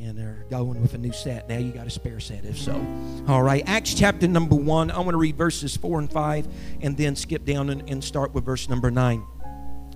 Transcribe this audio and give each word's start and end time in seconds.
and 0.00 0.16
they're 0.16 0.44
going 0.50 0.80
with 0.80 0.94
a 0.94 0.98
new 0.98 1.12
set. 1.12 1.48
Now 1.48 1.58
you 1.58 1.72
got 1.72 1.86
a 1.86 1.90
spare 1.90 2.20
set 2.20 2.44
if 2.44 2.58
so. 2.58 2.74
All 3.26 3.42
right, 3.42 3.62
Acts 3.66 3.94
chapter 3.94 4.28
number 4.28 4.54
one. 4.54 4.90
I 4.90 4.98
want 4.98 5.10
to 5.10 5.18
read 5.18 5.36
verses 5.36 5.76
four 5.76 5.98
and 5.98 6.10
five 6.10 6.46
and 6.80 6.96
then 6.96 7.16
skip 7.16 7.44
down 7.44 7.70
and, 7.70 7.88
and 7.88 8.02
start 8.02 8.34
with 8.34 8.44
verse 8.44 8.68
number 8.68 8.90
nine 8.90 9.24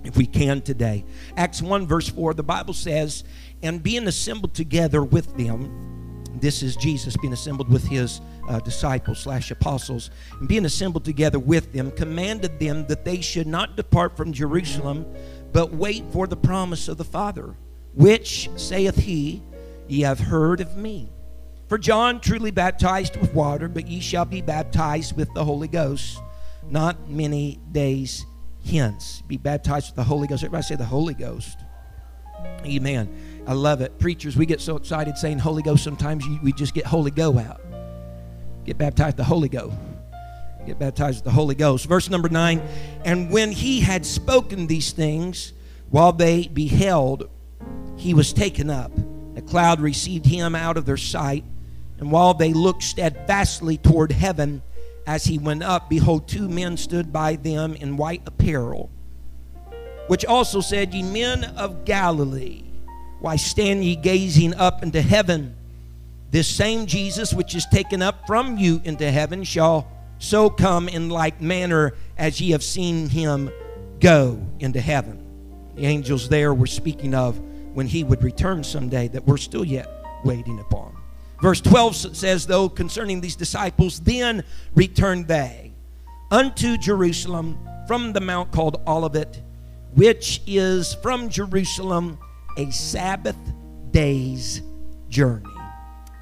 if 0.04 0.16
we 0.16 0.26
can 0.26 0.60
today. 0.60 1.04
Acts 1.36 1.62
1, 1.62 1.86
verse 1.86 2.08
4, 2.08 2.34
the 2.34 2.42
Bible 2.42 2.74
says, 2.74 3.24
And 3.62 3.82
being 3.82 4.08
assembled 4.08 4.54
together 4.54 5.02
with 5.02 5.36
them, 5.36 6.24
this 6.34 6.62
is 6.62 6.76
Jesus 6.76 7.16
being 7.16 7.32
assembled 7.32 7.68
with 7.68 7.86
his 7.86 8.20
uh, 8.48 8.58
disciples 8.60 9.20
slash 9.20 9.50
apostles, 9.50 10.10
and 10.40 10.48
being 10.48 10.64
assembled 10.64 11.04
together 11.04 11.38
with 11.38 11.72
them, 11.72 11.90
commanded 11.92 12.58
them 12.58 12.86
that 12.86 13.04
they 13.04 13.20
should 13.20 13.46
not 13.46 13.76
depart 13.76 14.16
from 14.16 14.32
Jerusalem, 14.32 15.06
but 15.52 15.72
wait 15.72 16.04
for 16.12 16.26
the 16.26 16.36
promise 16.36 16.88
of 16.88 16.96
the 16.96 17.04
Father, 17.04 17.54
which, 17.94 18.50
saith 18.56 18.96
he, 18.96 19.42
ye 19.92 20.00
have 20.00 20.18
heard 20.18 20.60
of 20.60 20.76
me. 20.76 21.12
For 21.68 21.78
John 21.78 22.20
truly 22.20 22.50
baptized 22.50 23.16
with 23.16 23.32
water, 23.34 23.68
but 23.68 23.86
ye 23.86 24.00
shall 24.00 24.24
be 24.24 24.42
baptized 24.42 25.16
with 25.16 25.32
the 25.34 25.44
Holy 25.44 25.68
Ghost 25.68 26.18
not 26.68 27.08
many 27.08 27.60
days 27.70 28.24
hence. 28.64 29.22
Be 29.26 29.36
baptized 29.36 29.90
with 29.90 29.96
the 29.96 30.04
Holy 30.04 30.26
Ghost. 30.26 30.42
Everybody 30.42 30.62
say 30.62 30.76
the 30.76 30.84
Holy 30.84 31.14
Ghost. 31.14 31.58
Amen. 32.64 33.42
I 33.46 33.54
love 33.54 33.80
it. 33.80 33.98
Preachers, 33.98 34.36
we 34.36 34.46
get 34.46 34.60
so 34.60 34.76
excited 34.76 35.16
saying 35.16 35.38
Holy 35.38 35.62
Ghost, 35.62 35.84
sometimes 35.84 36.24
we 36.42 36.52
just 36.52 36.74
get 36.74 36.86
Holy 36.86 37.10
Go 37.10 37.38
out. 37.38 37.60
Get 38.64 38.78
baptized 38.78 39.16
the 39.16 39.24
Holy 39.24 39.48
Go. 39.48 39.72
Get 40.66 40.78
baptized 40.78 41.18
with 41.18 41.24
the 41.24 41.32
Holy 41.32 41.56
Ghost. 41.56 41.86
Verse 41.86 42.08
number 42.08 42.28
nine. 42.28 42.60
And 43.04 43.30
when 43.30 43.50
he 43.50 43.80
had 43.80 44.06
spoken 44.06 44.68
these 44.68 44.92
things, 44.92 45.52
while 45.90 46.12
they 46.12 46.46
beheld, 46.46 47.28
he 47.96 48.14
was 48.14 48.32
taken 48.32 48.70
up. 48.70 48.92
Cloud 49.52 49.82
received 49.82 50.24
him 50.24 50.54
out 50.54 50.78
of 50.78 50.86
their 50.86 50.96
sight. 50.96 51.44
And 51.98 52.10
while 52.10 52.32
they 52.32 52.54
looked 52.54 52.82
steadfastly 52.82 53.76
toward 53.76 54.10
heaven, 54.10 54.62
as 55.06 55.24
he 55.26 55.36
went 55.36 55.62
up, 55.62 55.90
behold, 55.90 56.26
two 56.26 56.48
men 56.48 56.78
stood 56.78 57.12
by 57.12 57.36
them 57.36 57.74
in 57.74 57.98
white 57.98 58.22
apparel, 58.24 58.88
which 60.06 60.24
also 60.24 60.62
said, 60.62 60.94
Ye 60.94 61.02
men 61.02 61.44
of 61.44 61.84
Galilee, 61.84 62.64
why 63.20 63.36
stand 63.36 63.84
ye 63.84 63.94
gazing 63.94 64.54
up 64.54 64.82
into 64.82 65.02
heaven? 65.02 65.54
This 66.30 66.48
same 66.48 66.86
Jesus 66.86 67.34
which 67.34 67.54
is 67.54 67.66
taken 67.66 68.00
up 68.00 68.26
from 68.26 68.56
you 68.56 68.80
into 68.84 69.10
heaven 69.10 69.44
shall 69.44 69.86
so 70.18 70.48
come 70.48 70.88
in 70.88 71.10
like 71.10 71.42
manner 71.42 71.92
as 72.16 72.40
ye 72.40 72.52
have 72.52 72.64
seen 72.64 73.10
him 73.10 73.50
go 74.00 74.42
into 74.60 74.80
heaven. 74.80 75.22
The 75.76 75.84
angels 75.84 76.30
there 76.30 76.54
were 76.54 76.66
speaking 76.66 77.12
of 77.12 77.38
when 77.74 77.86
he 77.86 78.04
would 78.04 78.22
return 78.22 78.62
someday 78.64 79.08
that 79.08 79.26
we're 79.26 79.36
still 79.36 79.64
yet 79.64 79.88
waiting 80.24 80.60
upon. 80.60 80.96
Verse 81.40 81.60
12 81.60 82.16
says, 82.16 82.46
though, 82.46 82.68
concerning 82.68 83.20
these 83.20 83.34
disciples, 83.34 84.00
then 84.00 84.44
returned 84.74 85.26
they 85.26 85.72
unto 86.30 86.78
Jerusalem 86.78 87.58
from 87.86 88.12
the 88.12 88.20
mount 88.20 88.52
called 88.52 88.80
Olivet, 88.86 89.42
which 89.94 90.40
is 90.46 90.94
from 90.94 91.28
Jerusalem 91.28 92.18
a 92.56 92.70
Sabbath 92.70 93.36
day's 93.90 94.62
journey. 95.08 95.48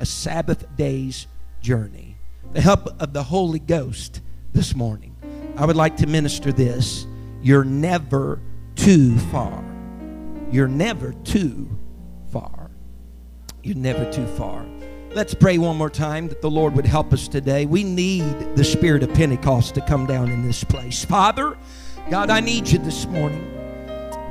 A 0.00 0.06
Sabbath 0.06 0.64
day's 0.76 1.26
journey. 1.60 2.16
The 2.52 2.60
help 2.60 3.00
of 3.00 3.12
the 3.12 3.22
Holy 3.22 3.58
Ghost 3.58 4.22
this 4.52 4.74
morning. 4.74 5.14
I 5.56 5.66
would 5.66 5.76
like 5.76 5.98
to 5.98 6.06
minister 6.06 6.50
this. 6.50 7.06
You're 7.42 7.64
never 7.64 8.40
too 8.74 9.18
far. 9.30 9.69
You're 10.50 10.68
never 10.68 11.12
too 11.24 11.68
far. 12.32 12.70
You're 13.62 13.76
never 13.76 14.10
too 14.10 14.26
far. 14.26 14.66
Let's 15.12 15.34
pray 15.34 15.58
one 15.58 15.76
more 15.76 15.90
time 15.90 16.28
that 16.28 16.42
the 16.42 16.50
Lord 16.50 16.74
would 16.74 16.86
help 16.86 17.12
us 17.12 17.28
today. 17.28 17.66
We 17.66 17.84
need 17.84 18.56
the 18.56 18.64
spirit 18.64 19.02
of 19.02 19.12
Pentecost 19.14 19.74
to 19.76 19.80
come 19.80 20.06
down 20.06 20.30
in 20.30 20.46
this 20.46 20.64
place. 20.64 21.04
Father, 21.04 21.56
God, 22.10 22.30
I 22.30 22.40
need 22.40 22.68
you 22.68 22.78
this 22.78 23.06
morning. 23.06 23.44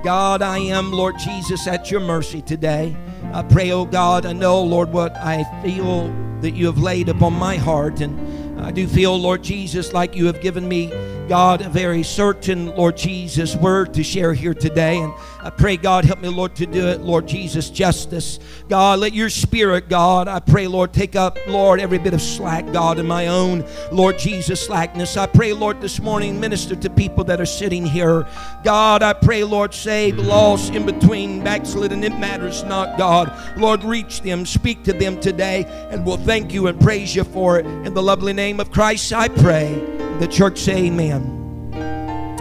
God, 0.03 0.41
I 0.41 0.58
am, 0.59 0.91
Lord 0.91 1.18
Jesus, 1.19 1.68
at 1.68 1.91
your 1.91 2.00
mercy 2.00 2.41
today. 2.41 2.96
I 3.34 3.44
pray, 3.44 3.72
oh 3.72 3.85
God, 3.85 4.25
I 4.25 4.34
know, 4.34 4.62
Lord, 4.62 4.91
what 4.91 5.16
I 5.18 5.44
feel 5.62 6.08
that 6.41 6.52
you 6.52 6.66
have 6.66 6.79
laid 6.79 7.09
upon 7.09 7.34
my 7.34 7.58
heart. 7.58 8.02
And 8.02 8.59
I 8.62 8.72
do 8.72 8.88
feel, 8.88 9.18
Lord 9.18 9.44
Jesus, 9.44 9.94
like 9.94 10.16
you 10.16 10.25
have 10.25 10.41
given 10.41 10.68
me 10.68 10.91
God, 11.29 11.62
a 11.62 11.69
very 11.69 12.01
certain, 12.01 12.75
Lord 12.75 12.97
Jesus, 12.97 13.56
word 13.56 13.94
to 13.94 14.03
share 14.03 14.34
here 14.34 14.56
today. 14.56 14.97
And 14.97 15.13
I 15.41 15.51
pray, 15.51 15.78
God, 15.78 16.03
help 16.03 16.22
me, 16.22 16.28
Lord, 16.28 16.56
to 16.56 16.66
do 16.66 16.88
it, 16.88 17.01
Lord 17.01 17.28
Jesus, 17.28 17.69
justice. 17.69 18.40
God, 18.67 18.97
let 18.97 19.13
your 19.13 19.29
spirit, 19.29 19.90
God, 19.90 20.28
I 20.28 20.40
pray, 20.40 20.66
Lord, 20.66 20.91
take 20.91 21.16
up, 21.16 21.38
Lord, 21.47 21.79
every 21.79 22.00
bit 22.00 22.16
of 22.16 22.22
slack, 22.22 22.66
God, 22.73 22.97
in 22.97 23.06
my 23.06 23.28
own, 23.28 23.63
Lord 23.91 24.17
Jesus, 24.17 24.66
slackness. 24.66 25.17
I 25.17 25.28
pray, 25.28 25.53
Lord, 25.53 25.81
this 25.81 26.00
morning, 26.00 26.40
minister 26.40 26.75
to 26.78 26.90
people 26.90 27.23
that 27.25 27.40
are 27.40 27.46
sitting 27.46 27.85
here. 27.85 28.28
God, 28.63 29.03
I 29.03 29.13
pray, 29.13 29.44
Lord, 29.44 29.72
save 29.75 30.17
lost 30.17 30.73
in 30.73 30.84
between, 30.84 31.44
backslidden, 31.44 32.03
it 32.03 32.17
matters 32.17 32.63
not, 32.63 32.97
God. 32.97 33.31
Lord, 33.56 33.84
reach 33.84 34.22
them, 34.22 34.47
speak 34.47 34.84
to 34.85 34.94
them 34.94 35.19
today, 35.19 35.66
and 35.91 36.03
we'll 36.07 36.17
thank 36.17 36.56
you 36.56 36.66
and 36.66 36.81
praise 36.81 37.16
you 37.16 37.23
for 37.23 37.59
it. 37.59 37.67
In 37.67 37.94
the 37.94 38.01
lovely 38.01 38.34
name 38.34 38.59
of 38.59 38.72
Christ, 38.72 39.13
I 39.13 39.28
pray. 39.28 40.09
The 40.19 40.28
church 40.28 40.57
say 40.59 40.88
amen. 40.88 41.72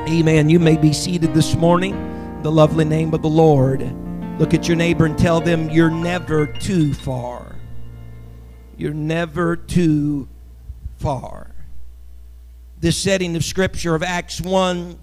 Amen. 0.09 0.51
You 0.51 0.59
may 0.59 0.77
be 0.77 0.93
seated 0.93 1.33
this 1.33 1.55
morning. 1.55 2.43
The 2.43 2.51
lovely 2.51 2.85
name 2.85 3.15
of 3.15 3.23
the 3.23 3.29
Lord. 3.29 3.83
Look 4.41 4.53
at 4.53 4.67
your 4.67 4.77
neighbor 4.77 5.07
and 5.07 5.17
tell 5.17 5.41
them 5.41 5.71
you're 5.71 5.89
never 5.89 6.49
too 6.49 6.93
far. 6.93 7.55
You're 8.77 8.93
never 8.93 9.55
too 9.55 10.27
far. 10.97 11.53
This 12.81 12.97
setting 12.97 13.37
of 13.37 13.45
Scripture 13.45 13.95
of 13.95 14.03
Acts 14.03 14.41
1, 14.41 14.99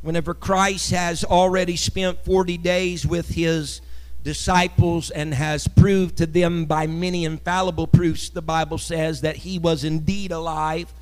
whenever 0.00 0.32
Christ 0.32 0.92
has 0.92 1.22
already 1.22 1.76
spent 1.76 2.24
40 2.24 2.56
days 2.56 3.06
with 3.06 3.28
his 3.28 3.82
disciples 4.22 5.10
and 5.10 5.34
has 5.34 5.68
proved 5.68 6.16
to 6.16 6.24
them 6.24 6.64
by 6.64 6.86
many 6.86 7.26
infallible 7.26 7.86
proofs, 7.86 8.30
the 8.30 8.40
Bible 8.40 8.78
says, 8.78 9.20
that 9.20 9.36
he 9.36 9.58
was 9.58 9.84
indeed 9.84 10.32
alive 10.32 10.94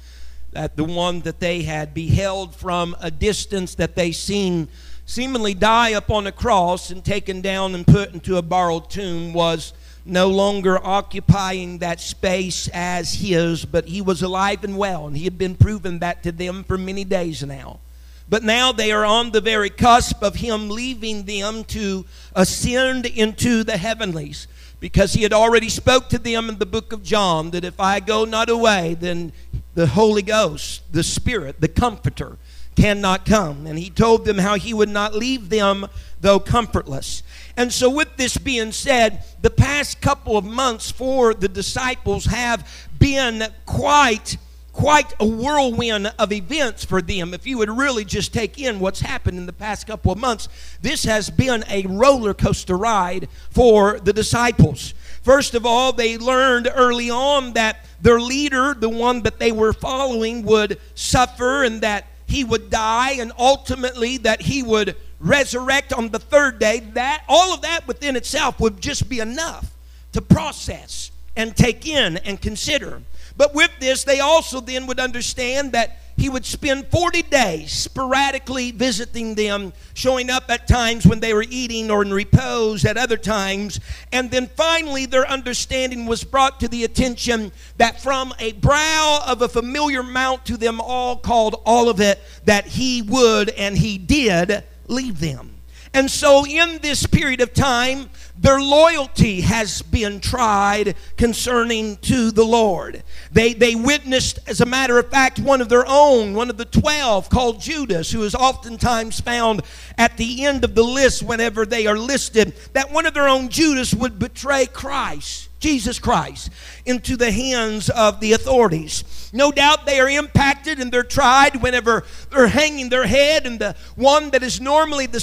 that 0.54 0.76
the 0.76 0.84
one 0.84 1.20
that 1.20 1.40
they 1.40 1.62
had 1.62 1.92
beheld 1.92 2.54
from 2.54 2.96
a 3.00 3.10
distance 3.10 3.74
that 3.74 3.94
they 3.94 4.12
seen 4.12 4.68
seemingly 5.06 5.54
die 5.54 5.90
upon 5.90 6.26
a 6.26 6.32
cross 6.32 6.90
and 6.90 7.04
taken 7.04 7.40
down 7.40 7.74
and 7.74 7.86
put 7.86 8.14
into 8.14 8.36
a 8.36 8.42
borrowed 8.42 8.88
tomb 8.88 9.32
was 9.32 9.72
no 10.06 10.28
longer 10.28 10.84
occupying 10.84 11.78
that 11.78 12.00
space 12.00 12.68
as 12.72 13.14
his, 13.14 13.64
but 13.64 13.86
he 13.86 14.00
was 14.00 14.22
alive 14.22 14.64
and 14.64 14.76
well, 14.76 15.06
and 15.06 15.16
he 15.16 15.24
had 15.24 15.38
been 15.38 15.54
proven 15.54 15.98
that 15.98 16.22
to 16.22 16.32
them 16.32 16.64
for 16.64 16.76
many 16.76 17.04
days 17.04 17.42
now. 17.42 17.80
But 18.28 18.42
now 18.42 18.72
they 18.72 18.90
are 18.92 19.04
on 19.04 19.30
the 19.30 19.40
very 19.40 19.70
cusp 19.70 20.22
of 20.22 20.36
him 20.36 20.70
leaving 20.70 21.24
them 21.24 21.64
to 21.64 22.06
ascend 22.34 23.06
into 23.06 23.64
the 23.64 23.76
heavenlies 23.76 24.46
because 24.80 25.12
he 25.12 25.22
had 25.22 25.32
already 25.32 25.68
spoke 25.68 26.08
to 26.10 26.18
them 26.18 26.48
in 26.48 26.58
the 26.58 26.66
book 26.66 26.92
of 26.92 27.02
John 27.02 27.50
that 27.50 27.64
if 27.64 27.80
I 27.80 28.00
go 28.00 28.24
not 28.24 28.48
away, 28.48 28.96
then 28.98 29.32
the 29.74 29.88
Holy 29.88 30.22
Ghost, 30.22 30.82
the 30.92 31.02
Spirit, 31.02 31.60
the 31.60 31.68
Comforter, 31.68 32.38
cannot 32.76 33.24
come. 33.24 33.66
And 33.66 33.78
he 33.78 33.90
told 33.90 34.24
them 34.24 34.38
how 34.38 34.56
he 34.56 34.74
would 34.74 34.88
not 34.88 35.14
leave 35.14 35.48
them 35.48 35.86
though 36.20 36.40
comfortless. 36.40 37.22
And 37.56 37.72
so, 37.72 37.90
with 37.90 38.16
this 38.16 38.36
being 38.36 38.72
said, 38.72 39.24
the 39.42 39.50
past 39.50 40.00
couple 40.00 40.36
of 40.36 40.44
months 40.44 40.90
for 40.90 41.34
the 41.34 41.48
disciples 41.48 42.24
have 42.26 42.68
been 42.98 43.44
quite 43.66 44.38
quite 44.72 45.14
a 45.20 45.26
whirlwind 45.26 46.12
of 46.18 46.32
events 46.32 46.84
for 46.84 47.00
them. 47.00 47.32
If 47.32 47.46
you 47.46 47.58
would 47.58 47.70
really 47.70 48.04
just 48.04 48.34
take 48.34 48.58
in 48.58 48.80
what's 48.80 49.00
happened 49.00 49.38
in 49.38 49.46
the 49.46 49.52
past 49.52 49.86
couple 49.86 50.10
of 50.10 50.18
months, 50.18 50.48
this 50.82 51.04
has 51.04 51.30
been 51.30 51.64
a 51.70 51.86
roller 51.86 52.34
coaster 52.34 52.76
ride 52.76 53.28
for 53.50 54.00
the 54.00 54.12
disciples. 54.12 54.92
First 55.22 55.54
of 55.54 55.64
all, 55.64 55.92
they 55.92 56.18
learned 56.18 56.68
early 56.74 57.08
on 57.08 57.52
that 57.52 57.86
their 58.04 58.20
leader, 58.20 58.74
the 58.74 58.88
one 58.88 59.22
that 59.22 59.38
they 59.38 59.50
were 59.50 59.72
following, 59.72 60.44
would 60.44 60.78
suffer 60.94 61.64
and 61.64 61.80
that 61.80 62.06
he 62.26 62.44
would 62.44 62.68
die 62.68 63.12
and 63.12 63.32
ultimately 63.38 64.18
that 64.18 64.42
he 64.42 64.62
would 64.62 64.94
resurrect 65.18 65.90
on 65.90 66.10
the 66.10 66.18
third 66.18 66.58
day. 66.58 66.80
That 66.80 67.24
all 67.28 67.54
of 67.54 67.62
that 67.62 67.88
within 67.88 68.14
itself 68.14 68.60
would 68.60 68.78
just 68.78 69.08
be 69.08 69.20
enough 69.20 69.72
to 70.12 70.20
process 70.20 71.12
and 71.34 71.56
take 71.56 71.86
in 71.86 72.18
and 72.18 72.38
consider. 72.38 73.00
But 73.38 73.54
with 73.54 73.70
this, 73.80 74.04
they 74.04 74.20
also 74.20 74.60
then 74.60 74.86
would 74.86 75.00
understand 75.00 75.72
that 75.72 75.98
he 76.16 76.28
would 76.28 76.44
spend 76.44 76.86
40 76.88 77.22
days 77.22 77.72
sporadically 77.72 78.70
visiting 78.70 79.34
them, 79.34 79.72
showing 79.94 80.30
up 80.30 80.44
at 80.48 80.68
times 80.68 81.06
when 81.06 81.20
they 81.20 81.34
were 81.34 81.44
eating 81.48 81.90
or 81.90 82.02
in 82.02 82.12
repose 82.12 82.84
at 82.84 82.96
other 82.96 83.16
times. 83.16 83.80
And 84.12 84.30
then 84.30 84.46
finally, 84.48 85.06
their 85.06 85.28
understanding 85.28 86.06
was 86.06 86.22
brought 86.22 86.60
to 86.60 86.68
the 86.68 86.84
attention 86.84 87.52
that 87.78 88.00
from 88.00 88.32
a 88.38 88.52
brow 88.52 89.22
of 89.26 89.42
a 89.42 89.48
familiar 89.48 90.02
mount 90.02 90.44
to 90.46 90.56
them 90.56 90.80
all 90.80 91.16
called 91.16 91.60
Olivet, 91.66 92.20
that 92.44 92.66
he 92.66 93.02
would 93.02 93.50
and 93.50 93.76
he 93.76 93.98
did 93.98 94.62
leave 94.86 95.18
them. 95.20 95.53
And 95.94 96.10
so, 96.10 96.44
in 96.44 96.78
this 96.78 97.06
period 97.06 97.40
of 97.40 97.54
time, 97.54 98.10
their 98.36 98.60
loyalty 98.60 99.42
has 99.42 99.80
been 99.80 100.18
tried 100.18 100.96
concerning 101.16 101.98
to 101.98 102.32
the 102.32 102.44
Lord. 102.44 103.04
They, 103.30 103.52
they 103.52 103.76
witnessed, 103.76 104.40
as 104.48 104.60
a 104.60 104.66
matter 104.66 104.98
of 104.98 105.08
fact, 105.08 105.38
one 105.38 105.60
of 105.60 105.68
their 105.68 105.86
own, 105.86 106.34
one 106.34 106.50
of 106.50 106.56
the 106.56 106.64
twelve, 106.64 107.30
called 107.30 107.60
Judas, 107.60 108.10
who 108.10 108.24
is 108.24 108.34
oftentimes 108.34 109.20
found 109.20 109.62
at 109.96 110.16
the 110.16 110.44
end 110.44 110.64
of 110.64 110.74
the 110.74 110.82
list 110.82 111.22
whenever 111.22 111.64
they 111.64 111.86
are 111.86 111.96
listed, 111.96 112.54
that 112.72 112.90
one 112.90 113.06
of 113.06 113.14
their 113.14 113.28
own, 113.28 113.48
Judas, 113.48 113.94
would 113.94 114.18
betray 114.18 114.66
Christ. 114.66 115.48
Jesus 115.60 115.98
Christ 115.98 116.50
into 116.84 117.16
the 117.16 117.32
hands 117.32 117.88
of 117.88 118.20
the 118.20 118.34
authorities. 118.34 119.30
No 119.32 119.50
doubt 119.50 119.86
they 119.86 119.98
are 119.98 120.10
impacted 120.10 120.78
and 120.78 120.92
they're 120.92 121.02
tried 121.02 121.62
whenever 121.62 122.04
they're 122.28 122.48
hanging 122.48 122.90
their 122.90 123.06
head, 123.06 123.46
and 123.46 123.58
the 123.58 123.74
one 123.96 124.30
that 124.32 124.42
is 124.42 124.60
normally 124.60 125.06
the 125.06 125.20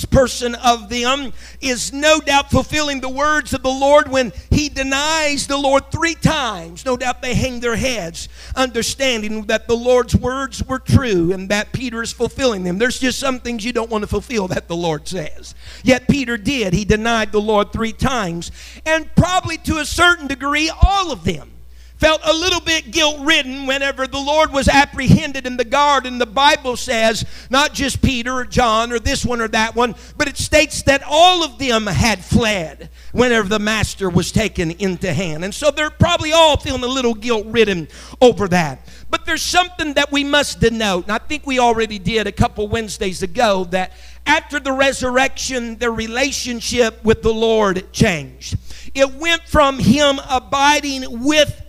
spokesperson 0.00 0.54
of 0.64 0.88
them 0.88 1.32
is 1.60 1.92
no 1.92 2.20
doubt 2.20 2.50
fulfilling 2.50 3.00
the 3.00 3.08
words 3.08 3.52
of 3.52 3.62
the 3.62 3.68
Lord 3.68 4.08
when 4.08 4.32
he 4.50 4.68
denies 4.68 5.46
the 5.46 5.56
Lord 5.56 5.90
three 5.90 6.14
times. 6.14 6.84
No 6.84 6.96
doubt 6.96 7.22
they 7.22 7.34
hang 7.34 7.60
their 7.60 7.76
heads, 7.76 8.28
understanding 8.56 9.44
that 9.44 9.68
the 9.68 9.76
Lord's 9.76 10.16
words 10.16 10.62
were 10.64 10.78
true 10.78 11.32
and 11.32 11.48
that 11.48 11.72
Peter 11.72 12.02
is 12.02 12.12
fulfilling 12.12 12.64
them. 12.64 12.78
There's 12.78 12.98
just 12.98 13.18
some 13.18 13.40
things 13.40 13.64
you 13.64 13.72
don't 13.72 13.90
want 13.90 14.02
to 14.02 14.08
fulfill 14.08 14.48
that 14.48 14.68
the 14.68 14.76
Lord 14.76 15.06
says. 15.06 15.54
Yet 15.82 16.08
Peter 16.08 16.36
did. 16.36 16.72
He 16.72 16.84
denied 16.84 17.32
the 17.32 17.40
Lord 17.40 17.72
three 17.72 17.92
times. 17.92 18.50
And 18.86 19.14
probably 19.16 19.58
to 19.58 19.78
a 19.78 19.84
certain 19.84 20.26
degree, 20.26 20.70
all 20.82 21.12
of 21.12 21.24
them 21.24 21.52
felt 22.00 22.22
a 22.24 22.32
little 22.32 22.62
bit 22.62 22.90
guilt 22.90 23.18
ridden 23.20 23.66
whenever 23.66 24.06
the 24.06 24.18
Lord 24.18 24.52
was 24.52 24.68
apprehended 24.68 25.46
in 25.46 25.58
the 25.58 25.66
garden. 25.66 26.16
The 26.16 26.24
Bible 26.24 26.76
says, 26.76 27.26
not 27.50 27.74
just 27.74 28.00
Peter 28.00 28.32
or 28.32 28.46
John 28.46 28.90
or 28.90 28.98
this 28.98 29.24
one 29.24 29.42
or 29.42 29.48
that 29.48 29.76
one, 29.76 29.94
but 30.16 30.26
it 30.26 30.38
states 30.38 30.82
that 30.84 31.02
all 31.06 31.44
of 31.44 31.58
them 31.58 31.86
had 31.86 32.24
fled 32.24 32.88
whenever 33.12 33.48
the 33.48 33.58
master 33.58 34.08
was 34.08 34.32
taken 34.32 34.70
into 34.70 35.12
hand. 35.12 35.44
And 35.44 35.54
so 35.54 35.70
they're 35.70 35.90
probably 35.90 36.32
all 36.32 36.56
feeling 36.56 36.82
a 36.84 36.88
little 36.88 37.12
guilt 37.12 37.46
ridden 37.46 37.86
over 38.22 38.48
that. 38.48 38.88
But 39.10 39.26
there's 39.26 39.42
something 39.42 39.94
that 39.94 40.10
we 40.10 40.24
must 40.24 40.60
denote, 40.60 41.04
and 41.04 41.12
I 41.12 41.18
think 41.18 41.46
we 41.46 41.58
already 41.58 41.98
did 41.98 42.26
a 42.26 42.32
couple 42.32 42.66
Wednesdays 42.68 43.22
ago, 43.22 43.64
that 43.70 43.92
after 44.24 44.58
the 44.58 44.72
resurrection, 44.72 45.76
their 45.76 45.92
relationship 45.92 47.04
with 47.04 47.20
the 47.20 47.34
Lord 47.34 47.92
changed. 47.92 48.56
It 48.94 49.12
went 49.14 49.42
from 49.42 49.78
him 49.78 50.20
abiding 50.30 51.24
with 51.24 51.60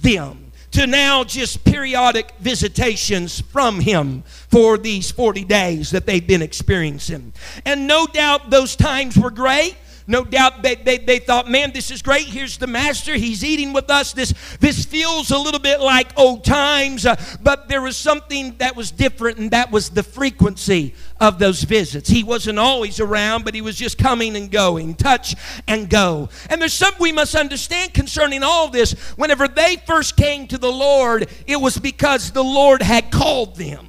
them 0.00 0.52
to 0.70 0.86
now 0.86 1.24
just 1.24 1.64
periodic 1.64 2.32
visitations 2.40 3.40
from 3.40 3.80
him 3.80 4.22
for 4.26 4.76
these 4.76 5.10
40 5.10 5.44
days 5.44 5.90
that 5.90 6.06
they've 6.06 6.26
been 6.26 6.42
experiencing. 6.42 7.32
And 7.64 7.86
no 7.86 8.06
doubt 8.06 8.50
those 8.50 8.76
times 8.76 9.16
were 9.16 9.30
great. 9.30 9.76
No 10.10 10.24
doubt 10.24 10.62
they, 10.62 10.74
they, 10.74 10.96
they 10.96 11.18
thought, 11.18 11.50
man, 11.50 11.70
this 11.72 11.90
is 11.90 12.00
great. 12.00 12.24
Here's 12.24 12.56
the 12.56 12.66
master. 12.66 13.14
He's 13.14 13.44
eating 13.44 13.74
with 13.74 13.90
us. 13.90 14.14
This, 14.14 14.32
this 14.58 14.86
feels 14.86 15.30
a 15.30 15.36
little 15.36 15.60
bit 15.60 15.80
like 15.80 16.18
old 16.18 16.44
times. 16.44 17.04
Uh, 17.04 17.14
but 17.42 17.68
there 17.68 17.82
was 17.82 17.94
something 17.94 18.56
that 18.56 18.74
was 18.74 18.90
different, 18.90 19.36
and 19.36 19.50
that 19.50 19.70
was 19.70 19.90
the 19.90 20.02
frequency 20.02 20.94
of 21.20 21.38
those 21.38 21.62
visits. 21.62 22.08
He 22.08 22.24
wasn't 22.24 22.58
always 22.58 23.00
around, 23.00 23.44
but 23.44 23.54
he 23.54 23.60
was 23.60 23.76
just 23.76 23.98
coming 23.98 24.34
and 24.34 24.50
going, 24.50 24.94
touch 24.94 25.34
and 25.66 25.90
go. 25.90 26.30
And 26.48 26.58
there's 26.58 26.72
something 26.72 27.02
we 27.02 27.12
must 27.12 27.34
understand 27.34 27.92
concerning 27.92 28.42
all 28.42 28.68
this. 28.68 28.92
Whenever 29.16 29.46
they 29.46 29.76
first 29.86 30.16
came 30.16 30.46
to 30.46 30.56
the 30.56 30.72
Lord, 30.72 31.28
it 31.46 31.60
was 31.60 31.76
because 31.76 32.30
the 32.30 32.42
Lord 32.42 32.80
had 32.80 33.12
called 33.12 33.56
them. 33.56 33.87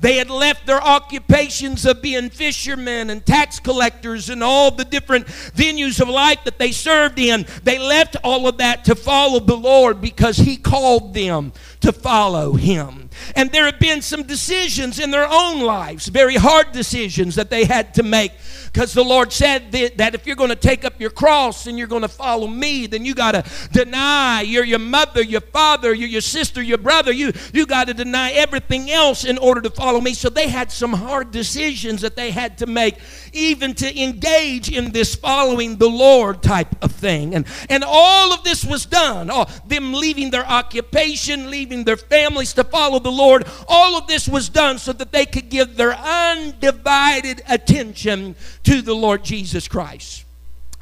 They 0.00 0.16
had 0.16 0.30
left 0.30 0.66
their 0.66 0.82
occupations 0.82 1.84
of 1.84 2.02
being 2.02 2.30
fishermen 2.30 3.10
and 3.10 3.24
tax 3.24 3.60
collectors 3.60 4.30
and 4.30 4.42
all 4.42 4.70
the 4.70 4.84
different 4.84 5.26
venues 5.26 6.00
of 6.00 6.08
life 6.08 6.44
that 6.44 6.58
they 6.58 6.72
served 6.72 7.18
in. 7.18 7.46
They 7.62 7.78
left 7.78 8.16
all 8.24 8.48
of 8.48 8.58
that 8.58 8.84
to 8.86 8.94
follow 8.94 9.40
the 9.40 9.56
Lord 9.56 10.00
because 10.00 10.38
He 10.38 10.56
called 10.56 11.14
them 11.14 11.52
to 11.80 11.92
follow 11.92 12.54
Him. 12.54 13.10
And 13.36 13.50
there 13.52 13.66
have 13.66 13.78
been 13.78 14.02
some 14.02 14.22
decisions 14.22 14.98
in 14.98 15.10
their 15.10 15.28
own 15.30 15.60
lives, 15.60 16.08
very 16.08 16.36
hard 16.36 16.72
decisions 16.72 17.34
that 17.34 17.50
they 17.50 17.64
had 17.64 17.94
to 17.94 18.02
make 18.02 18.32
because 18.72 18.92
the 18.92 19.02
Lord 19.02 19.32
said 19.32 19.72
that 19.72 20.14
if 20.14 20.26
you're 20.26 20.36
going 20.36 20.50
to 20.50 20.56
take 20.56 20.84
up 20.84 21.00
your 21.00 21.10
cross 21.10 21.66
and 21.66 21.76
you're 21.76 21.88
going 21.88 22.02
to 22.02 22.08
follow 22.08 22.46
me, 22.46 22.86
then 22.86 23.04
you 23.04 23.14
got 23.14 23.32
to 23.32 23.44
deny 23.72 24.42
your, 24.42 24.64
your 24.64 24.78
mother, 24.78 25.22
your 25.22 25.40
father, 25.40 25.92
your, 25.92 26.08
your 26.08 26.20
sister, 26.20 26.62
your 26.62 26.78
brother. 26.78 27.10
You, 27.10 27.32
you 27.52 27.66
got 27.66 27.88
to 27.88 27.94
deny 27.94 28.30
everything 28.30 28.88
else 28.90 29.24
in 29.24 29.38
order 29.38 29.60
to 29.62 29.70
follow 29.70 30.00
me. 30.00 30.14
So 30.14 30.28
they 30.28 30.48
had 30.48 30.70
some 30.70 30.92
hard 30.92 31.32
decisions 31.32 32.02
that 32.02 32.14
they 32.14 32.30
had 32.30 32.58
to 32.58 32.66
make, 32.66 32.96
even 33.32 33.74
to 33.74 34.00
engage 34.00 34.70
in 34.70 34.92
this 34.92 35.16
following 35.16 35.76
the 35.76 35.90
Lord 35.90 36.40
type 36.40 36.82
of 36.82 36.92
thing. 36.92 37.34
And, 37.34 37.46
and 37.68 37.82
all 37.84 38.32
of 38.32 38.44
this 38.44 38.64
was 38.64 38.86
done. 38.86 39.30
Oh, 39.32 39.46
them 39.66 39.94
leaving 39.94 40.30
their 40.30 40.46
occupation, 40.46 41.50
leaving 41.50 41.82
their 41.82 41.96
families 41.96 42.52
to 42.52 42.62
follow 42.62 43.00
the 43.00 43.10
Lord. 43.10 43.48
All 43.66 43.96
of 43.96 44.06
this 44.06 44.28
was 44.28 44.48
done 44.48 44.78
so 44.78 44.92
that 44.92 45.10
they 45.10 45.26
could 45.26 45.48
give 45.48 45.76
their 45.76 45.94
undivided 45.94 47.42
attention 47.48 48.36
to 48.64 48.82
the 48.82 48.94
Lord 48.94 49.24
Jesus 49.24 49.68
Christ. 49.68 50.24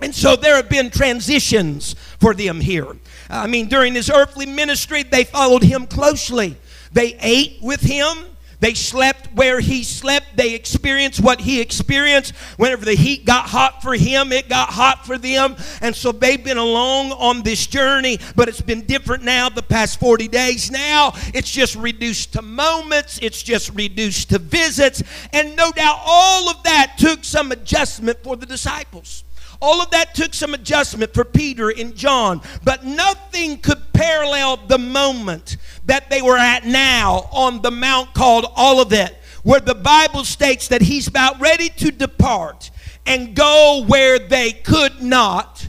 And 0.01 0.15
so 0.15 0.37
there 0.37 0.57
have 0.57 0.69
been 0.69 0.91
transitions 0.91 1.95
for 2.21 2.33
them 2.35 2.61
here. 2.61 2.97
I 3.29 3.47
mean, 3.47 3.69
during 3.69 3.95
his 3.95 4.09
earthly 4.09 4.47
ministry, 4.47 5.03
they 5.03 5.25
followed 5.25 5.63
him 5.63 5.87
closely. 5.87 6.57
They 6.93 7.17
ate 7.21 7.59
with 7.61 7.81
him, 7.81 8.17
they 8.61 8.75
slept 8.75 9.33
where 9.35 9.61
he 9.61 9.85
slept. 9.85 10.37
They 10.37 10.55
experienced 10.55 11.21
what 11.21 11.41
he 11.41 11.61
experienced. 11.61 12.35
Whenever 12.57 12.85
the 12.85 12.95
heat 12.95 13.25
got 13.25 13.47
hot 13.47 13.83
for 13.83 13.95
him, 13.95 14.33
it 14.33 14.49
got 14.49 14.71
hot 14.71 15.07
for 15.07 15.17
them. 15.17 15.57
And 15.81 15.95
so 15.95 16.11
they've 16.11 16.43
been 16.43 16.59
along 16.59 17.13
on 17.13 17.43
this 17.43 17.67
journey, 17.67 18.19
but 18.35 18.49
it's 18.49 18.61
been 18.61 18.85
different 18.85 19.23
now 19.23 19.49
the 19.49 19.63
past 19.63 20.01
40 20.01 20.27
days. 20.29 20.71
Now 20.71 21.13
it's 21.35 21.51
just 21.51 21.77
reduced 21.77 22.33
to 22.33 22.43
moments, 22.43 23.19
it's 23.23 23.43
just 23.43 23.75
reduced 23.75 24.31
to 24.31 24.39
visits. 24.39 25.03
And 25.33 25.55
no 25.55 25.71
doubt 25.71 26.01
all 26.05 26.51
of 26.51 26.63
that 26.65 26.97
took 26.99 27.25
some 27.25 27.53
adjustment 27.53 28.23
for 28.25 28.37
the 28.37 28.47
disciples. 28.47 29.25
All 29.61 29.83
of 29.83 29.91
that 29.91 30.15
took 30.15 30.35
some 30.35 30.55
adjustment 30.55 31.13
for 31.13 31.25
Peter 31.25 31.69
and 31.71 31.95
John, 31.97 32.41
but 32.63 32.85
nothing 32.85 33.59
could 33.59 33.93
parallel 33.93 34.57
the 34.57 34.79
moment 34.79 35.57
that 35.87 36.11
they 36.11 36.23
were 36.23 36.39
at 36.39 36.65
now 36.65 37.29
on 37.33 37.61
the 37.63 37.73
mount 37.73 38.15
called 38.15 38.47
Olivet, 38.57 39.21
where 39.43 39.61
the 39.61 39.75
Bible 39.75 40.25
states 40.25 40.69
that 40.69 40.83
he's 40.83 41.09
about 41.09 41.41
ready 41.41 41.69
to 41.71 41.91
depart 41.91 42.71
and 43.05 43.35
go 43.35 43.85
where 43.87 44.19
they 44.19 44.53
could 44.53 45.03
not 45.03 45.69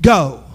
go. 0.00 0.47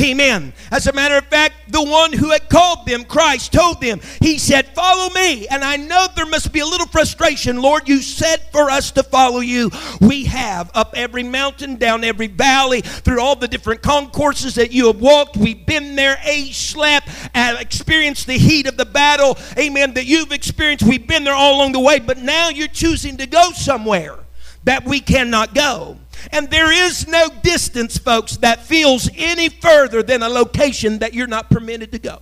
Amen. 0.00 0.52
As 0.72 0.88
a 0.88 0.92
matter 0.92 1.16
of 1.16 1.26
fact, 1.26 1.70
the 1.70 1.82
one 1.82 2.12
who 2.12 2.30
had 2.30 2.48
called 2.48 2.84
them, 2.84 3.04
Christ, 3.04 3.52
told 3.52 3.80
them, 3.80 4.00
He 4.20 4.38
said, 4.38 4.66
Follow 4.74 5.12
me. 5.14 5.46
And 5.46 5.62
I 5.62 5.76
know 5.76 6.06
there 6.16 6.26
must 6.26 6.52
be 6.52 6.60
a 6.60 6.66
little 6.66 6.88
frustration. 6.88 7.62
Lord, 7.62 7.88
you 7.88 8.02
said 8.02 8.42
for 8.50 8.70
us 8.70 8.90
to 8.92 9.04
follow 9.04 9.40
you. 9.40 9.70
We 10.00 10.24
have 10.24 10.70
up 10.74 10.94
every 10.96 11.22
mountain, 11.22 11.76
down 11.76 12.02
every 12.02 12.26
valley, 12.26 12.80
through 12.80 13.20
all 13.20 13.36
the 13.36 13.46
different 13.46 13.82
concourses 13.82 14.56
that 14.56 14.72
you 14.72 14.88
have 14.88 15.00
walked. 15.00 15.36
We've 15.36 15.64
been 15.64 15.94
there, 15.94 16.18
ate, 16.24 16.54
slept, 16.54 17.08
and 17.32 17.56
uh, 17.56 17.60
experienced 17.60 18.26
the 18.26 18.38
heat 18.38 18.66
of 18.66 18.76
the 18.76 18.86
battle. 18.86 19.38
Amen. 19.56 19.94
That 19.94 20.06
you've 20.06 20.32
experienced. 20.32 20.84
We've 20.84 21.06
been 21.06 21.22
there 21.22 21.34
all 21.34 21.56
along 21.56 21.72
the 21.72 21.80
way. 21.80 22.00
But 22.00 22.18
now 22.18 22.48
you're 22.48 22.66
choosing 22.66 23.16
to 23.18 23.26
go 23.26 23.52
somewhere 23.52 24.18
that 24.64 24.84
we 24.84 25.00
cannot 25.00 25.54
go. 25.54 25.98
And 26.32 26.50
there 26.50 26.72
is 26.72 27.06
no 27.06 27.28
distance, 27.42 27.98
folks, 27.98 28.36
that 28.38 28.62
feels 28.64 29.08
any 29.16 29.48
further 29.48 30.02
than 30.02 30.22
a 30.22 30.28
location 30.28 30.98
that 30.98 31.14
you're 31.14 31.26
not 31.26 31.50
permitted 31.50 31.92
to 31.92 31.98
go. 31.98 32.20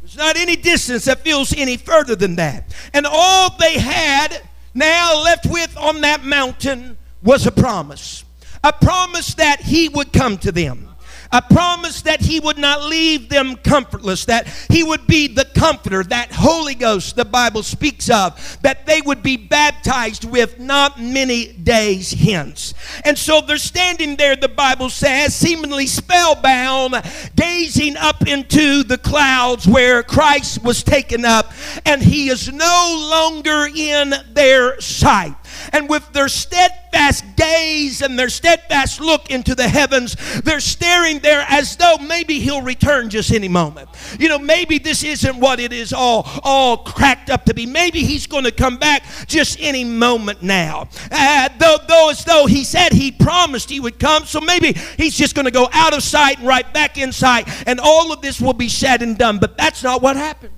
There's 0.00 0.16
not 0.16 0.36
any 0.36 0.56
distance 0.56 1.06
that 1.06 1.20
feels 1.20 1.54
any 1.56 1.76
further 1.76 2.14
than 2.14 2.36
that. 2.36 2.74
And 2.92 3.06
all 3.08 3.56
they 3.58 3.78
had 3.78 4.42
now 4.74 5.22
left 5.22 5.46
with 5.46 5.76
on 5.78 6.02
that 6.02 6.24
mountain 6.24 6.98
was 7.22 7.46
a 7.46 7.52
promise. 7.52 8.24
A 8.62 8.72
promise 8.72 9.34
that 9.34 9.60
he 9.60 9.88
would 9.88 10.12
come 10.12 10.38
to 10.38 10.52
them 10.52 10.93
a 11.34 11.42
promise 11.42 12.02
that 12.02 12.20
he 12.20 12.38
would 12.38 12.58
not 12.58 12.84
leave 12.84 13.28
them 13.28 13.56
comfortless, 13.56 14.24
that 14.26 14.46
he 14.70 14.84
would 14.84 15.04
be 15.08 15.26
the 15.26 15.44
comforter, 15.44 16.04
that 16.04 16.30
Holy 16.30 16.76
Ghost 16.76 17.16
the 17.16 17.24
Bible 17.24 17.64
speaks 17.64 18.08
of, 18.08 18.56
that 18.62 18.86
they 18.86 19.00
would 19.00 19.20
be 19.20 19.36
baptized 19.36 20.24
with 20.24 20.60
not 20.60 21.00
many 21.00 21.52
days 21.52 22.12
hence. 22.12 22.72
And 23.04 23.18
so 23.18 23.40
they're 23.40 23.56
standing 23.56 24.14
there, 24.14 24.36
the 24.36 24.48
Bible 24.48 24.88
says, 24.88 25.34
seemingly 25.34 25.88
spellbound, 25.88 26.94
gazing 27.34 27.96
up 27.96 28.28
into 28.28 28.84
the 28.84 28.98
clouds 28.98 29.66
where 29.66 30.04
Christ 30.04 30.62
was 30.62 30.84
taken 30.84 31.24
up, 31.24 31.52
and 31.84 32.00
he 32.00 32.28
is 32.28 32.52
no 32.52 33.08
longer 33.10 33.66
in 33.74 34.14
their 34.34 34.80
sight 34.80 35.34
and 35.74 35.88
with 35.88 36.10
their 36.12 36.28
steadfast 36.28 37.24
gaze 37.36 38.00
and 38.00 38.16
their 38.16 38.28
steadfast 38.28 39.00
look 39.00 39.28
into 39.30 39.56
the 39.56 39.68
heavens, 39.68 40.14
they're 40.42 40.60
staring 40.60 41.18
there 41.18 41.44
as 41.48 41.76
though 41.76 41.96
maybe 41.98 42.38
he'll 42.38 42.62
return 42.62 43.10
just 43.10 43.32
any 43.32 43.48
moment. 43.48 43.88
You 44.20 44.28
know, 44.28 44.38
maybe 44.38 44.78
this 44.78 45.02
isn't 45.02 45.36
what 45.36 45.58
it 45.58 45.72
is 45.72 45.92
all, 45.92 46.28
all 46.44 46.76
cracked 46.78 47.28
up 47.28 47.44
to 47.46 47.54
be. 47.54 47.66
Maybe 47.66 48.04
he's 48.04 48.28
going 48.28 48.44
to 48.44 48.52
come 48.52 48.76
back 48.76 49.02
just 49.26 49.58
any 49.60 49.82
moment 49.82 50.44
now. 50.44 50.88
Uh, 51.10 51.48
though, 51.58 51.78
though, 51.88 52.10
as 52.10 52.24
though 52.24 52.46
he 52.46 52.62
said 52.62 52.92
he 52.92 53.10
promised 53.10 53.68
he 53.68 53.80
would 53.80 53.98
come, 53.98 54.24
so 54.24 54.40
maybe 54.40 54.74
he's 54.96 55.16
just 55.16 55.34
going 55.34 55.46
to 55.46 55.50
go 55.50 55.68
out 55.72 55.92
of 55.92 56.04
sight 56.04 56.38
and 56.38 56.46
right 56.46 56.72
back 56.72 56.98
in 56.98 57.10
sight, 57.10 57.48
and 57.66 57.80
all 57.80 58.12
of 58.12 58.22
this 58.22 58.40
will 58.40 58.52
be 58.52 58.68
said 58.68 59.02
and 59.02 59.18
done. 59.18 59.38
But 59.38 59.58
that's 59.58 59.82
not 59.82 60.02
what 60.02 60.14
happened. 60.14 60.52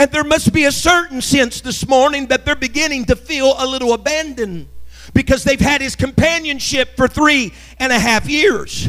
And 0.00 0.10
there 0.10 0.24
must 0.24 0.54
be 0.54 0.64
a 0.64 0.72
certain 0.72 1.20
sense 1.20 1.60
this 1.60 1.86
morning 1.86 2.28
that 2.28 2.46
they're 2.46 2.56
beginning 2.56 3.04
to 3.04 3.16
feel 3.16 3.54
a 3.58 3.66
little 3.66 3.92
abandoned 3.92 4.66
because 5.12 5.44
they've 5.44 5.60
had 5.60 5.82
his 5.82 5.94
companionship 5.94 6.96
for 6.96 7.06
three 7.06 7.52
and 7.78 7.92
a 7.92 7.98
half 7.98 8.26
years. 8.26 8.88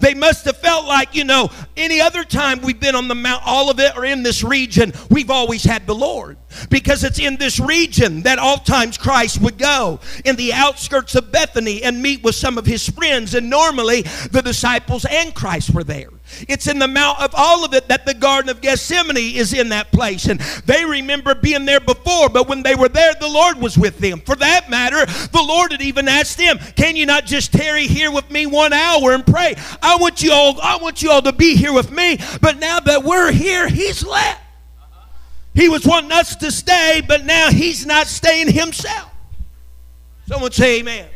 They 0.00 0.12
must 0.12 0.44
have 0.44 0.58
felt 0.58 0.86
like, 0.86 1.14
you 1.14 1.24
know, 1.24 1.48
any 1.78 2.02
other 2.02 2.24
time 2.24 2.60
we've 2.60 2.78
been 2.78 2.94
on 2.94 3.08
the 3.08 3.14
Mount 3.14 3.42
Olivet 3.48 3.96
or 3.96 4.04
in 4.04 4.22
this 4.22 4.44
region, 4.44 4.92
we've 5.08 5.30
always 5.30 5.64
had 5.64 5.86
the 5.86 5.94
Lord. 5.94 6.36
Because 6.68 7.04
it's 7.04 7.18
in 7.18 7.38
this 7.38 7.58
region 7.58 8.20
that 8.24 8.38
oftentimes 8.38 8.98
Christ 8.98 9.40
would 9.40 9.56
go, 9.56 9.98
in 10.26 10.36
the 10.36 10.52
outskirts 10.52 11.14
of 11.14 11.32
Bethany, 11.32 11.82
and 11.82 12.02
meet 12.02 12.22
with 12.22 12.34
some 12.34 12.58
of 12.58 12.66
his 12.66 12.86
friends. 12.86 13.32
And 13.32 13.48
normally 13.48 14.02
the 14.30 14.42
disciples 14.42 15.06
and 15.06 15.34
Christ 15.34 15.72
were 15.72 15.84
there. 15.84 16.10
It's 16.48 16.66
in 16.66 16.78
the 16.78 16.88
Mount 16.88 17.20
of 17.20 17.34
Olivet 17.34 17.88
that 17.88 18.06
the 18.06 18.14
Garden 18.14 18.50
of 18.50 18.60
Gethsemane 18.60 19.16
is 19.16 19.52
in 19.52 19.68
that 19.70 19.92
place. 19.92 20.26
And 20.26 20.40
they 20.66 20.84
remember 20.84 21.34
being 21.34 21.64
there 21.64 21.80
before, 21.80 22.28
but 22.28 22.48
when 22.48 22.62
they 22.62 22.74
were 22.74 22.88
there, 22.88 23.14
the 23.14 23.28
Lord 23.28 23.58
was 23.58 23.76
with 23.76 23.98
them. 23.98 24.20
For 24.20 24.36
that 24.36 24.70
matter, 24.70 25.06
the 25.06 25.42
Lord 25.42 25.72
had 25.72 25.82
even 25.82 26.08
asked 26.08 26.38
them, 26.38 26.58
Can 26.76 26.96
you 26.96 27.06
not 27.06 27.26
just 27.26 27.52
tarry 27.52 27.86
here 27.86 28.10
with 28.10 28.30
me 28.30 28.46
one 28.46 28.72
hour 28.72 29.12
and 29.12 29.26
pray? 29.26 29.54
I 29.82 29.96
want 29.96 30.22
you 30.22 30.32
all, 30.32 30.60
I 30.60 30.76
want 30.76 31.02
you 31.02 31.10
all 31.10 31.22
to 31.22 31.32
be 31.32 31.56
here 31.56 31.72
with 31.72 31.90
me. 31.90 32.18
But 32.40 32.58
now 32.58 32.80
that 32.80 33.04
we're 33.04 33.32
here, 33.32 33.68
He's 33.68 34.04
left. 34.04 34.40
He 35.54 35.68
was 35.68 35.84
wanting 35.84 36.12
us 36.12 36.36
to 36.36 36.50
stay, 36.52 37.02
but 37.06 37.24
now 37.24 37.50
He's 37.50 37.84
not 37.84 38.06
staying 38.06 38.52
Himself. 38.52 39.10
Someone 40.26 40.52
say 40.52 40.78
amen. 40.78 41.08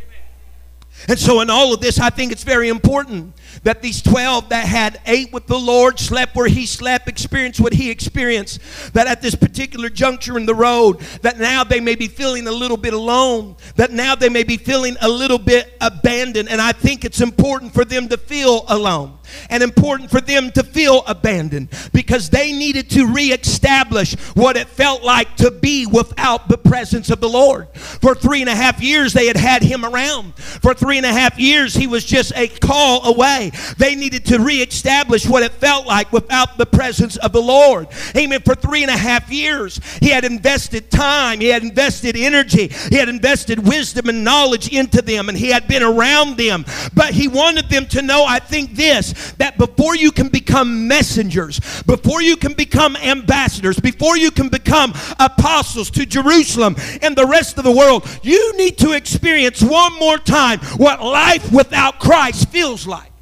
And 1.08 1.18
so, 1.18 1.40
in 1.40 1.50
all 1.50 1.74
of 1.74 1.80
this, 1.80 2.00
I 2.00 2.10
think 2.10 2.32
it's 2.32 2.44
very 2.44 2.68
important 2.68 3.34
that 3.64 3.82
these 3.82 4.00
12 4.00 4.50
that 4.50 4.66
had 4.66 5.00
ate 5.06 5.32
with 5.32 5.46
the 5.46 5.58
Lord, 5.58 5.98
slept 5.98 6.36
where 6.36 6.48
he 6.48 6.66
slept, 6.66 7.08
experienced 7.08 7.60
what 7.60 7.72
he 7.72 7.90
experienced, 7.90 8.60
that 8.94 9.06
at 9.06 9.20
this 9.20 9.34
particular 9.34 9.88
juncture 9.88 10.38
in 10.38 10.46
the 10.46 10.54
road, 10.54 11.00
that 11.22 11.38
now 11.38 11.64
they 11.64 11.80
may 11.80 11.94
be 11.94 12.06
feeling 12.06 12.46
a 12.46 12.52
little 12.52 12.76
bit 12.76 12.94
alone, 12.94 13.56
that 13.76 13.90
now 13.90 14.14
they 14.14 14.28
may 14.28 14.44
be 14.44 14.56
feeling 14.56 14.96
a 15.00 15.08
little 15.08 15.38
bit 15.38 15.76
abandoned. 15.80 16.48
And 16.48 16.60
I 16.60 16.72
think 16.72 17.04
it's 17.04 17.20
important 17.20 17.74
for 17.74 17.84
them 17.84 18.08
to 18.08 18.16
feel 18.16 18.64
alone 18.68 19.18
and 19.50 19.62
important 19.62 20.10
for 20.10 20.20
them 20.20 20.50
to 20.52 20.62
feel 20.62 21.02
abandoned 21.06 21.68
because 21.92 22.30
they 22.30 22.52
needed 22.52 22.90
to 22.90 23.06
reestablish 23.06 24.14
what 24.34 24.56
it 24.56 24.68
felt 24.68 25.02
like 25.02 25.36
to 25.36 25.50
be 25.50 25.86
without 25.86 26.48
the 26.48 26.58
presence 26.58 27.10
of 27.10 27.20
the 27.20 27.28
Lord. 27.28 27.68
For 27.74 28.14
three 28.14 28.40
and 28.40 28.50
a 28.50 28.54
half 28.54 28.82
years, 28.82 29.12
they 29.12 29.26
had 29.26 29.36
had 29.36 29.62
him 29.62 29.84
around. 29.84 30.34
For 30.36 30.74
three 30.74 30.96
and 30.96 31.06
a 31.06 31.12
half 31.12 31.38
years, 31.38 31.74
he 31.74 31.86
was 31.86 32.04
just 32.04 32.32
a 32.36 32.48
call 32.48 33.04
away. 33.06 33.52
They 33.78 33.94
needed 33.94 34.26
to 34.26 34.38
reestablish 34.38 35.28
what 35.28 35.42
it 35.42 35.52
felt 35.52 35.86
like 35.86 36.12
without 36.12 36.58
the 36.58 36.66
presence 36.66 37.16
of 37.16 37.32
the 37.32 37.42
Lord. 37.42 37.88
Amen. 38.16 38.40
For 38.42 38.54
three 38.54 38.82
and 38.82 38.90
a 38.90 38.96
half 38.96 39.30
years, 39.30 39.80
he 40.00 40.08
had 40.08 40.24
invested 40.24 40.90
time, 40.90 41.40
he 41.40 41.48
had 41.48 41.62
invested 41.62 42.16
energy, 42.16 42.68
he 42.90 42.96
had 42.96 43.08
invested 43.08 43.66
wisdom 43.66 44.08
and 44.08 44.24
knowledge 44.24 44.68
into 44.72 45.02
them, 45.02 45.28
and 45.28 45.38
he 45.38 45.48
had 45.48 45.68
been 45.68 45.82
around 45.82 46.36
them. 46.36 46.64
But 46.94 47.14
he 47.14 47.28
wanted 47.28 47.68
them 47.68 47.86
to 47.86 48.02
know, 48.02 48.24
I 48.24 48.38
think, 48.38 48.74
this 48.74 49.13
that 49.38 49.58
before 49.58 49.96
you 49.96 50.12
can 50.12 50.28
become 50.28 50.88
messengers, 50.88 51.60
before 51.86 52.22
you 52.22 52.36
can 52.36 52.52
become 52.52 52.96
ambassadors, 52.96 53.78
before 53.78 54.16
you 54.16 54.30
can 54.30 54.48
become 54.48 54.92
apostles 55.18 55.90
to 55.92 56.06
Jerusalem 56.06 56.76
and 57.02 57.16
the 57.16 57.26
rest 57.26 57.58
of 57.58 57.64
the 57.64 57.72
world, 57.72 58.06
you 58.22 58.56
need 58.56 58.78
to 58.78 58.92
experience 58.92 59.62
one 59.62 59.98
more 59.98 60.18
time 60.18 60.58
what 60.76 61.02
life 61.02 61.50
without 61.52 61.98
Christ 61.98 62.48
feels 62.48 62.86
like. 62.86 63.13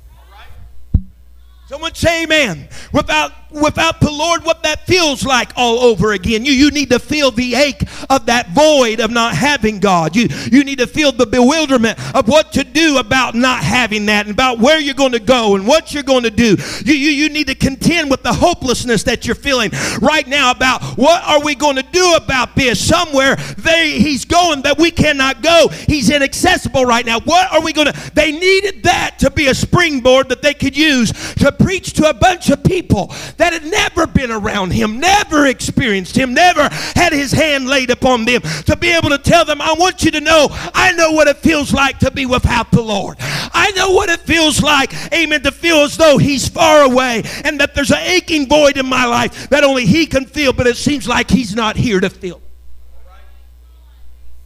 Someone 1.72 1.94
say 1.94 2.24
amen. 2.24 2.68
Without 2.92 3.32
without 3.52 4.00
the 4.00 4.10
Lord, 4.10 4.44
what 4.44 4.62
that 4.62 4.86
feels 4.86 5.24
like 5.24 5.52
all 5.56 5.80
over 5.80 6.12
again. 6.12 6.44
You, 6.44 6.52
you 6.52 6.70
need 6.70 6.90
to 6.90 6.98
feel 6.98 7.30
the 7.30 7.54
ache 7.54 7.82
of 8.10 8.26
that 8.26 8.50
void 8.50 9.00
of 9.00 9.10
not 9.10 9.34
having 9.34 9.78
God. 9.78 10.16
You, 10.16 10.28
you 10.50 10.64
need 10.64 10.78
to 10.78 10.86
feel 10.86 11.12
the 11.12 11.26
bewilderment 11.26 11.98
of 12.14 12.28
what 12.28 12.52
to 12.54 12.64
do 12.64 12.98
about 12.98 13.34
not 13.34 13.62
having 13.62 14.06
that 14.06 14.26
and 14.26 14.34
about 14.34 14.58
where 14.58 14.80
you're 14.80 14.94
going 14.94 15.12
to 15.12 15.20
go 15.20 15.54
and 15.54 15.66
what 15.66 15.92
you're 15.92 16.02
going 16.02 16.22
to 16.24 16.30
do. 16.30 16.56
You, 16.84 16.94
you, 16.94 17.10
you 17.10 17.28
need 17.28 17.48
to 17.48 17.54
contend 17.54 18.10
with 18.10 18.22
the 18.22 18.32
hopelessness 18.32 19.02
that 19.04 19.26
you're 19.26 19.34
feeling 19.34 19.70
right 20.00 20.26
now 20.26 20.50
about 20.50 20.82
what 20.96 21.22
are 21.24 21.42
we 21.42 21.54
going 21.54 21.76
to 21.76 21.86
do 21.92 22.14
about 22.14 22.54
this? 22.56 22.84
Somewhere 22.86 23.36
they, 23.58 23.98
he's 23.98 24.24
going 24.24 24.62
that 24.62 24.78
we 24.78 24.90
cannot 24.90 25.42
go. 25.42 25.68
He's 25.68 26.10
inaccessible 26.10 26.84
right 26.84 27.04
now. 27.04 27.20
What 27.20 27.52
are 27.52 27.62
we 27.62 27.72
going 27.72 27.92
to? 27.92 28.10
They 28.14 28.32
needed 28.32 28.81
to 29.22 29.30
be 29.30 29.46
a 29.46 29.54
springboard 29.54 30.28
that 30.28 30.42
they 30.42 30.52
could 30.52 30.76
use 30.76 31.12
to 31.34 31.52
preach 31.52 31.92
to 31.92 32.10
a 32.10 32.12
bunch 32.12 32.50
of 32.50 32.62
people 32.64 33.06
that 33.36 33.52
had 33.52 33.64
never 33.64 34.04
been 34.04 34.32
around 34.32 34.72
him, 34.72 34.98
never 34.98 35.46
experienced 35.46 36.16
him, 36.16 36.34
never 36.34 36.68
had 36.96 37.12
his 37.12 37.30
hand 37.30 37.68
laid 37.68 37.90
upon 37.90 38.24
them, 38.24 38.42
to 38.66 38.76
be 38.76 38.90
able 38.90 39.10
to 39.10 39.18
tell 39.18 39.44
them, 39.44 39.60
I 39.60 39.74
want 39.78 40.02
you 40.02 40.10
to 40.10 40.20
know, 40.20 40.48
I 40.50 40.90
know 40.92 41.12
what 41.12 41.28
it 41.28 41.36
feels 41.36 41.72
like 41.72 42.00
to 42.00 42.10
be 42.10 42.26
without 42.26 42.72
the 42.72 42.82
Lord. 42.82 43.16
I 43.20 43.70
know 43.76 43.92
what 43.92 44.08
it 44.08 44.20
feels 44.22 44.60
like, 44.60 44.92
amen, 45.14 45.42
to 45.42 45.52
feel 45.52 45.78
as 45.78 45.96
though 45.96 46.18
he's 46.18 46.48
far 46.48 46.82
away 46.82 47.22
and 47.44 47.60
that 47.60 47.76
there's 47.76 47.92
an 47.92 47.98
aching 47.98 48.48
void 48.48 48.76
in 48.76 48.86
my 48.86 49.04
life 49.04 49.48
that 49.50 49.62
only 49.62 49.86
he 49.86 50.04
can 50.04 50.26
fill, 50.26 50.52
but 50.52 50.66
it 50.66 50.76
seems 50.76 51.06
like 51.06 51.30
he's 51.30 51.54
not 51.54 51.76
here 51.76 52.00
to 52.00 52.10
fill. 52.10 52.42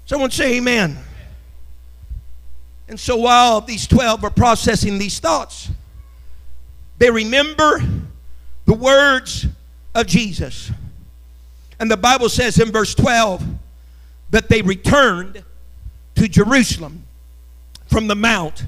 Someone 0.04 0.30
say 0.30 0.58
amen. 0.58 0.98
And 2.88 2.98
so 2.98 3.16
while 3.16 3.60
these 3.60 3.86
12 3.86 4.24
are 4.24 4.30
processing 4.30 4.98
these 4.98 5.18
thoughts, 5.18 5.68
they 6.98 7.10
remember 7.10 7.80
the 8.64 8.74
words 8.74 9.46
of 9.94 10.06
Jesus. 10.06 10.70
And 11.78 11.90
the 11.90 11.96
Bible 11.96 12.28
says 12.28 12.58
in 12.58 12.70
verse 12.70 12.94
12 12.94 13.44
that 14.30 14.48
they 14.48 14.62
returned 14.62 15.42
to 16.14 16.28
Jerusalem 16.28 17.04
from 17.86 18.06
the 18.06 18.14
mount 18.14 18.64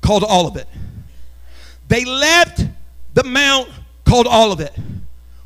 called 0.00 0.24
Olivet. 0.24 0.68
They 1.88 2.04
left 2.04 2.66
the 3.14 3.24
mount 3.24 3.70
called 4.04 4.26
Olivet, 4.26 4.76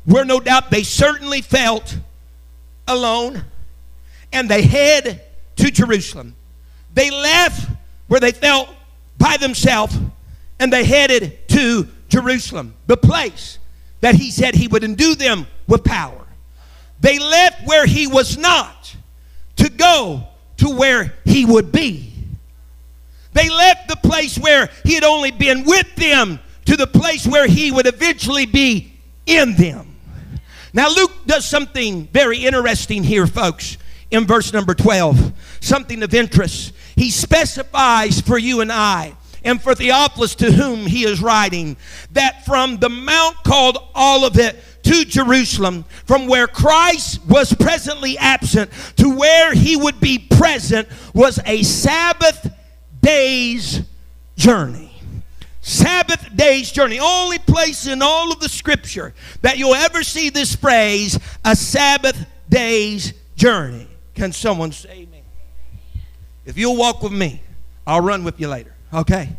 where 0.05 0.25
no 0.25 0.39
doubt 0.39 0.69
they 0.71 0.83
certainly 0.83 1.41
felt 1.41 1.97
alone, 2.87 3.43
and 4.31 4.49
they 4.49 4.63
head 4.63 5.21
to 5.55 5.71
Jerusalem. 5.71 6.35
They 6.93 7.09
left 7.09 7.69
where 8.13 8.19
they 8.19 8.31
felt 8.31 8.69
by 9.17 9.37
themselves, 9.37 9.97
and 10.59 10.71
they 10.71 10.83
headed 10.83 11.35
to 11.47 11.87
Jerusalem, 12.09 12.75
the 12.85 12.95
place 12.95 13.57
that 14.01 14.13
he 14.13 14.29
said 14.29 14.53
he 14.53 14.67
would 14.67 14.83
endue 14.83 15.15
them 15.15 15.47
with 15.67 15.83
power. 15.83 16.27
They 16.99 17.17
left 17.17 17.65
where 17.65 17.87
he 17.87 18.05
was 18.05 18.37
not 18.37 18.95
to 19.55 19.67
go 19.67 20.27
to 20.57 20.69
where 20.69 21.15
he 21.25 21.43
would 21.43 21.71
be. 21.71 22.13
They 23.33 23.49
left 23.49 23.87
the 23.87 23.95
place 23.95 24.37
where 24.37 24.69
he 24.85 24.93
had 24.93 25.03
only 25.03 25.31
been 25.31 25.63
with 25.63 25.95
them 25.95 26.39
to 26.65 26.77
the 26.77 26.85
place 26.85 27.25
where 27.25 27.47
he 27.47 27.71
would 27.71 27.87
eventually 27.87 28.45
be 28.45 28.93
in 29.25 29.55
them. 29.55 29.95
Now, 30.71 30.87
Luke 30.89 31.13
does 31.25 31.47
something 31.47 32.05
very 32.13 32.45
interesting 32.45 33.03
here, 33.03 33.25
folks, 33.25 33.79
in 34.11 34.27
verse 34.27 34.53
number 34.53 34.75
12. 34.75 35.33
Something 35.61 36.03
of 36.03 36.13
interest. 36.13 36.73
He 36.95 37.09
specifies 37.09 38.21
for 38.21 38.37
you 38.37 38.61
and 38.61 38.71
I 38.71 39.15
and 39.43 39.61
for 39.61 39.75
Theophilus 39.75 40.35
to 40.35 40.51
whom 40.51 40.85
he 40.85 41.03
is 41.03 41.21
writing, 41.21 41.75
that 42.11 42.45
from 42.45 42.77
the 42.77 42.89
mount 42.89 43.37
called 43.43 43.77
Olivet 43.95 44.55
to 44.83 45.05
Jerusalem, 45.05 45.85
from 46.05 46.27
where 46.27 46.47
Christ 46.47 47.25
was 47.25 47.53
presently 47.53 48.17
absent 48.17 48.71
to 48.97 49.15
where 49.15 49.53
he 49.53 49.75
would 49.75 49.99
be 49.99 50.19
present, 50.19 50.87
was 51.13 51.39
a 51.45 51.63
Sabbath 51.63 52.49
day's 53.01 53.81
journey. 54.35 54.91
Sabbath 55.61 56.27
day's 56.35 56.71
journey. 56.71 56.99
Only 56.99 57.39
place 57.39 57.87
in 57.87 58.01
all 58.01 58.31
of 58.31 58.39
the 58.41 58.49
scripture 58.49 59.13
that 59.41 59.57
you'll 59.57 59.75
ever 59.75 60.03
see 60.03 60.29
this 60.29 60.55
phrase, 60.55 61.17
a 61.45 61.55
Sabbath 61.55 62.25
day's 62.49 63.13
journey. 63.35 63.87
Can 64.13 64.33
someone 64.33 64.73
say? 64.73 65.07
If 66.45 66.57
you'll 66.57 66.77
walk 66.77 67.01
with 67.01 67.13
me, 67.13 67.41
I'll 67.87 68.01
run 68.01 68.23
with 68.23 68.39
you 68.39 68.47
later. 68.47 68.73
Okay? 68.93 69.29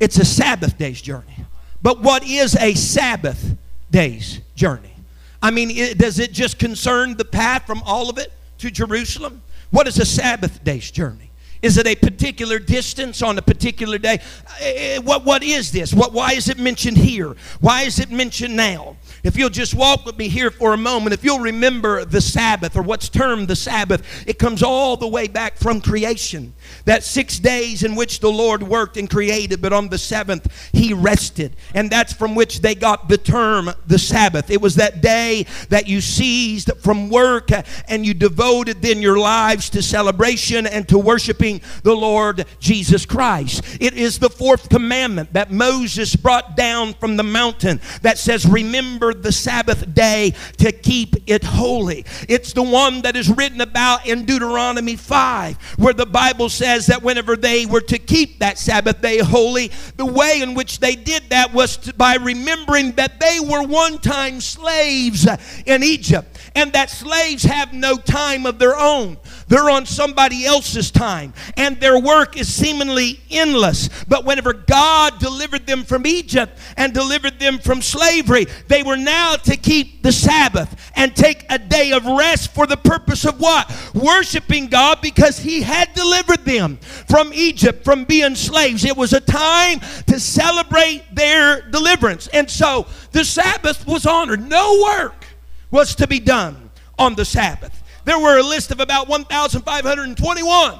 It's 0.00 0.18
a 0.18 0.24
Sabbath 0.24 0.78
day's 0.78 1.00
journey. 1.00 1.36
But 1.82 2.00
what 2.00 2.24
is 2.24 2.56
a 2.56 2.74
Sabbath 2.74 3.56
day's 3.90 4.40
journey? 4.54 4.94
I 5.40 5.50
mean, 5.50 5.70
it, 5.70 5.98
does 5.98 6.18
it 6.18 6.32
just 6.32 6.58
concern 6.58 7.16
the 7.16 7.24
path 7.24 7.66
from 7.66 7.82
Olivet 7.88 8.32
to 8.58 8.70
Jerusalem? 8.70 9.42
What 9.70 9.86
is 9.86 9.98
a 9.98 10.04
Sabbath 10.04 10.62
day's 10.64 10.90
journey? 10.90 11.30
Is 11.60 11.76
it 11.76 11.86
a 11.86 11.96
particular 11.96 12.58
distance 12.58 13.20
on 13.22 13.36
a 13.38 13.42
particular 13.42 13.98
day? 13.98 14.20
Uh, 14.62 15.02
what, 15.02 15.24
what 15.24 15.42
is 15.42 15.72
this? 15.72 15.92
What, 15.92 16.12
why 16.12 16.32
is 16.32 16.48
it 16.48 16.58
mentioned 16.58 16.96
here? 16.96 17.34
Why 17.60 17.82
is 17.82 17.98
it 17.98 18.10
mentioned 18.10 18.56
now? 18.56 18.96
If 19.22 19.36
you'll 19.36 19.50
just 19.50 19.74
walk 19.74 20.06
with 20.06 20.16
me 20.16 20.28
here 20.28 20.50
for 20.50 20.72
a 20.72 20.76
moment, 20.76 21.12
if 21.12 21.24
you'll 21.24 21.40
remember 21.40 22.04
the 22.04 22.20
Sabbath 22.20 22.76
or 22.76 22.82
what's 22.82 23.08
termed 23.08 23.48
the 23.48 23.56
Sabbath, 23.56 24.02
it 24.26 24.38
comes 24.38 24.62
all 24.62 24.96
the 24.96 25.08
way 25.08 25.26
back 25.28 25.56
from 25.56 25.80
creation. 25.80 26.54
That 26.84 27.04
six 27.04 27.38
days 27.38 27.82
in 27.82 27.94
which 27.94 28.20
the 28.20 28.30
Lord 28.30 28.62
worked 28.62 28.96
and 28.96 29.08
created, 29.08 29.60
but 29.60 29.72
on 29.72 29.88
the 29.88 29.98
seventh 29.98 30.70
he 30.72 30.92
rested. 30.92 31.56
And 31.74 31.90
that's 31.90 32.12
from 32.12 32.34
which 32.34 32.60
they 32.60 32.74
got 32.74 33.08
the 33.08 33.18
term 33.18 33.70
the 33.86 33.98
Sabbath. 33.98 34.50
It 34.50 34.60
was 34.60 34.76
that 34.76 35.00
day 35.00 35.46
that 35.68 35.86
you 35.86 36.00
seized 36.00 36.70
from 36.80 37.10
work 37.10 37.50
and 37.88 38.06
you 38.06 38.14
devoted 38.14 38.82
then 38.82 39.02
your 39.02 39.18
lives 39.18 39.70
to 39.70 39.82
celebration 39.82 40.66
and 40.66 40.88
to 40.88 40.98
worshiping 40.98 41.60
the 41.82 41.94
Lord 41.94 42.44
Jesus 42.60 43.06
Christ. 43.06 43.62
It 43.80 43.94
is 43.94 44.18
the 44.18 44.30
fourth 44.30 44.68
commandment 44.68 45.32
that 45.32 45.50
Moses 45.50 46.16
brought 46.16 46.56
down 46.56 46.94
from 46.94 47.16
the 47.16 47.22
mountain 47.22 47.80
that 48.02 48.18
says, 48.18 48.46
Remember 48.46 49.14
the 49.14 49.32
Sabbath 49.32 49.94
day 49.94 50.34
to 50.58 50.72
keep 50.72 51.16
it 51.26 51.44
holy. 51.44 52.04
It's 52.28 52.52
the 52.52 52.62
one 52.62 53.02
that 53.02 53.16
is 53.16 53.28
written 53.30 53.60
about 53.60 54.06
in 54.06 54.24
Deuteronomy 54.24 54.96
5, 54.96 55.56
where 55.78 55.94
the 55.94 56.06
Bible 56.06 56.48
says 56.48 56.57
that 56.58 57.02
whenever 57.02 57.36
they 57.36 57.66
were 57.66 57.80
to 57.82 57.98
keep 57.98 58.38
that 58.40 58.58
Sabbath 58.58 59.00
day 59.00 59.18
holy, 59.18 59.70
the 59.96 60.06
way 60.06 60.40
in 60.42 60.54
which 60.54 60.80
they 60.80 60.94
did 60.94 61.22
that 61.30 61.52
was 61.52 61.76
to, 61.78 61.94
by 61.94 62.16
remembering 62.16 62.92
that 62.92 63.20
they 63.20 63.40
were 63.40 63.62
one 63.66 63.98
time 63.98 64.40
slaves 64.40 65.26
in 65.66 65.82
Egypt 65.82 66.38
and 66.54 66.72
that 66.72 66.90
slaves 66.90 67.42
have 67.44 67.72
no 67.72 67.96
time 67.96 68.46
of 68.46 68.58
their 68.58 68.76
own. 68.76 69.16
They're 69.48 69.70
on 69.70 69.86
somebody 69.86 70.44
else's 70.44 70.90
time, 70.90 71.32
and 71.56 71.80
their 71.80 71.98
work 71.98 72.36
is 72.36 72.52
seemingly 72.52 73.20
endless. 73.30 73.88
But 74.06 74.24
whenever 74.24 74.52
God 74.52 75.18
delivered 75.18 75.66
them 75.66 75.84
from 75.84 76.06
Egypt 76.06 76.58
and 76.76 76.92
delivered 76.92 77.38
them 77.40 77.58
from 77.58 77.80
slavery, 77.82 78.46
they 78.68 78.82
were 78.82 78.96
now 78.96 79.36
to 79.36 79.56
keep 79.56 80.02
the 80.02 80.12
Sabbath 80.12 80.92
and 80.94 81.16
take 81.16 81.46
a 81.50 81.58
day 81.58 81.92
of 81.92 82.04
rest 82.04 82.52
for 82.52 82.66
the 82.66 82.76
purpose 82.76 83.24
of 83.24 83.40
what? 83.40 83.74
Worshiping 83.94 84.66
God 84.66 85.00
because 85.00 85.38
He 85.38 85.62
had 85.62 85.94
delivered 85.94 86.44
them 86.44 86.76
from 87.08 87.32
Egypt, 87.32 87.84
from 87.84 88.04
being 88.04 88.34
slaves. 88.34 88.84
It 88.84 88.96
was 88.96 89.12
a 89.12 89.20
time 89.20 89.80
to 90.06 90.20
celebrate 90.20 91.04
their 91.12 91.62
deliverance. 91.70 92.28
And 92.28 92.50
so 92.50 92.86
the 93.12 93.24
Sabbath 93.24 93.86
was 93.86 94.06
honored. 94.06 94.46
No 94.48 94.82
work 94.82 95.26
was 95.70 95.94
to 95.96 96.06
be 96.06 96.20
done 96.20 96.70
on 96.98 97.14
the 97.14 97.24
Sabbath. 97.24 97.77
There 98.08 98.18
were 98.18 98.38
a 98.38 98.42
list 98.42 98.70
of 98.70 98.80
about 98.80 99.06
1,521 99.06 100.78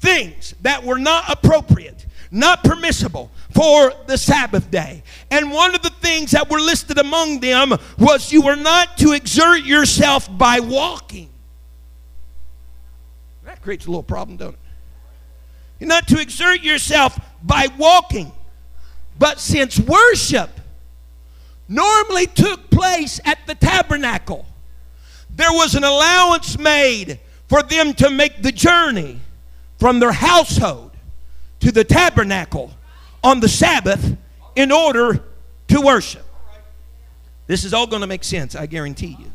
things 0.00 0.56
that 0.62 0.82
were 0.82 0.98
not 0.98 1.30
appropriate, 1.30 2.04
not 2.32 2.64
permissible 2.64 3.30
for 3.52 3.92
the 4.08 4.18
Sabbath 4.18 4.72
day. 4.72 5.04
And 5.30 5.52
one 5.52 5.76
of 5.76 5.82
the 5.82 5.90
things 5.90 6.32
that 6.32 6.50
were 6.50 6.58
listed 6.58 6.98
among 6.98 7.38
them 7.38 7.74
was 7.96 8.32
you 8.32 8.42
were 8.42 8.56
not 8.56 8.98
to 8.98 9.12
exert 9.12 9.62
yourself 9.62 10.28
by 10.36 10.58
walking. 10.58 11.30
That 13.44 13.62
creates 13.62 13.86
a 13.86 13.90
little 13.90 14.02
problem, 14.02 14.36
don't 14.36 14.54
it? 14.54 14.60
You're 15.78 15.86
not 15.86 16.08
to 16.08 16.20
exert 16.20 16.64
yourself 16.64 17.16
by 17.40 17.68
walking. 17.78 18.32
But 19.16 19.38
since 19.38 19.78
worship 19.78 20.50
normally 21.68 22.26
took 22.26 22.68
place 22.68 23.20
at 23.24 23.46
the 23.46 23.54
tabernacle, 23.54 24.44
there 25.36 25.52
was 25.52 25.74
an 25.74 25.84
allowance 25.84 26.58
made 26.58 27.18
for 27.48 27.62
them 27.62 27.94
to 27.94 28.10
make 28.10 28.42
the 28.42 28.52
journey 28.52 29.20
from 29.78 30.00
their 30.00 30.12
household 30.12 30.92
to 31.60 31.72
the 31.72 31.84
tabernacle 31.84 32.70
on 33.22 33.40
the 33.40 33.48
Sabbath 33.48 34.16
in 34.54 34.70
order 34.70 35.22
to 35.68 35.80
worship. 35.80 36.24
This 37.46 37.64
is 37.64 37.74
all 37.74 37.86
going 37.86 38.00
to 38.00 38.06
make 38.06 38.24
sense, 38.24 38.54
I 38.54 38.66
guarantee 38.66 39.16
you. 39.18 39.30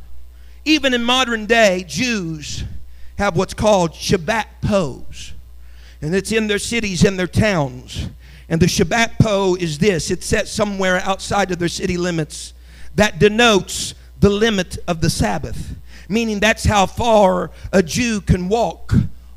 Even 0.65 0.93
in 0.93 1.03
modern 1.03 1.45
day, 1.45 1.83
Jews 1.87 2.63
have 3.17 3.35
what's 3.35 3.53
called 3.53 3.91
Shabbat 3.91 4.45
poles, 4.61 5.33
and 6.01 6.15
it's 6.15 6.31
in 6.31 6.47
their 6.47 6.59
cities 6.59 7.03
and 7.03 7.19
their 7.19 7.27
towns. 7.27 8.09
And 8.47 8.61
the 8.61 8.65
Shabbat 8.65 9.19
pole 9.19 9.55
is 9.55 9.77
this 9.77 10.09
it's 10.09 10.25
set 10.25 10.47
somewhere 10.47 11.01
outside 11.01 11.51
of 11.51 11.59
their 11.59 11.67
city 11.67 11.97
limits 11.97 12.53
that 12.95 13.19
denotes 13.19 13.93
the 14.19 14.29
limit 14.29 14.77
of 14.87 15.01
the 15.01 15.09
Sabbath, 15.09 15.75
meaning 16.09 16.39
that's 16.39 16.65
how 16.65 16.85
far 16.85 17.51
a 17.71 17.81
Jew 17.81 18.19
can 18.19 18.49
walk 18.49 18.93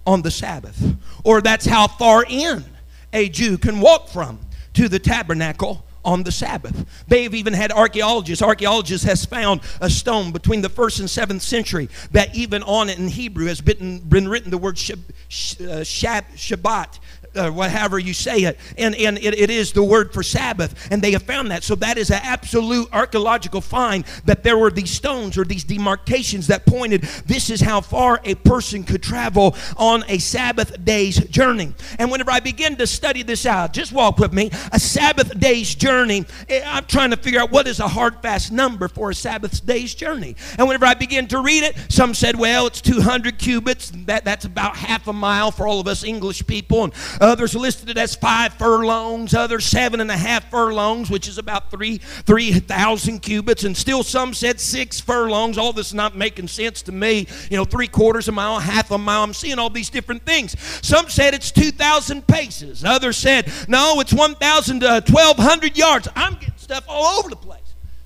on 0.06 0.22
the 0.22 0.30
Sabbath, 0.30 0.96
or 1.22 1.40
that's 1.40 1.66
how 1.66 1.86
far 1.86 2.24
in 2.28 2.64
a 3.12 3.28
Jew 3.28 3.58
can 3.58 3.80
walk 3.80 4.08
from 4.08 4.40
to 4.74 4.88
the 4.88 4.98
tabernacle 4.98 5.84
on 6.04 6.24
the 6.24 6.32
Sabbath. 6.32 7.04
They've 7.06 7.32
even 7.32 7.52
had 7.52 7.70
archaeologists. 7.70 8.42
Archaeologists 8.42 9.06
has 9.06 9.24
found 9.24 9.60
a 9.80 9.88
stone 9.88 10.32
between 10.32 10.60
the 10.60 10.68
first 10.68 10.98
and 10.98 11.08
seventh 11.08 11.42
century 11.42 11.88
that 12.10 12.34
even 12.34 12.62
on 12.64 12.88
it 12.90 12.98
in 12.98 13.08
Hebrew 13.08 13.46
has 13.46 13.60
been, 13.60 14.00
been 14.00 14.28
written 14.28 14.50
the 14.50 14.58
word 14.58 14.76
shab, 14.76 14.98
uh, 14.98 15.82
shab, 15.82 16.24
Shabbat 16.34 16.98
uh, 17.34 17.50
whatever 17.50 17.98
you 17.98 18.14
say 18.14 18.42
it, 18.42 18.58
and, 18.76 18.94
and 18.94 19.18
it, 19.18 19.38
it 19.38 19.50
is 19.50 19.72
the 19.72 19.82
word 19.82 20.12
for 20.12 20.22
Sabbath, 20.22 20.88
and 20.90 21.02
they 21.02 21.12
have 21.12 21.22
found 21.22 21.50
that. 21.50 21.62
So 21.62 21.74
that 21.76 21.98
is 21.98 22.10
an 22.10 22.20
absolute 22.22 22.88
archaeological 22.92 23.60
find 23.60 24.04
that 24.24 24.42
there 24.42 24.58
were 24.58 24.70
these 24.70 24.90
stones 24.90 25.38
or 25.38 25.44
these 25.44 25.64
demarcations 25.64 26.46
that 26.48 26.66
pointed 26.66 27.02
this 27.26 27.50
is 27.50 27.60
how 27.60 27.80
far 27.80 28.20
a 28.24 28.34
person 28.34 28.84
could 28.84 29.02
travel 29.02 29.56
on 29.76 30.04
a 30.08 30.18
Sabbath 30.18 30.84
day's 30.84 31.18
journey. 31.26 31.74
And 31.98 32.10
whenever 32.10 32.30
I 32.30 32.40
begin 32.40 32.76
to 32.76 32.86
study 32.86 33.22
this 33.22 33.46
out, 33.46 33.72
just 33.72 33.92
walk 33.92 34.18
with 34.18 34.32
me, 34.32 34.50
a 34.72 34.78
Sabbath 34.78 35.38
day's 35.38 35.74
journey, 35.74 36.24
eh, 36.48 36.62
I'm 36.64 36.84
trying 36.84 37.10
to 37.10 37.16
figure 37.16 37.40
out 37.40 37.50
what 37.50 37.66
is 37.66 37.80
a 37.80 37.88
hard, 37.88 38.20
fast 38.22 38.52
number 38.52 38.88
for 38.88 39.10
a 39.10 39.14
Sabbath 39.14 39.64
day's 39.64 39.94
journey. 39.94 40.36
And 40.58 40.66
whenever 40.66 40.86
I 40.86 40.94
begin 40.94 41.26
to 41.28 41.40
read 41.40 41.62
it, 41.62 41.76
some 41.88 42.14
said, 42.14 42.38
well, 42.38 42.66
it's 42.66 42.80
200 42.80 43.38
cubits. 43.38 43.90
That, 44.06 44.24
that's 44.24 44.44
about 44.44 44.76
half 44.76 45.08
a 45.08 45.12
mile 45.12 45.50
for 45.50 45.66
all 45.66 45.80
of 45.80 45.86
us 45.86 46.04
English 46.04 46.46
people. 46.46 46.84
And 46.84 46.92
Others 47.22 47.54
listed 47.54 47.88
it 47.88 47.96
as 47.96 48.16
five 48.16 48.52
furlongs, 48.54 49.32
others 49.32 49.64
seven 49.64 50.00
and 50.00 50.10
a 50.10 50.16
half 50.16 50.50
furlongs, 50.50 51.08
which 51.08 51.28
is 51.28 51.38
about 51.38 51.70
three 51.70 51.98
three 51.98 52.50
thousand 52.52 53.20
cubits, 53.20 53.62
and 53.62 53.76
still 53.76 54.02
some 54.02 54.34
said 54.34 54.58
six 54.58 55.00
furlongs. 55.00 55.56
All 55.56 55.72
this 55.72 55.86
is 55.86 55.94
not 55.94 56.16
making 56.16 56.48
sense 56.48 56.82
to 56.82 56.90
me. 56.90 57.28
You 57.48 57.56
know, 57.56 57.64
three 57.64 57.86
quarters 57.86 58.26
of 58.26 58.34
a 58.34 58.36
mile, 58.36 58.58
half 58.58 58.90
a 58.90 58.98
mile. 58.98 59.22
I'm 59.22 59.34
seeing 59.34 59.60
all 59.60 59.70
these 59.70 59.88
different 59.88 60.26
things. 60.26 60.58
Some 60.84 61.08
said 61.08 61.32
it's 61.32 61.52
two 61.52 61.70
thousand 61.70 62.26
paces. 62.26 62.84
Others 62.84 63.18
said 63.18 63.52
no, 63.68 64.00
it's 64.00 64.12
one 64.12 64.34
thousand 64.34 64.80
to 64.80 65.00
twelve 65.06 65.36
hundred 65.36 65.78
yards. 65.78 66.08
I'm 66.16 66.34
getting 66.34 66.54
stuff 66.56 66.84
all 66.88 67.20
over 67.20 67.30
the 67.30 67.36
place. 67.36 67.60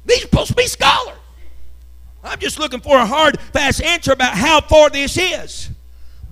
These 0.04 0.18
are 0.18 0.28
supposed 0.28 0.50
to 0.50 0.56
be 0.56 0.66
scholars. 0.66 1.16
I'm 2.22 2.38
just 2.38 2.58
looking 2.58 2.80
for 2.80 2.98
a 2.98 3.06
hard, 3.06 3.40
fast 3.40 3.80
answer 3.82 4.12
about 4.12 4.34
how 4.34 4.60
far 4.60 4.90
this 4.90 5.16
is. 5.16 5.70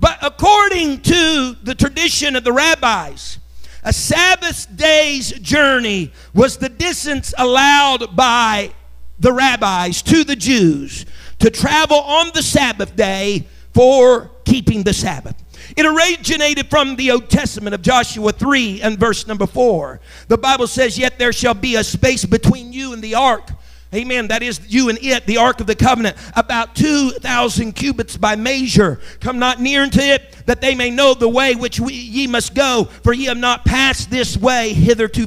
But 0.05 0.19
according 0.21 1.01
to 1.01 1.57
the 1.63 1.75
tradition 1.75 2.37
of 2.37 2.45
the 2.45 2.53
rabbis, 2.53 3.39
a 3.83 3.91
Sabbath 3.91 4.67
day's 4.77 5.33
journey 5.33 6.13
was 6.35 6.59
the 6.59 6.69
distance 6.69 7.33
allowed 7.39 8.15
by 8.15 8.73
the 9.19 9.33
rabbis 9.33 10.03
to 10.03 10.23
the 10.23 10.37
Jews 10.37 11.07
to 11.39 11.49
travel 11.49 11.97
on 12.01 12.33
the 12.35 12.43
Sabbath 12.43 12.95
day 12.95 13.47
for 13.73 14.31
keeping 14.45 14.83
the 14.83 14.93
Sabbath. 14.93 15.43
It 15.75 15.87
originated 15.87 16.69
from 16.69 16.97
the 16.97 17.11
Old 17.11 17.31
Testament 17.31 17.75
of 17.75 17.81
Joshua 17.81 18.31
3 18.31 18.83
and 18.83 18.99
verse 18.99 19.27
number 19.27 19.47
4. 19.47 20.01
The 20.29 20.37
Bible 20.37 20.67
says, 20.67 20.99
Yet 20.99 21.19
there 21.19 21.33
shall 21.33 21.55
be 21.55 21.77
a 21.77 21.85
space 21.85 22.27
between 22.27 22.75
you 22.75 22.93
and 22.93 23.01
the 23.01 23.15
ark 23.15 23.49
Amen. 23.95 24.29
That 24.29 24.43
is 24.43 24.61
you 24.69 24.89
and 24.89 24.99
it, 25.01 25.27
the 25.27 25.37
Ark 25.37 25.61
of 25.61 25.67
the 25.67 25.75
Covenant, 25.75 26.17
about 26.35 26.75
2,000 26.75 27.73
cubits 27.73 28.17
by 28.17 28.37
measure. 28.37 29.01
Come 29.21 29.39
not 29.39 29.61
near 29.61 29.83
unto 29.83 30.01
it, 30.01 30.35
that 30.47 30.61
they 30.61 30.75
may 30.75 30.91
know 30.91 31.15
the 31.15 31.29
way 31.29 31.55
which 31.55 31.79
we, 31.79 31.95
ye 31.95 32.27
must 32.27 32.55
go, 32.55 32.85
for 33.03 33.13
ye 33.13 33.27
have 33.27 33.39
not 33.39 33.65
passed 33.65 34.11
this 34.11 34.37
way 34.37 34.73
hitherto. 34.73 35.25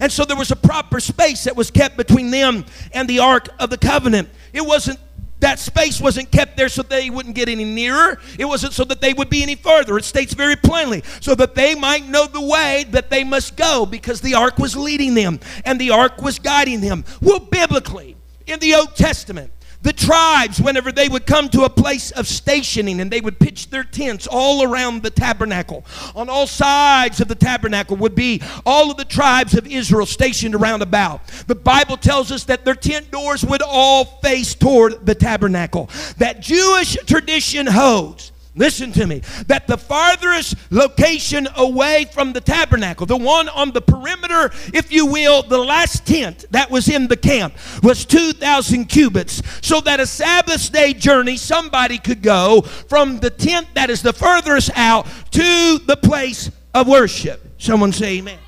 And 0.00 0.10
so 0.10 0.24
there 0.24 0.36
was 0.36 0.50
a 0.50 0.56
proper 0.56 1.00
space 1.00 1.44
that 1.44 1.56
was 1.56 1.70
kept 1.70 1.96
between 1.96 2.30
them 2.30 2.64
and 2.92 3.08
the 3.08 3.18
Ark 3.18 3.48
of 3.58 3.70
the 3.70 3.78
Covenant. 3.78 4.28
It 4.52 4.62
wasn't 4.62 4.98
That 5.40 5.58
space 5.58 6.00
wasn't 6.00 6.30
kept 6.30 6.56
there 6.56 6.68
so 6.68 6.82
they 6.82 7.10
wouldn't 7.10 7.34
get 7.34 7.48
any 7.48 7.64
nearer. 7.64 8.18
It 8.38 8.44
wasn't 8.44 8.74
so 8.74 8.84
that 8.84 9.00
they 9.00 9.14
would 9.14 9.30
be 9.30 9.42
any 9.42 9.56
further. 9.56 9.96
It 9.96 10.04
states 10.04 10.34
very 10.34 10.56
plainly 10.56 11.02
so 11.20 11.34
that 11.34 11.54
they 11.54 11.74
might 11.74 12.06
know 12.06 12.26
the 12.26 12.40
way 12.40 12.84
that 12.90 13.10
they 13.10 13.24
must 13.24 13.56
go 13.56 13.86
because 13.86 14.20
the 14.20 14.34
ark 14.34 14.58
was 14.58 14.76
leading 14.76 15.14
them 15.14 15.40
and 15.64 15.80
the 15.80 15.90
ark 15.90 16.20
was 16.20 16.38
guiding 16.38 16.80
them. 16.80 17.04
Well, 17.22 17.40
biblically, 17.40 18.16
in 18.46 18.58
the 18.60 18.74
Old 18.74 18.94
Testament, 18.94 19.50
the 19.82 19.92
tribes, 19.92 20.60
whenever 20.60 20.92
they 20.92 21.08
would 21.08 21.26
come 21.26 21.48
to 21.50 21.62
a 21.62 21.70
place 21.70 22.10
of 22.10 22.26
stationing 22.26 23.00
and 23.00 23.10
they 23.10 23.20
would 23.20 23.38
pitch 23.38 23.70
their 23.70 23.84
tents 23.84 24.26
all 24.26 24.62
around 24.62 25.02
the 25.02 25.10
tabernacle, 25.10 25.84
on 26.14 26.28
all 26.28 26.46
sides 26.46 27.20
of 27.20 27.28
the 27.28 27.34
tabernacle 27.34 27.96
would 27.96 28.14
be 28.14 28.42
all 28.66 28.90
of 28.90 28.96
the 28.96 29.04
tribes 29.04 29.54
of 29.54 29.66
Israel 29.66 30.06
stationed 30.06 30.54
around 30.54 30.82
about. 30.82 31.26
The 31.46 31.54
Bible 31.54 31.96
tells 31.96 32.30
us 32.30 32.44
that 32.44 32.64
their 32.64 32.74
tent 32.74 33.10
doors 33.10 33.44
would 33.44 33.62
all 33.62 34.04
face 34.04 34.54
toward 34.54 35.06
the 35.06 35.14
tabernacle. 35.14 35.88
That 36.18 36.40
Jewish 36.40 36.96
tradition 37.06 37.66
holds 37.66 38.32
Listen 38.60 38.92
to 38.92 39.06
me. 39.06 39.22
That 39.46 39.66
the 39.66 39.78
farthest 39.78 40.54
location 40.70 41.48
away 41.56 42.06
from 42.12 42.34
the 42.34 42.42
tabernacle, 42.42 43.06
the 43.06 43.16
one 43.16 43.48
on 43.48 43.70
the 43.70 43.80
perimeter, 43.80 44.50
if 44.74 44.92
you 44.92 45.06
will, 45.06 45.42
the 45.42 45.56
last 45.56 46.06
tent 46.06 46.44
that 46.50 46.70
was 46.70 46.86
in 46.86 47.08
the 47.08 47.16
camp, 47.16 47.54
was 47.82 48.04
2,000 48.04 48.84
cubits. 48.84 49.42
So 49.66 49.80
that 49.80 49.98
a 49.98 50.06
Sabbath 50.06 50.70
day 50.70 50.92
journey, 50.92 51.38
somebody 51.38 51.96
could 51.96 52.20
go 52.20 52.60
from 52.60 53.18
the 53.20 53.30
tent 53.30 53.66
that 53.72 53.88
is 53.88 54.02
the 54.02 54.12
furthest 54.12 54.70
out 54.76 55.06
to 55.30 55.78
the 55.86 55.96
place 55.96 56.50
of 56.74 56.86
worship. 56.86 57.40
Someone 57.56 57.92
say 57.92 58.18
amen. 58.18 58.38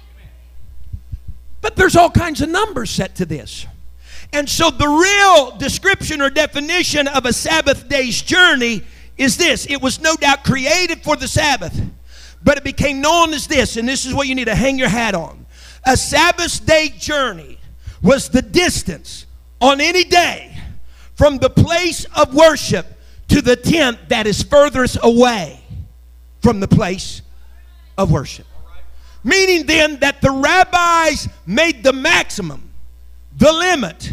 But 1.62 1.74
there's 1.74 1.96
all 1.96 2.10
kinds 2.10 2.42
of 2.42 2.50
numbers 2.50 2.90
set 2.90 3.14
to 3.16 3.24
this. 3.24 3.66
And 4.34 4.46
so 4.46 4.70
the 4.70 4.88
real 4.88 5.56
description 5.56 6.20
or 6.20 6.28
definition 6.28 7.08
of 7.08 7.24
a 7.24 7.32
Sabbath 7.32 7.88
day's 7.88 8.20
journey 8.20 8.82
is 9.16 9.36
this 9.36 9.66
it 9.66 9.80
was 9.80 10.00
no 10.00 10.16
doubt 10.16 10.44
created 10.44 11.02
for 11.02 11.16
the 11.16 11.28
Sabbath, 11.28 11.78
but 12.42 12.58
it 12.58 12.64
became 12.64 13.00
known 13.00 13.32
as 13.32 13.46
this, 13.46 13.76
and 13.76 13.88
this 13.88 14.04
is 14.04 14.14
what 14.14 14.28
you 14.28 14.34
need 14.34 14.46
to 14.46 14.54
hang 14.54 14.78
your 14.78 14.88
hat 14.88 15.14
on. 15.14 15.46
A 15.84 15.96
Sabbath 15.96 16.64
day 16.64 16.88
journey 16.88 17.58
was 18.02 18.28
the 18.28 18.42
distance 18.42 19.26
on 19.60 19.80
any 19.80 20.04
day 20.04 20.56
from 21.14 21.38
the 21.38 21.50
place 21.50 22.04
of 22.16 22.34
worship 22.34 22.86
to 23.28 23.40
the 23.40 23.56
tent 23.56 23.98
that 24.08 24.26
is 24.26 24.42
furthest 24.42 24.98
away 25.02 25.60
from 26.40 26.60
the 26.60 26.68
place 26.68 27.22
of 27.96 28.10
worship. 28.10 28.46
Meaning 29.24 29.66
then 29.66 30.00
that 30.00 30.20
the 30.20 30.30
rabbis 30.30 31.28
made 31.46 31.84
the 31.84 31.92
maximum, 31.92 32.70
the 33.36 33.52
limit, 33.52 34.12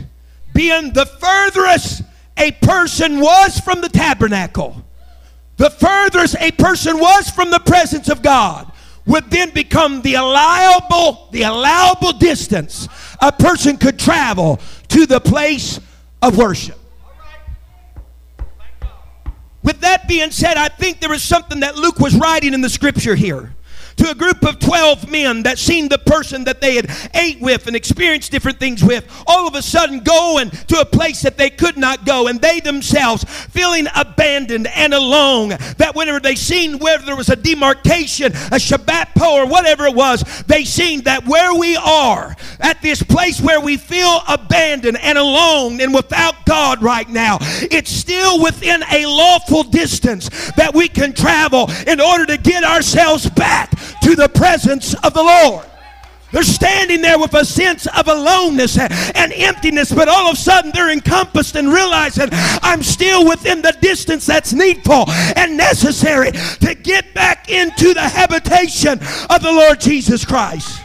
being 0.54 0.94
the 0.94 1.06
furthest 1.06 2.04
a 2.38 2.52
person 2.52 3.20
was 3.20 3.60
from 3.60 3.82
the 3.82 3.90
tabernacle 3.90 4.86
the 5.60 5.69
furthest 5.69 6.38
a 6.39 6.52
person 6.52 6.98
was 6.98 7.30
from 7.30 7.52
the 7.52 7.60
presence 7.60 8.08
of 8.08 8.22
God 8.22 8.72
would 9.06 9.30
then 9.30 9.50
become 9.50 10.02
the 10.02 10.13
allowable, 10.13 11.28
the 11.32 11.41
allowable 11.41 12.13
distance 12.13 12.88
a 13.22 13.30
person 13.30 13.76
could 13.76 14.00
travel 14.00 14.58
to 14.88 15.06
the 15.06 15.19
place 15.19 15.82
of 16.22 16.38
worship. 16.38 16.80
With 19.62 19.82
that 19.82 20.08
being 20.08 20.32
said, 20.32 20.56
I 20.56 20.69
think 20.69 21.02
there 21.02 21.12
is 21.12 21.24
something 21.24 21.60
that 21.60 21.76
Luke 21.76 22.00
was 22.00 22.15
writing 22.15 22.54
in 22.54 22.62
the 22.62 22.69
scripture 22.69 23.13
here 23.13 23.54
to 24.00 24.10
a 24.10 24.16
group 24.16 24.46
of 24.46 24.60
12 24.60 25.10
men 25.12 25.44
that 25.44 25.60
seen 25.60 25.90
the 25.90 25.98
person 25.98 26.46
that 26.46 26.62
they 26.62 26.76
had 26.76 26.90
ate 27.14 27.40
with 27.42 27.68
and 27.68 27.76
experienced 27.76 28.32
different 28.32 28.58
things 28.58 28.84
with 28.84 29.06
all 29.28 29.48
of 29.48 29.56
a 29.56 29.62
sudden 29.62 30.00
going 30.00 30.50
to 30.50 30.80
a 30.80 30.86
place 30.86 31.22
that 31.22 31.38
they 31.38 31.50
could 31.50 31.78
not 31.78 32.06
go 32.06 32.28
and 32.28 32.42
they 32.42 32.62
themselves 32.62 33.24
feeling 33.24 33.88
abandoned 33.96 34.68
and 34.68 34.94
alone 34.94 35.50
that 35.78 35.92
whenever 35.96 36.20
they 36.20 36.36
seen 36.36 36.80
whether 36.80 37.06
there 37.06 37.16
was 37.16 37.30
a 37.30 37.36
demarcation 37.36 38.28
a 38.28 38.60
Shabbat 38.60 39.16
pole 39.16 39.40
or 39.40 39.48
whatever 39.48 39.86
it 39.86 39.96
was 39.96 40.24
they 40.44 40.64
seen 40.64 41.02
that 41.04 41.26
where 41.28 41.54
we 41.54 41.76
are 41.76 42.36
at 42.62 42.82
this 42.82 43.04
place 43.04 43.42
where 43.42 43.60
we 43.60 43.76
feel 43.76 44.22
abandoned 44.30 44.98
and 45.02 45.18
alone 45.18 45.82
and 45.82 45.94
without 45.94 46.46
God 46.46 46.82
right 46.82 47.10
now 47.10 47.38
it's 47.42 47.92
still 47.92 48.42
within 48.42 48.82
a 48.92 49.06
lawful 49.06 49.64
distance 49.64 50.30
that 50.54 50.74
we 50.74 50.88
can 50.88 51.12
travel 51.12 51.70
in 51.86 52.00
order 52.00 52.26
to 52.28 52.38
get 52.38 52.64
ourselves 52.64 53.30
back 53.32 53.74
to 54.04 54.15
the 54.15 54.30
presence 54.30 54.93
of 55.04 55.13
the 55.13 55.23
Lord. 55.23 55.65
They're 56.32 56.43
standing 56.43 57.02
there 57.02 57.17
with 57.17 57.34
a 57.34 57.43
sense 57.43 57.88
of 57.88 58.08
aloneness 58.08 58.78
and 58.78 59.34
emptiness, 59.34 59.91
but 59.91 60.08
all 60.08 60.28
of 60.28 60.34
a 60.34 60.38
sudden 60.38 60.71
they're 60.73 60.91
encompassed 60.91 61.56
and 61.56 61.73
realizing 61.73 62.30
I'm 62.32 62.84
still 62.84 63.28
within 63.28 63.62
the 63.62 63.75
distance 63.82 64.28
that's 64.28 64.54
needful 64.54 65.10
and 65.36 65.58
necessary 65.58 66.32
to 66.32 66.75
get 66.75 67.13
back 67.15 67.49
into 67.49 67.93
the 67.95 68.02
habitation 68.02 68.99
of 69.30 69.41
the 69.41 69.52
Lord 69.52 69.80
Jesus 69.80 70.23
Christ. 70.23 70.82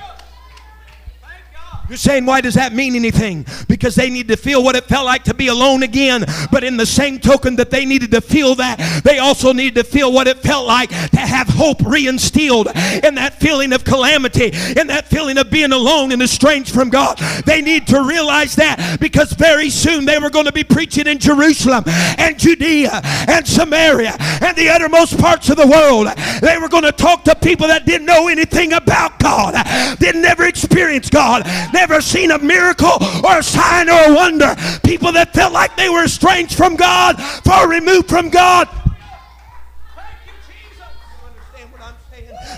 You're 1.89 1.99
saying, 1.99 2.25
why 2.25 2.41
does 2.41 2.55
that 2.55 2.73
mean 2.73 2.95
anything? 2.95 3.45
Because 3.69 3.95
they 3.95 4.09
need 4.09 4.29
to 4.29 4.37
feel 4.37 4.65
what 4.65 4.75
it 4.75 4.85
felt 4.85 5.05
like 5.05 5.25
to 5.25 5.35
be 5.35 5.49
alone 5.49 5.83
again. 5.83 6.25
But 6.51 6.65
in 6.65 6.79
the 6.79 6.87
same 6.87 7.19
token 7.19 7.57
that 7.57 7.71
they 7.71 7.85
needed 7.85 8.11
to 8.13 8.23
feel 8.23 8.55
that, 8.55 9.03
they 9.05 9.19
also 9.19 9.53
needed 9.53 9.75
to 9.75 9.85
feel 9.85 10.11
what 10.11 10.27
it 10.27 10.39
felt 10.39 10.67
like 10.67 10.89
to 10.89 11.19
have 11.19 11.49
hope 11.49 11.79
reinstilled 11.81 12.75
in 13.05 13.15
that 13.17 13.39
feeling 13.39 13.73
of 13.75 13.85
calamity, 13.85 14.47
in 14.81 14.87
that 14.87 15.09
feeling 15.09 15.37
of 15.37 15.51
being 15.51 15.73
alone 15.73 16.11
and 16.13 16.23
estranged 16.23 16.73
from 16.73 16.89
God. 16.89 17.19
They 17.45 17.61
need 17.61 17.87
to 17.89 18.03
realize 18.03 18.57
that 18.57 18.99
because 18.99 19.33
very 19.33 19.69
soon 19.69 20.07
they 20.07 20.19
were 20.19 20.31
going 20.31 20.47
to 20.47 20.53
be 20.53 20.65
preaching 20.65 21.07
in 21.07 21.19
Jerusalem 21.19 21.85
and 21.87 22.39
Judea 22.39 23.01
and 23.29 23.47
Samaria 23.47 24.17
and 24.41 24.57
the 24.57 24.71
uttermost 24.71 25.19
parts 25.19 25.51
of 25.51 25.57
the 25.57 25.67
world. 25.67 26.09
They 26.41 26.57
were 26.57 26.69
going 26.69 26.85
to 26.85 26.93
talk 26.93 27.25
to 27.25 27.35
people 27.35 27.67
that 27.67 27.85
didn't 27.85 28.07
know 28.07 28.29
anything 28.29 28.73
about 28.73 29.19
God, 29.19 29.55
didn't 29.99 30.23
never 30.23 30.45
experience 30.45 31.11
God 31.11 31.45
never 31.75 32.01
seen 32.01 32.31
a 32.31 32.39
miracle 32.39 32.97
or 33.27 33.39
a 33.39 33.43
sign 33.43 33.91
or 33.91 34.13
a 34.13 34.15
wonder. 34.15 34.55
People 34.85 35.13
that 35.13 35.35
felt 35.35 35.53
like 35.53 35.77
they 35.77 35.91
were 35.91 36.05
estranged 36.05 36.57
from 36.57 36.77
God, 36.77 37.21
far 37.45 37.69
removed 37.69 38.09
from 38.09 38.31
God. 38.31 38.69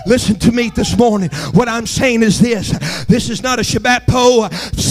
Listen 0.07 0.39
to 0.39 0.53
me 0.53 0.69
this 0.69 0.97
morning. 0.97 1.29
What 1.51 1.67
I'm 1.67 1.85
saying 1.85 2.23
is 2.23 2.39
this 2.39 2.71
this 3.07 3.29
is 3.29 3.43
not 3.43 3.59
a 3.59 3.61
Shabbat 3.61 4.07
pole 4.07 4.47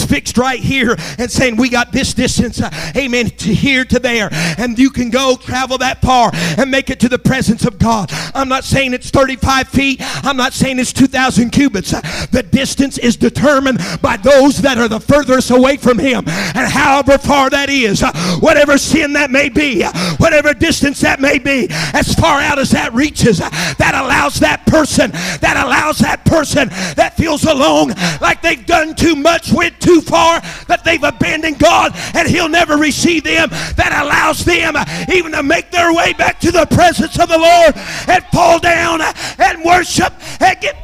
fixed 0.07 0.37
right 0.37 0.59
here 0.59 0.95
and 1.17 1.29
saying 1.29 1.57
we 1.57 1.69
got 1.69 1.91
this 1.91 2.13
distance, 2.13 2.61
uh, 2.61 2.69
amen, 2.95 3.29
to 3.31 3.53
here 3.53 3.83
to 3.85 3.99
there, 3.99 4.29
and 4.31 4.77
you 4.77 4.89
can 4.89 5.09
go 5.09 5.35
travel 5.35 5.77
that 5.79 6.01
far 6.01 6.31
and 6.33 6.71
make 6.71 6.89
it 6.89 6.99
to 7.01 7.09
the 7.09 7.19
presence 7.19 7.65
of 7.65 7.77
God. 7.77 8.11
I'm 8.33 8.47
not 8.47 8.63
saying 8.63 8.93
it's 8.93 9.09
35 9.09 9.67
feet, 9.67 10.01
I'm 10.23 10.37
not 10.37 10.53
saying 10.53 10.79
it's 10.79 10.93
2,000 10.93 11.49
cubits. 11.49 11.91
The 11.91 12.43
distance 12.43 12.97
is 12.97 13.17
determined 13.17 13.79
by 14.01 14.17
those 14.17 14.61
that 14.61 14.77
are 14.77 14.87
the 14.87 14.99
furthest 14.99 15.51
away 15.51 15.77
from 15.77 15.99
Him, 15.99 16.23
and 16.27 16.71
however 16.71 17.17
far 17.17 17.49
that 17.49 17.69
is, 17.69 18.03
uh, 18.03 18.13
whatever 18.39 18.77
sin 18.77 19.13
that 19.13 19.31
may 19.31 19.49
be, 19.49 19.83
uh, 19.83 19.91
whatever 20.17 20.53
distance 20.53 21.01
that 21.01 21.19
may 21.19 21.39
be, 21.39 21.67
as 21.69 22.13
far 22.15 22.39
out 22.39 22.59
as 22.59 22.69
that 22.71 22.93
reaches, 22.93 23.39
that 23.39 23.93
allows 23.95 24.39
that 24.39 24.65
person 24.67 25.06
person 25.11 25.39
that 25.41 25.57
allows 25.57 25.99
that 25.99 26.25
person 26.25 26.69
that 26.95 27.15
feels 27.15 27.45
alone, 27.45 27.93
like 28.21 28.41
they've 28.41 28.65
done 28.65 28.95
too 28.95 29.15
much, 29.15 29.51
went 29.51 29.79
too 29.79 30.01
far, 30.01 30.39
that 30.67 30.83
they've 30.83 31.03
abandoned 31.03 31.59
God 31.59 31.93
and 32.13 32.27
He'll 32.27 32.49
never 32.49 32.77
receive 32.77 33.23
them, 33.23 33.49
that 33.49 33.97
allows 34.03 34.45
them 34.45 34.75
even 35.11 35.31
to 35.33 35.43
make 35.43 35.71
their 35.71 35.93
way 35.93 36.13
back 36.13 36.39
to 36.41 36.51
the 36.51 36.65
presence 36.67 37.19
of 37.19 37.29
the 37.29 37.37
Lord 37.37 37.75
and 38.07 38.23
fall 38.31 38.59
down 38.59 39.01
and 39.39 39.63
worship 39.63 40.13
and 40.41 40.59
get. 40.59 40.75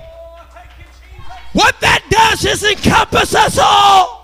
What 1.53 1.79
that 1.81 2.03
does 2.09 2.45
is 2.45 2.63
encompass 2.63 3.35
us 3.35 3.59
all. 3.61 4.21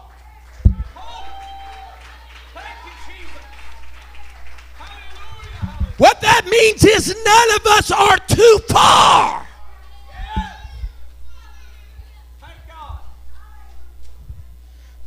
What 5.97 6.21
that 6.21 6.45
means 6.49 6.85
is 6.85 7.13
none 7.25 7.55
of 7.57 7.65
us 7.77 7.91
are 7.91 8.17
too 8.25 8.59
far. 8.69 9.48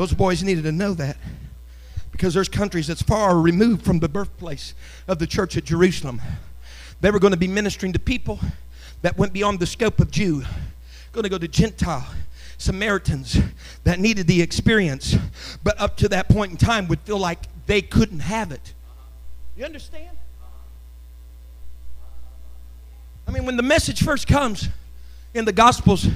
Those 0.03 0.15
boys 0.15 0.43
needed 0.43 0.65
to 0.65 0.73
know 0.73 0.95
that 0.95 1.17
because 2.11 2.35
there's 2.35 2.49
countries 2.49 2.89
that's 2.89 3.03
far 3.03 3.39
removed 3.39 3.85
from 3.85 4.01
the 4.01 4.09
birthplace 4.09 4.75
of 5.07 5.21
the 5.21 5.29
church 5.29 5.57
at 5.57 5.63
Jerusalem. 5.63 6.21
They 7.01 7.13
were 7.13 7.21
going 7.21 7.31
to 7.35 7.39
be 7.39 7.47
ministering 7.47 7.93
to 7.93 8.01
people 8.01 8.41
that 9.03 9.17
went 9.17 9.33
beyond 9.33 9.61
the 9.61 9.67
scope 9.67 10.01
of 10.01 10.11
Jew, 10.11 10.43
going 11.13 11.23
to 11.23 11.29
go 11.29 11.39
to 11.39 11.47
Gentile. 11.47 12.05
Samaritans 12.59 13.39
that 13.85 14.01
needed 14.01 14.27
the 14.27 14.43
experience, 14.43 15.15
but 15.63 15.81
up 15.81 15.97
to 15.99 16.09
that 16.09 16.29
point 16.29 16.51
in 16.51 16.57
time 16.57 16.89
would 16.89 16.99
feel 17.03 17.19
like 17.19 17.39
they 17.67 17.81
couldn't 17.81 18.21
have 18.21 18.51
it. 18.51 18.75
You 19.57 19.65
understand? 19.65 20.17
I 23.29 23.31
mean, 23.31 23.47
when 23.47 23.57
the 23.57 23.63
message 23.63 24.03
first 24.03 24.27
comes 24.27 24.69
in 25.33 25.45
the 25.45 25.53
Gospels 25.53 26.09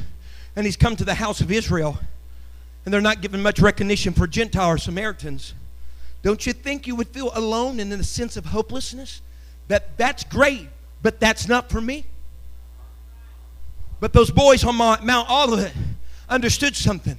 and 0.57 0.66
he's 0.66 0.77
come 0.77 0.96
to 0.96 1.05
the 1.05 1.14
house 1.14 1.40
of 1.40 1.53
Israel, 1.53 2.01
and 2.87 2.94
they're 2.94 3.01
not 3.01 3.20
given 3.20 3.42
much 3.42 3.59
recognition 3.59 4.14
for 4.14 4.27
Gentile 4.29 4.70
or 4.70 4.79
Samaritans. 4.79 5.55
don't 6.22 6.46
you 6.46 6.53
think 6.53 6.87
you 6.87 6.94
would 6.94 7.09
feel 7.09 7.31
alone 7.35 7.81
and 7.81 7.92
in 7.92 8.01
a 8.01 8.05
sense 8.05 8.37
of 8.37 8.46
hopelessness? 8.46 9.20
That 9.68 9.99
that's 9.99 10.22
great, 10.22 10.68
but 11.03 11.18
that's 11.20 11.49
not 11.49 11.68
for 11.68 11.81
me. 11.81 12.07
But 13.99 14.12
those 14.12 14.31
boys 14.31 14.62
on 14.64 14.77
Mount 14.77 15.29
Olivet 15.29 15.72
understood 16.29 16.77
something. 16.77 17.16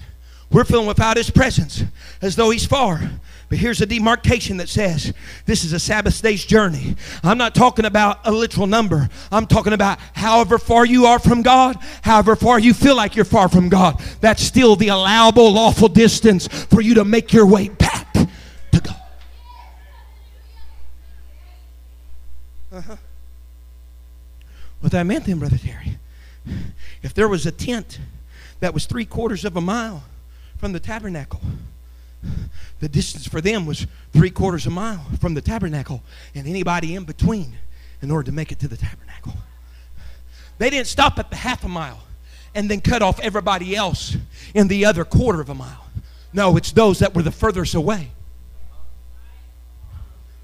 We're 0.49 0.63
feeling 0.63 0.88
without 0.88 1.17
his 1.17 1.30
presence 1.30 1.84
as 2.21 2.38
though 2.38 2.49
he's 2.49 2.65
far. 2.65 3.01
But 3.49 3.60
here's 3.60 3.79
a 3.79 3.86
demarcation 3.86 4.57
that 4.57 4.67
says 4.67 5.13
this 5.45 5.63
is 5.63 5.71
a 5.71 5.79
Sabbath 5.79 6.21
day's 6.21 6.43
journey. 6.43 6.97
I'm 7.23 7.38
not 7.38 7.55
talking 7.55 7.86
about 7.86 8.19
a 8.25 8.31
literal 8.31 8.67
number. 8.67 9.07
I'm 9.31 9.47
talking 9.47 9.71
about 9.71 9.99
however 10.13 10.57
far 10.57 10.86
you 10.86 11.05
are 11.05 11.17
from 11.17 11.43
God, 11.43 11.77
however 12.01 12.36
far 12.36 12.60
you 12.60 12.73
feel 12.73 12.95
like 12.95 13.15
you're 13.15 13.23
far 13.23 13.47
from 13.47 13.69
God. 13.69 14.01
That's 14.19 14.43
still 14.43 14.75
the 14.75 14.89
allowable, 14.89 15.53
lawful 15.53 15.88
distance 15.88 16.47
for 16.47 16.81
you 16.81 16.95
to 16.95 17.05
make 17.05 17.31
your 17.31 17.45
way 17.45 17.69
back 17.69 18.12
to 18.13 18.27
God. 18.81 19.01
Uh-huh. 22.73 22.95
What 24.81 24.91
that 24.91 25.03
meant 25.03 25.25
then, 25.25 25.39
Brother 25.39 25.57
Terry, 25.57 25.97
if 27.01 27.13
there 27.13 27.29
was 27.29 27.45
a 27.45 27.51
tent 27.51 27.99
that 28.60 28.73
was 28.73 28.86
three 28.86 29.05
quarters 29.05 29.45
of 29.45 29.55
a 29.55 29.62
mile 29.62 30.03
from 30.57 30.73
the 30.73 30.79
tabernacle, 30.81 31.41
the 32.79 32.89
distance 32.89 33.27
for 33.27 33.41
them 33.41 33.65
was 33.65 33.87
three 34.13 34.29
quarters 34.29 34.65
of 34.65 34.71
a 34.71 34.75
mile 34.75 35.05
from 35.19 35.33
the 35.33 35.41
tabernacle 35.41 36.03
and 36.35 36.47
anybody 36.47 36.95
in 36.95 37.03
between 37.03 37.57
in 38.01 38.11
order 38.11 38.25
to 38.27 38.31
make 38.31 38.51
it 38.51 38.59
to 38.59 38.67
the 38.67 38.77
tabernacle. 38.77 39.33
They 40.57 40.69
didn't 40.69 40.87
stop 40.87 41.17
at 41.19 41.29
the 41.29 41.35
half 41.35 41.63
a 41.63 41.67
mile 41.67 42.03
and 42.55 42.69
then 42.69 42.81
cut 42.81 43.01
off 43.01 43.19
everybody 43.19 43.75
else 43.75 44.17
in 44.53 44.67
the 44.67 44.85
other 44.85 45.05
quarter 45.05 45.41
of 45.41 45.49
a 45.49 45.55
mile. 45.55 45.85
No, 46.33 46.57
it's 46.57 46.71
those 46.71 46.99
that 46.99 47.15
were 47.15 47.23
the 47.23 47.31
furthest 47.31 47.75
away. 47.75 48.11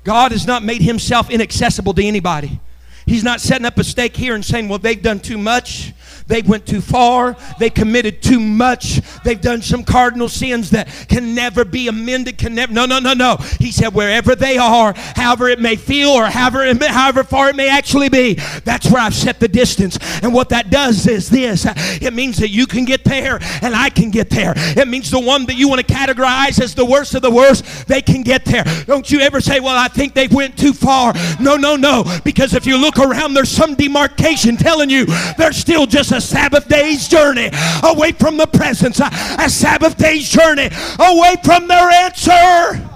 God 0.03 0.31
has 0.31 0.45
not 0.45 0.63
made 0.63 0.81
himself 0.81 1.29
inaccessible 1.29 1.93
to 1.93 2.03
anybody. 2.03 2.59
He's 3.05 3.23
not 3.23 3.41
setting 3.41 3.65
up 3.65 3.77
a 3.77 3.83
stake 3.83 4.15
here 4.15 4.35
and 4.35 4.43
saying, 4.43 4.69
well, 4.69 4.79
they've 4.79 5.01
done 5.01 5.19
too 5.19 5.37
much. 5.37 5.93
They 6.27 6.41
went 6.41 6.65
too 6.65 6.81
far. 6.81 7.35
They 7.59 7.69
committed 7.69 8.21
too 8.21 8.39
much. 8.39 9.01
They've 9.23 9.39
done 9.39 9.61
some 9.61 9.83
cardinal 9.83 10.29
sins 10.29 10.69
that 10.71 10.87
can 11.07 11.35
never 11.35 11.65
be 11.65 11.87
amended. 11.87 12.37
Can 12.37 12.55
never. 12.55 12.71
No, 12.73 12.85
no, 12.85 12.99
no, 12.99 13.13
no. 13.13 13.37
He 13.59 13.71
said, 13.71 13.93
wherever 13.93 14.35
they 14.35 14.57
are, 14.57 14.93
however 14.95 15.49
it 15.49 15.59
may 15.59 15.75
feel 15.75 16.09
or 16.09 16.25
however, 16.25 16.73
may, 16.73 16.87
however 16.87 17.23
far 17.23 17.49
it 17.49 17.55
may 17.55 17.69
actually 17.69 18.09
be, 18.09 18.35
that's 18.63 18.89
where 18.89 19.01
I've 19.01 19.15
set 19.15 19.39
the 19.39 19.47
distance. 19.47 19.97
And 20.21 20.33
what 20.33 20.49
that 20.49 20.69
does 20.69 21.07
is 21.07 21.29
this 21.29 21.65
it 22.01 22.13
means 22.13 22.37
that 22.37 22.49
you 22.49 22.65
can 22.65 22.85
get 22.85 23.03
there 23.03 23.39
and 23.61 23.75
I 23.75 23.89
can 23.89 24.09
get 24.09 24.29
there. 24.29 24.53
It 24.55 24.87
means 24.87 25.11
the 25.11 25.19
one 25.19 25.45
that 25.47 25.55
you 25.55 25.67
want 25.67 25.85
to 25.85 25.93
categorize 25.93 26.61
as 26.61 26.73
the 26.75 26.85
worst 26.85 27.15
of 27.15 27.21
the 27.21 27.31
worst, 27.31 27.87
they 27.87 28.01
can 28.01 28.21
get 28.21 28.45
there. 28.45 28.63
Don't 28.85 29.09
you 29.11 29.19
ever 29.19 29.41
say, 29.41 29.59
well, 29.59 29.77
I 29.77 29.87
think 29.87 30.13
they 30.13 30.27
went 30.27 30.57
too 30.57 30.73
far. 30.73 31.13
No, 31.39 31.55
no, 31.55 31.75
no. 31.75 32.03
Because 32.23 32.53
if 32.53 32.65
you 32.65 32.77
look 32.77 32.97
around, 32.99 33.33
there's 33.33 33.49
some 33.49 33.75
demarcation 33.75 34.57
telling 34.57 34.89
you 34.89 35.05
they're 35.37 35.53
still 35.53 35.85
just 35.85 36.11
a 36.13 36.21
Sabbath 36.21 36.67
day's 36.67 37.07
journey 37.07 37.49
away 37.83 38.11
from 38.11 38.37
the 38.37 38.47
presence, 38.47 38.99
a, 38.99 39.49
Sabbath 39.49 39.97
day's 39.97 40.29
journey 40.29 40.69
away 40.99 41.35
from 41.43 41.67
their 41.67 41.89
answer. 41.89 42.89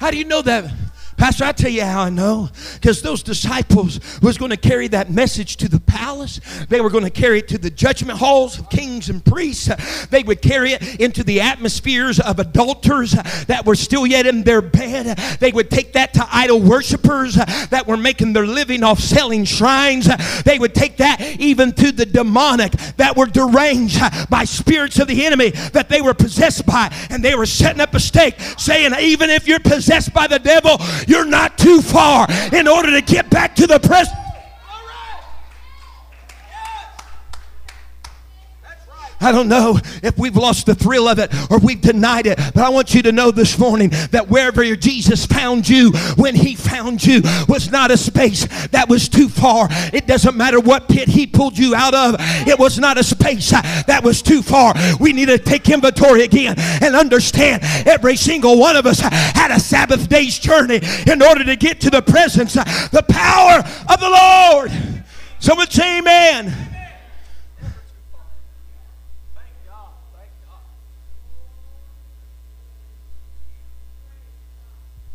How 0.00 0.10
do 0.10 0.16
you 0.16 0.24
know 0.24 0.42
that? 0.42 0.70
Pastor, 1.18 1.44
I 1.44 1.52
tell 1.52 1.70
you 1.70 1.82
how 1.82 2.02
I 2.02 2.10
know. 2.10 2.48
Because 2.74 3.02
those 3.02 3.22
disciples 3.24 4.00
was 4.22 4.38
going 4.38 4.50
to 4.52 4.56
carry 4.56 4.86
that 4.88 5.10
message 5.10 5.56
to 5.58 5.68
the 5.68 5.80
palace. 5.80 6.40
They 6.68 6.80
were 6.80 6.90
going 6.90 7.04
to 7.04 7.10
carry 7.10 7.40
it 7.40 7.48
to 7.48 7.58
the 7.58 7.70
judgment 7.70 8.20
halls 8.20 8.58
of 8.58 8.70
kings 8.70 9.10
and 9.10 9.24
priests. 9.24 9.68
They 10.06 10.22
would 10.22 10.40
carry 10.40 10.72
it 10.72 11.00
into 11.00 11.24
the 11.24 11.40
atmospheres 11.40 12.20
of 12.20 12.38
adulterers 12.38 13.12
that 13.46 13.66
were 13.66 13.74
still 13.74 14.06
yet 14.06 14.26
in 14.26 14.44
their 14.44 14.62
bed. 14.62 15.18
They 15.40 15.50
would 15.50 15.70
take 15.70 15.94
that 15.94 16.14
to 16.14 16.26
idol 16.30 16.60
worshippers 16.60 17.34
that 17.34 17.84
were 17.86 17.96
making 17.96 18.32
their 18.32 18.46
living 18.46 18.84
off 18.84 19.00
selling 19.00 19.44
shrines. 19.44 20.08
They 20.44 20.58
would 20.58 20.74
take 20.74 20.98
that 20.98 21.20
even 21.40 21.72
to 21.72 21.90
the 21.90 22.06
demonic 22.06 22.72
that 22.96 23.16
were 23.16 23.26
deranged 23.26 24.00
by 24.30 24.44
spirits 24.44 24.98
of 25.00 25.08
the 25.08 25.26
enemy 25.26 25.50
that 25.72 25.88
they 25.88 26.00
were 26.00 26.14
possessed 26.14 26.64
by. 26.64 26.94
And 27.10 27.24
they 27.24 27.34
were 27.34 27.46
setting 27.46 27.80
up 27.80 27.94
a 27.94 28.00
stake 28.00 28.36
saying, 28.56 28.92
even 29.00 29.30
if 29.30 29.48
you're 29.48 29.58
possessed 29.58 30.14
by 30.14 30.28
the 30.28 30.38
devil, 30.38 30.78
you're 31.08 31.24
not 31.24 31.56
too 31.58 31.80
far 31.80 32.26
in 32.52 32.68
order 32.68 32.90
to 32.92 33.00
get 33.00 33.28
back 33.30 33.56
to 33.56 33.66
the 33.66 33.80
present. 33.80 34.16
I 39.20 39.32
don't 39.32 39.48
know 39.48 39.78
if 40.02 40.16
we've 40.16 40.36
lost 40.36 40.66
the 40.66 40.74
thrill 40.74 41.08
of 41.08 41.18
it 41.18 41.32
or 41.50 41.58
we've 41.58 41.80
denied 41.80 42.26
it, 42.26 42.38
but 42.54 42.58
I 42.58 42.68
want 42.68 42.94
you 42.94 43.02
to 43.02 43.12
know 43.12 43.30
this 43.30 43.58
morning 43.58 43.90
that 44.10 44.28
wherever 44.28 44.64
Jesus 44.76 45.26
found 45.26 45.68
you, 45.68 45.92
when 46.16 46.34
he 46.34 46.54
found 46.54 47.04
you, 47.04 47.22
was 47.48 47.70
not 47.70 47.90
a 47.90 47.96
space 47.96 48.46
that 48.68 48.88
was 48.88 49.08
too 49.08 49.28
far. 49.28 49.68
It 49.92 50.06
doesn't 50.06 50.36
matter 50.36 50.60
what 50.60 50.88
pit 50.88 51.08
he 51.08 51.26
pulled 51.26 51.58
you 51.58 51.74
out 51.74 51.94
of, 51.94 52.16
it 52.46 52.58
was 52.58 52.78
not 52.78 52.98
a 52.98 53.02
space 53.02 53.50
that 53.50 54.02
was 54.04 54.22
too 54.22 54.42
far. 54.42 54.74
We 55.00 55.12
need 55.12 55.26
to 55.26 55.38
take 55.38 55.68
inventory 55.68 56.22
again 56.22 56.54
and 56.58 56.94
understand 56.94 57.62
every 57.86 58.16
single 58.16 58.58
one 58.58 58.76
of 58.76 58.86
us 58.86 59.00
had 59.00 59.50
a 59.50 59.60
Sabbath 59.60 60.08
day's 60.08 60.38
journey 60.38 60.80
in 61.10 61.22
order 61.22 61.44
to 61.44 61.56
get 61.56 61.80
to 61.80 61.90
the 61.90 62.02
presence, 62.02 62.54
the 62.54 63.04
power 63.08 63.58
of 63.88 64.00
the 64.00 64.10
Lord. 64.10 64.72
Someone 65.40 65.68
say 65.70 65.98
amen. 65.98 66.67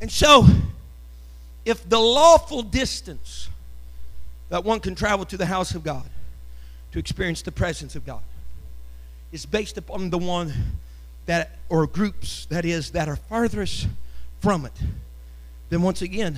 And 0.03 0.11
so, 0.11 0.45
if 1.63 1.87
the 1.87 1.97
lawful 1.97 2.61
distance 2.61 3.47
that 4.49 4.65
one 4.65 4.81
can 4.81 4.95
travel 4.95 5.23
to 5.27 5.37
the 5.37 5.45
house 5.45 5.75
of 5.75 5.83
God 5.85 6.03
to 6.91 6.99
experience 6.99 7.41
the 7.41 7.53
presence 7.53 7.95
of 7.95 8.05
God 8.05 8.19
is 9.31 9.45
based 9.45 9.77
upon 9.77 10.09
the 10.09 10.17
one 10.17 10.51
that, 11.25 11.51
or 11.69 11.87
groups, 11.87 12.47
that 12.47 12.65
is, 12.65 12.91
that 12.91 13.07
are 13.07 13.15
farthest 13.15 13.87
from 14.41 14.65
it, 14.65 14.73
then 15.69 15.81
once 15.81 16.01
again, 16.01 16.37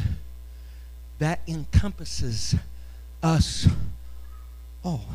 that 1.18 1.40
encompasses 1.48 2.54
us 3.24 3.68
all. 4.84 5.08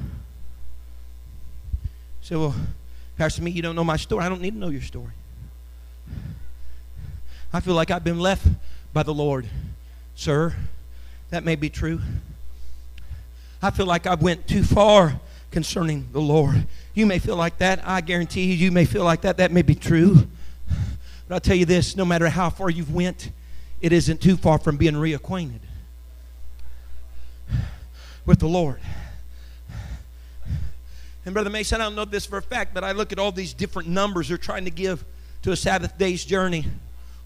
So, 2.21 2.41
well, 2.41 2.57
Pastor, 3.17 3.43
me, 3.43 3.53
you 3.53 3.63
don't 3.63 3.77
know 3.77 3.85
my 3.85 3.97
story. 3.97 4.25
I 4.25 4.29
don't 4.29 4.41
need 4.41 4.55
to 4.55 4.59
know 4.59 4.71
your 4.71 4.83
story. 4.83 5.13
I 7.53 7.61
feel 7.61 7.75
like 7.75 7.91
I've 7.91 8.05
been 8.05 8.21
left 8.21 8.47
by 8.93 9.03
the 9.03 9.15
Lord. 9.15 9.47
Sir, 10.15 10.55
that 11.31 11.45
may 11.45 11.57
be 11.57 11.69
true. 11.69 12.01
I 13.63 13.71
feel 13.71 13.87
like 13.87 14.07
I 14.07 14.15
went 14.15 14.47
too 14.47 14.63
far 14.63 15.21
concerning 15.51 16.09
the 16.13 16.21
Lord. 16.21 16.67
You 16.95 17.07
may 17.07 17.19
feel 17.19 17.37
like 17.37 17.59
that. 17.59 17.87
I 17.87 18.01
guarantee 18.01 18.45
you, 18.45 18.55
you 18.55 18.71
may 18.71 18.85
feel 18.85 19.05
like 19.05 19.23
that. 19.23 19.39
That 19.39 19.51
may 19.51 19.63
be 19.63 19.75
true. 19.75 20.29
But 21.29 21.35
I'll 21.35 21.41
tell 21.41 21.57
you 21.57 21.65
this 21.65 21.97
no 21.97 22.05
matter 22.05 22.29
how 22.29 22.51
far 22.51 22.71
you've 22.71 22.95
went, 22.95 23.31
it 23.81 23.93
isn't 23.93 24.21
too 24.21 24.37
far 24.37 24.59
from 24.59 24.77
being 24.77 24.95
reacquainted 24.95 25.61
with 28.27 28.39
the 28.39 28.49
Lord. 28.49 28.81
And 31.25 31.35
Brother 31.35 31.51
Mason, 31.51 31.81
I 31.81 31.85
don't 31.85 31.97
know 31.97 32.05
this 32.05 32.27
for 32.27 32.39
a 32.39 32.43
fact, 32.43 32.75
but 32.75 32.85
I 32.85 32.93
look 32.93 33.13
at 33.13 33.19
all 33.19 33.33
these 33.33 33.53
different 33.53 33.89
numbers 33.89 34.29
they're 34.29 34.39
trying 34.39 34.65
to 34.65 34.71
give 34.71 35.05
to 35.43 35.53
a 35.53 35.57
Sabbath 35.57 35.99
day's 35.99 36.25
journey 36.25 36.67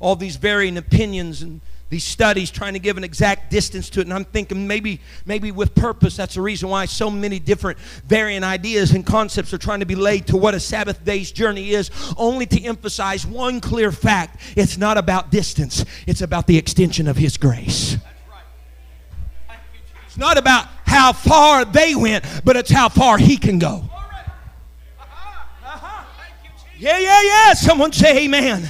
all 0.01 0.17
these 0.17 0.37
varying 0.37 0.77
opinions 0.77 1.43
and 1.43 1.61
these 1.95 2.03
studies 2.03 2.51
trying 2.51 2.73
to 2.73 2.81
give 2.81 2.97
an 2.97 3.05
exact 3.05 3.53
distance 3.53 3.89
to 3.91 4.01
it. 4.01 4.03
And 4.03 4.13
i'm 4.13 4.25
thinking 4.25 4.67
maybe 4.67 5.01
maybe 5.27 5.53
with 5.53 5.77
purpose 5.77 6.17
that's 6.17 6.35
the 6.35 6.41
reason 6.41 6.69
why 6.69 6.87
so 6.87 7.09
many 7.09 7.39
different 7.39 7.79
varying 7.79 8.43
ideas 8.43 8.91
and 8.91 9.07
concepts 9.07 9.55
are 9.55 9.59
trying 9.59 9.79
to 9.79 9.87
be 9.87 9.95
laid 9.95 10.27
to 10.29 10.37
what 10.37 10.55
a 10.55 10.61
sabbath 10.61 11.05
day's 11.05 11.31
journey 11.31 11.71
is 11.71 11.91
only 12.17 12.47
to 12.47 12.61
emphasize 12.65 13.25
one 13.25 13.61
clear 13.61 13.93
fact. 13.93 14.41
It's 14.57 14.77
not 14.77 14.99
about 14.99 15.31
distance. 15.31 15.85
It's 16.07 16.21
about 16.21 16.49
the 16.49 16.59
extension 16.59 17.07
of 17.07 17.17
his 17.17 17.37
grace. 17.37 17.97
It's 20.07 20.17
not 20.17 20.37
about 20.37 20.67
how 20.87 21.13
far 21.13 21.65
they 21.65 21.95
went 21.95 22.25
but 22.45 22.57
it's 22.57 22.73
how 22.73 22.89
far 22.89 23.19
he 23.19 23.37
can 23.37 23.61
go. 23.61 23.85
Yeah 26.77 26.99
yeah 26.99 27.23
yeah. 27.23 27.53
Someone 27.53 27.93
say 27.93 28.25
amen 28.25 28.69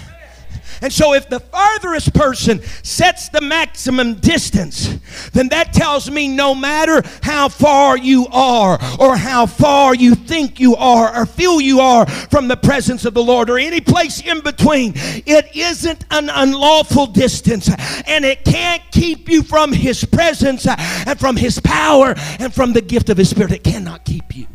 and 0.85 0.93
so, 0.93 1.15
if 1.15 1.31
the 1.31 1.41
farthest 1.41 2.13
person 2.13 2.61
sets 2.83 3.31
the 3.31 3.41
maximum 3.41 4.17
distance, 4.17 4.99
then 5.33 5.49
that 5.49 5.73
tells 5.73 6.11
me 6.11 6.29
no 6.29 6.55
matter 6.55 7.03
how 7.23 7.49
far 7.49 7.97
you 7.97 8.27
are, 8.31 8.79
or 9.01 9.17
how 9.17 9.47
far 9.47 9.95
you 9.95 10.15
think 10.15 10.61
you 10.61 10.77
are, 10.77 11.17
or 11.17 11.25
feel 11.25 11.59
you 11.59 11.81
are 11.81 12.05
from 12.05 12.49
the 12.49 12.57
presence 12.59 13.07
of 13.07 13.15
the 13.15 13.25
Lord, 13.25 13.49
or 13.49 13.59
any 13.59 13.81
place 13.81 14.21
in 14.21 14.43
between, 14.43 14.93
it 14.95 15.57
isn't 15.57 16.05
an 16.11 16.29
unlawful 16.29 17.07
distance, 17.07 17.71
and 18.07 18.27
it 18.27 18.45
can't 18.45 18.83
keep 18.93 19.31
you 19.31 19.43
from 19.43 19.73
His 19.73 20.05
presence, 20.05 20.67
and 20.67 21.19
from 21.19 21.37
His 21.37 21.61
power, 21.61 22.15
and 22.39 22.53
from 22.53 22.75
the 22.75 22.83
gift 22.83 23.09
of 23.09 23.17
His 23.17 23.31
Spirit. 23.31 23.53
It 23.53 23.65
cannot 23.65 24.05
keep 24.05 24.37
you. 24.37 24.49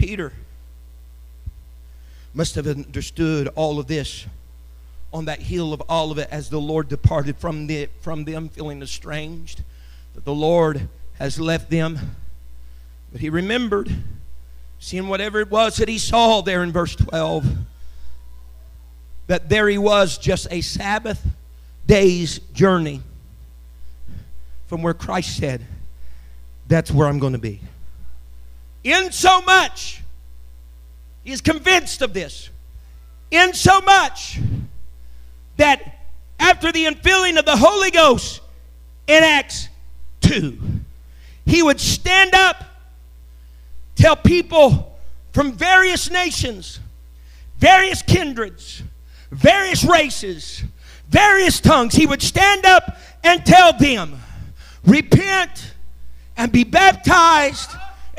Peter 0.00 0.32
must 2.32 2.54
have 2.54 2.66
understood 2.66 3.48
all 3.48 3.78
of 3.78 3.86
this 3.86 4.24
on 5.12 5.26
that 5.26 5.42
hill 5.42 5.74
of 5.74 5.82
Olivet 5.90 6.30
as 6.30 6.48
the 6.48 6.58
Lord 6.58 6.88
departed 6.88 7.36
from, 7.36 7.66
the, 7.66 7.90
from 8.00 8.24
them, 8.24 8.48
feeling 8.48 8.80
estranged, 8.80 9.62
that 10.14 10.24
the 10.24 10.32
Lord 10.32 10.88
has 11.18 11.38
left 11.38 11.68
them. 11.68 11.98
But 13.12 13.20
he 13.20 13.28
remembered, 13.28 13.94
seeing 14.78 15.06
whatever 15.06 15.38
it 15.38 15.50
was 15.50 15.76
that 15.76 15.88
he 15.90 15.98
saw 15.98 16.40
there 16.40 16.62
in 16.62 16.72
verse 16.72 16.96
12, 16.96 17.58
that 19.26 19.50
there 19.50 19.68
he 19.68 19.76
was 19.76 20.16
just 20.16 20.46
a 20.50 20.62
Sabbath 20.62 21.22
day's 21.86 22.38
journey 22.54 23.02
from 24.66 24.82
where 24.82 24.94
Christ 24.94 25.36
said, 25.36 25.66
That's 26.68 26.90
where 26.90 27.06
I'm 27.06 27.18
going 27.18 27.34
to 27.34 27.38
be. 27.38 27.60
In 28.82 29.12
so 29.12 29.42
much, 29.42 30.02
he 31.22 31.32
is 31.32 31.40
convinced 31.40 32.02
of 32.02 32.14
this. 32.14 32.48
In 33.30 33.52
so 33.52 33.80
much 33.80 34.40
that 35.56 36.00
after 36.38 36.72
the 36.72 36.86
infilling 36.86 37.38
of 37.38 37.44
the 37.44 37.56
Holy 37.56 37.90
Ghost 37.90 38.40
in 39.06 39.22
Acts 39.22 39.68
2, 40.22 40.58
he 41.46 41.62
would 41.62 41.80
stand 41.80 42.34
up, 42.34 42.64
tell 43.94 44.16
people 44.16 44.98
from 45.32 45.52
various 45.52 46.10
nations, 46.10 46.80
various 47.58 48.02
kindreds, 48.02 48.82
various 49.30 49.84
races, 49.84 50.64
various 51.08 51.60
tongues, 51.60 51.94
he 51.94 52.06
would 52.06 52.22
stand 52.22 52.64
up 52.64 52.96
and 53.22 53.44
tell 53.44 53.72
them, 53.76 54.16
Repent 54.84 55.74
and 56.36 56.50
be 56.50 56.64
baptized, 56.64 57.70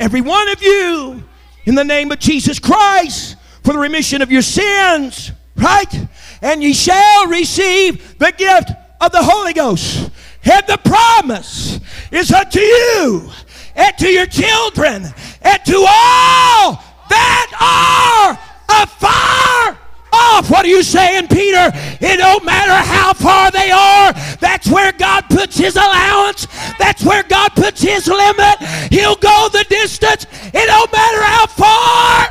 every 0.02 0.20
one 0.20 0.48
of 0.48 0.60
you, 0.60 1.22
in 1.64 1.76
the 1.76 1.84
name 1.84 2.10
of 2.10 2.18
Jesus 2.18 2.58
Christ, 2.58 3.36
for 3.62 3.72
the 3.72 3.78
remission 3.78 4.20
of 4.20 4.32
your 4.32 4.42
sins, 4.42 5.30
right? 5.54 6.08
And 6.42 6.60
ye 6.60 6.72
shall 6.72 7.28
receive 7.28 8.18
the 8.18 8.32
gift 8.32 8.72
of 9.00 9.12
the 9.12 9.22
Holy 9.22 9.52
Ghost. 9.52 10.10
And 10.44 10.66
the 10.66 10.78
promise 10.78 11.78
is 12.10 12.32
unto 12.32 12.58
you 12.58 13.30
and 13.76 13.96
to 13.98 14.08
your 14.08 14.26
children 14.26 15.04
and 15.40 15.64
to 15.66 15.76
all 15.76 16.82
that 17.08 18.36
are 18.68 18.82
afar 18.82 19.78
off. 20.12 20.50
What 20.50 20.64
are 20.66 20.68
you 20.68 20.82
saying, 20.82 21.28
Peter? 21.28 21.70
It 22.00 22.16
don't 22.18 22.44
matter 22.44 22.72
how 22.72 23.12
far 23.12 23.50
they 23.50 23.70
are. 23.70 24.12
That's 24.40 24.68
where 24.68 24.92
God 24.92 25.24
puts 25.30 25.56
his 25.56 25.76
allowance. 25.76 26.46
That's 26.78 27.04
where 27.04 27.22
God 27.22 27.50
puts 27.54 27.80
his 27.80 28.06
limit. 28.06 28.58
He'll 28.90 29.16
go 29.16 29.48
the 29.52 29.64
distance. 29.68 30.26
It 30.52 30.66
don't 30.66 30.92
matter 30.92 31.22
how 31.22 31.46
far. 31.46 32.28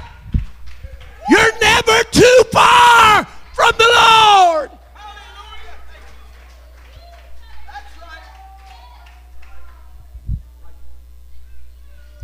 You're 1.29 1.59
never 1.59 2.03
too 2.11 2.43
far 2.51 3.25
from 3.53 3.71
the 3.77 3.87
Lord. 3.95 4.71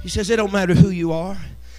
He 0.04 0.07
says, 0.18 0.32
It 0.32 0.38
don't 0.38 0.52
matter 0.52 0.74
who 0.74 0.90
you 0.90 1.12
are. 1.12 1.38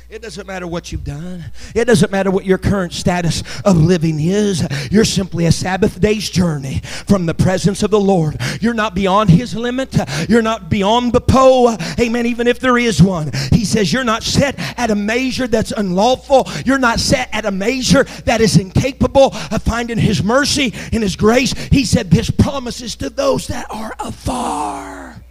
It 0.08 0.22
doesn't 0.22 0.46
matter 0.46 0.66
what 0.66 0.92
you've 0.92 1.04
done. 1.04 1.44
It 1.74 1.86
doesn't 1.86 2.12
matter 2.12 2.30
what 2.30 2.46
your 2.46 2.56
current 2.56 2.92
status 2.92 3.42
of 3.64 3.76
living 3.76 4.20
is. 4.20 4.66
You're 4.92 5.04
simply 5.04 5.44
a 5.46 5.52
Sabbath 5.52 6.00
day's 6.00 6.30
journey 6.30 6.78
from 6.78 7.26
the 7.26 7.34
presence 7.34 7.82
of 7.82 7.90
the 7.90 8.00
Lord. 8.00 8.36
You're 8.60 8.74
not 8.74 8.94
beyond 8.94 9.28
His 9.28 9.56
limit. 9.56 9.94
You're 10.28 10.40
not 10.40 10.70
beyond 10.70 11.12
the 11.12 11.20
pole. 11.20 11.76
Amen. 12.00 12.26
Even 12.26 12.46
if 12.46 12.60
there 12.60 12.78
is 12.78 13.02
one. 13.02 13.32
He 13.52 13.64
says 13.64 13.92
you're 13.92 14.04
not 14.04 14.22
set 14.22 14.54
at 14.78 14.92
a 14.92 14.94
measure 14.94 15.48
that's 15.48 15.72
unlawful. 15.72 16.48
You're 16.64 16.78
not 16.78 17.00
set 17.00 17.28
at 17.32 17.44
a 17.44 17.50
measure 17.50 18.04
that 18.24 18.40
is 18.40 18.56
incapable 18.56 19.34
of 19.50 19.62
finding 19.62 19.98
His 19.98 20.22
mercy 20.22 20.72
and 20.92 21.02
His 21.02 21.16
grace. 21.16 21.52
He 21.70 21.84
said 21.84 22.10
this 22.10 22.30
promises 22.30 22.94
to 22.96 23.10
those 23.10 23.48
that 23.48 23.66
are 23.68 23.96
afar 23.98 25.22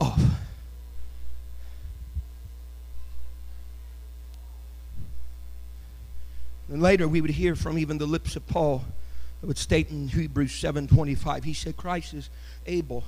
off. 0.00 0.41
And 6.72 6.80
later 6.80 7.06
we 7.06 7.20
would 7.20 7.30
hear 7.30 7.54
from 7.54 7.78
even 7.78 7.98
the 7.98 8.06
lips 8.06 8.34
of 8.34 8.46
Paul 8.46 8.82
that 9.40 9.46
would 9.46 9.58
state 9.58 9.90
in 9.90 10.08
Hebrews 10.08 10.52
7:25, 10.52 11.44
he 11.44 11.52
said, 11.52 11.76
Christ 11.76 12.14
is 12.14 12.30
able 12.66 13.04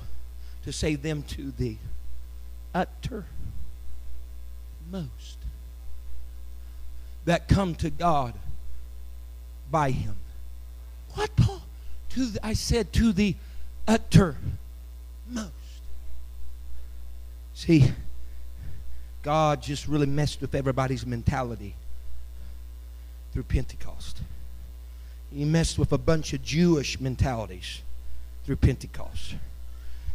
to 0.63 0.71
save 0.71 1.01
them 1.01 1.23
to 1.23 1.49
the 1.49 1.77
uttermost 2.75 3.25
that 7.25 7.47
come 7.47 7.73
to 7.75 7.89
God 7.89 8.35
by 9.71 9.89
him. 9.89 10.15
What, 11.15 11.35
Paul? 11.35 11.63
To 12.09 12.25
the, 12.27 12.45
I 12.45 12.53
said 12.53 12.93
to 12.93 13.11
the 13.11 13.35
uttermost. 13.87 14.43
See, 17.55 17.91
God 19.23 19.63
just 19.63 19.87
really 19.87 20.05
messed 20.05 20.39
with 20.39 20.53
everybody's 20.53 21.03
mentality 21.03 21.73
through 23.35 23.43
Pentecost. 23.43 24.21
He 25.29 25.43
messed 25.43 25.77
with 25.77 25.91
a 25.91 25.97
bunch 25.97 26.31
of 26.31 26.41
Jewish 26.41 27.01
mentalities 27.01 27.81
through 28.45 28.55
Pentecost. 28.55 29.35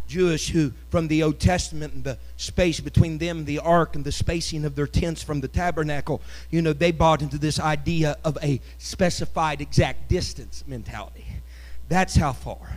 Jewish 0.09 0.49
who, 0.49 0.73
from 0.89 1.09
the 1.09 1.23
Old 1.23 1.39
Testament 1.39 1.93
and 1.93 2.03
the 2.03 2.17
space 2.39 2.81
between 2.81 3.19
them, 3.19 3.45
the 3.45 3.59
ark, 3.59 3.95
and 3.95 4.07
the 4.07 4.11
spacing 4.11 4.65
of 4.65 4.75
their 4.75 4.87
tents 4.87 5.23
from 5.23 5.43
the 5.43 5.49
tabernacle, 5.49 6.23
you 6.51 6.63
know, 6.63 6.73
they 6.73 6.93
bought 6.93 7.21
into 7.21 7.37
this 7.37 7.61
idea 7.61 8.17
of 8.25 8.39
a 8.43 8.59
specified 8.79 9.61
exact 9.61 10.09
distance 10.09 10.65
mentality. 10.67 11.27
That's 11.91 12.17
how 12.17 12.33
far 12.33 12.75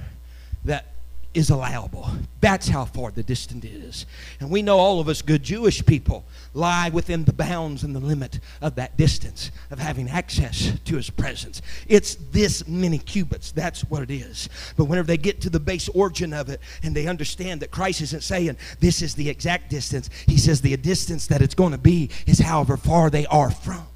that 0.65 0.87
is 1.33 1.49
allowable. 1.49 2.09
That's 2.41 2.67
how 2.67 2.85
far 2.85 3.11
the 3.11 3.23
distance 3.23 3.65
is. 3.65 4.05
And 4.39 4.49
we 4.49 4.61
know 4.61 4.77
all 4.77 4.99
of 4.99 5.07
us 5.07 5.21
good 5.21 5.43
Jewish 5.43 5.83
people 5.85 6.25
lie 6.53 6.89
within 6.89 7.23
the 7.23 7.33
bounds 7.33 7.83
and 7.83 7.95
the 7.95 7.99
limit 7.99 8.39
of 8.61 8.75
that 8.75 8.97
distance 8.97 9.51
of 9.71 9.79
having 9.79 10.09
access 10.09 10.73
to 10.85 10.95
his 10.95 11.09
presence. 11.09 11.61
It's 11.87 12.15
this 12.15 12.67
many 12.67 12.99
cubits. 12.99 13.51
That's 13.51 13.81
what 13.81 14.03
it 14.03 14.11
is. 14.11 14.49
But 14.77 14.85
whenever 14.85 15.07
they 15.07 15.17
get 15.17 15.41
to 15.41 15.49
the 15.49 15.59
base 15.59 15.89
origin 15.89 16.33
of 16.33 16.49
it 16.49 16.59
and 16.83 16.95
they 16.95 17.07
understand 17.07 17.61
that 17.61 17.71
Christ 17.71 18.01
isn't 18.01 18.23
saying 18.23 18.57
this 18.79 19.01
is 19.01 19.15
the 19.15 19.29
exact 19.29 19.69
distance, 19.69 20.09
he 20.27 20.37
says 20.37 20.61
the 20.61 20.75
distance 20.77 21.27
that 21.27 21.41
it's 21.41 21.55
going 21.55 21.71
to 21.71 21.77
be 21.77 22.09
is 22.27 22.39
however 22.39 22.77
far 22.77 23.09
they 23.09 23.25
are 23.27 23.51
from 23.51 23.87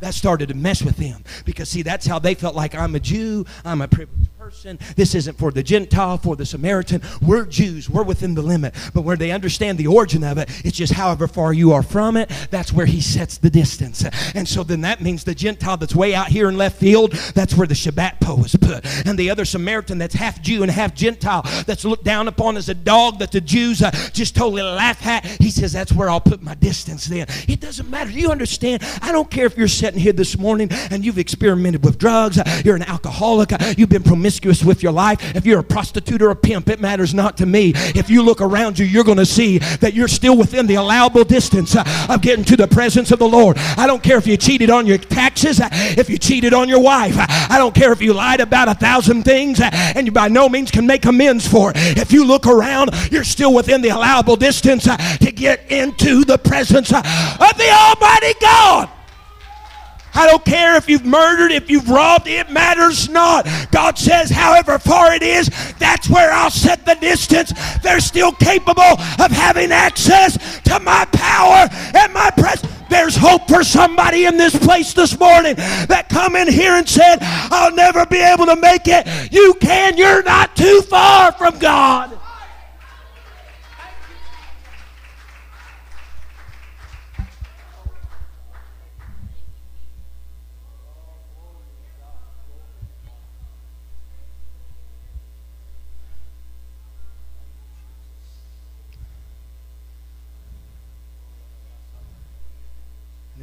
that 0.00 0.14
started 0.14 0.48
to 0.48 0.54
mess 0.54 0.82
with 0.82 0.96
them 0.96 1.22
because 1.44 1.68
see 1.68 1.82
that's 1.82 2.06
how 2.06 2.18
they 2.18 2.34
felt 2.34 2.54
like 2.54 2.74
i'm 2.74 2.94
a 2.94 3.00
jew 3.00 3.44
i'm 3.64 3.82
a 3.82 3.88
privileged 3.88 4.28
person. 4.40 4.78
This 4.96 5.14
isn't 5.14 5.36
for 5.36 5.50
the 5.50 5.62
gentile 5.62 6.16
for 6.16 6.34
the 6.34 6.46
samaritan. 6.46 7.02
We're 7.20 7.44
jews. 7.44 7.90
We're 7.90 8.04
within 8.04 8.34
the 8.34 8.40
limit. 8.40 8.74
But 8.94 9.02
where 9.02 9.18
they 9.18 9.32
understand 9.32 9.76
the 9.76 9.86
origin 9.86 10.24
of 10.24 10.38
it 10.38 10.48
it's 10.64 10.78
just 10.78 10.94
however 10.94 11.28
far 11.28 11.52
you 11.52 11.74
are 11.74 11.82
from 11.82 12.16
it 12.16 12.30
that's 12.48 12.72
where 12.72 12.86
he 12.86 13.02
sets 13.02 13.36
the 13.36 13.50
distance. 13.50 14.02
And 14.34 14.48
so 14.48 14.62
then 14.62 14.80
that 14.80 15.02
means 15.02 15.24
the 15.24 15.34
gentile 15.34 15.76
that's 15.76 15.94
way 15.94 16.14
out 16.14 16.28
here 16.28 16.48
in 16.48 16.56
left 16.56 16.78
field 16.80 17.12
that's 17.34 17.54
where 17.54 17.66
the 17.66 17.74
shabbat 17.74 18.18
pole 18.20 18.42
is 18.42 18.56
put. 18.56 18.86
And 19.06 19.18
the 19.18 19.28
other 19.28 19.44
samaritan 19.44 19.98
that's 19.98 20.14
half 20.14 20.40
jew 20.40 20.62
and 20.62 20.70
half 20.70 20.94
gentile 20.94 21.42
that's 21.66 21.84
looked 21.84 22.04
down 22.04 22.26
upon 22.26 22.56
as 22.56 22.70
a 22.70 22.74
dog 22.74 23.18
that 23.18 23.32
the 23.32 23.42
jews 23.42 23.82
uh, 23.82 23.90
just 24.14 24.34
totally 24.34 24.62
laugh 24.62 25.06
at 25.06 25.26
he 25.26 25.50
says 25.50 25.70
that's 25.70 25.92
where 25.92 26.08
i'll 26.08 26.18
put 26.18 26.42
my 26.42 26.54
distance 26.54 27.08
then. 27.08 27.26
It 27.46 27.60
doesn't 27.60 27.90
matter. 27.90 28.10
You 28.10 28.30
understand? 28.30 28.82
I 29.02 29.12
don't 29.12 29.30
care 29.30 29.44
if 29.44 29.58
you're 29.58 29.68
sitting 29.68 30.00
here 30.00 30.14
this 30.14 30.38
morning 30.38 30.70
and 30.90 31.04
you've 31.04 31.18
experimented 31.18 31.84
with 31.84 31.98
drugs, 31.98 32.38
you're 32.64 32.76
an 32.76 32.84
alcoholic, 32.84 33.50
you've 33.76 33.90
been 33.90 34.02
promiscuous 34.02 34.29
with 34.64 34.82
your 34.82 34.92
life, 34.92 35.34
if 35.34 35.46
you're 35.46 35.60
a 35.60 35.64
prostitute 35.64 36.22
or 36.22 36.30
a 36.30 36.36
pimp, 36.36 36.68
it 36.68 36.80
matters 36.80 37.14
not 37.14 37.36
to 37.38 37.46
me. 37.46 37.72
If 37.74 38.10
you 38.10 38.22
look 38.22 38.40
around 38.40 38.78
you, 38.78 38.86
you're 38.86 39.04
going 39.04 39.18
to 39.18 39.26
see 39.26 39.58
that 39.58 39.94
you're 39.94 40.08
still 40.08 40.36
within 40.36 40.66
the 40.66 40.76
allowable 40.76 41.24
distance 41.24 41.74
uh, 41.74 42.06
of 42.08 42.22
getting 42.22 42.44
to 42.44 42.56
the 42.56 42.68
presence 42.68 43.10
of 43.10 43.18
the 43.18 43.28
Lord. 43.28 43.56
I 43.76 43.86
don't 43.86 44.02
care 44.02 44.18
if 44.18 44.26
you 44.26 44.36
cheated 44.36 44.70
on 44.70 44.86
your 44.86 44.98
taxes, 44.98 45.60
uh, 45.60 45.68
if 45.72 46.08
you 46.08 46.18
cheated 46.18 46.54
on 46.54 46.68
your 46.68 46.80
wife. 46.80 47.16
Uh, 47.18 47.26
I 47.28 47.58
don't 47.58 47.74
care 47.74 47.92
if 47.92 48.00
you 48.00 48.12
lied 48.12 48.40
about 48.40 48.68
a 48.68 48.74
thousand 48.74 49.24
things 49.24 49.60
and 49.60 50.06
you 50.06 50.12
by 50.12 50.28
no 50.28 50.48
means 50.48 50.70
can 50.70 50.86
make 50.86 51.04
amends 51.04 51.46
for 51.46 51.72
it. 51.74 51.98
If 51.98 52.12
you 52.12 52.24
look 52.24 52.46
around, 52.46 52.90
you're 53.10 53.24
still 53.24 53.54
within 53.54 53.82
the 53.82 53.88
allowable 53.88 54.36
distance 54.36 54.84
to 54.84 55.32
get 55.32 55.70
into 55.70 56.24
the 56.24 56.38
presence 56.38 56.92
of 56.92 57.02
the 57.02 57.70
Almighty 57.70 58.34
God. 58.40 58.99
I 60.14 60.26
don't 60.26 60.44
care 60.44 60.76
if 60.76 60.88
you've 60.88 61.04
murdered, 61.04 61.52
if 61.52 61.70
you've 61.70 61.88
robbed, 61.88 62.26
it 62.26 62.50
matters 62.50 63.08
not. 63.08 63.46
God 63.70 63.98
says, 63.98 64.30
however 64.30 64.78
far 64.78 65.12
it 65.14 65.22
is, 65.22 65.48
that's 65.78 66.08
where 66.08 66.32
I'll 66.32 66.50
set 66.50 66.84
the 66.84 66.94
distance. 66.96 67.52
They're 67.82 68.00
still 68.00 68.32
capable 68.32 68.82
of 68.82 69.30
having 69.30 69.72
access 69.72 70.60
to 70.62 70.80
my 70.80 71.04
power 71.12 71.68
and 71.94 72.12
my 72.12 72.30
presence. 72.30 72.72
There's 72.90 73.16
hope 73.16 73.46
for 73.48 73.62
somebody 73.62 74.24
in 74.24 74.36
this 74.36 74.58
place 74.58 74.92
this 74.92 75.18
morning 75.18 75.54
that 75.54 76.08
come 76.08 76.34
in 76.34 76.48
here 76.48 76.72
and 76.72 76.88
said, 76.88 77.18
I'll 77.20 77.72
never 77.72 78.04
be 78.04 78.18
able 78.18 78.46
to 78.46 78.56
make 78.56 78.82
it. 78.86 79.32
You 79.32 79.54
can. 79.60 79.96
You're 79.96 80.24
not 80.24 80.56
too 80.56 80.82
far 80.82 81.30
from 81.32 81.58
God. 81.60 82.19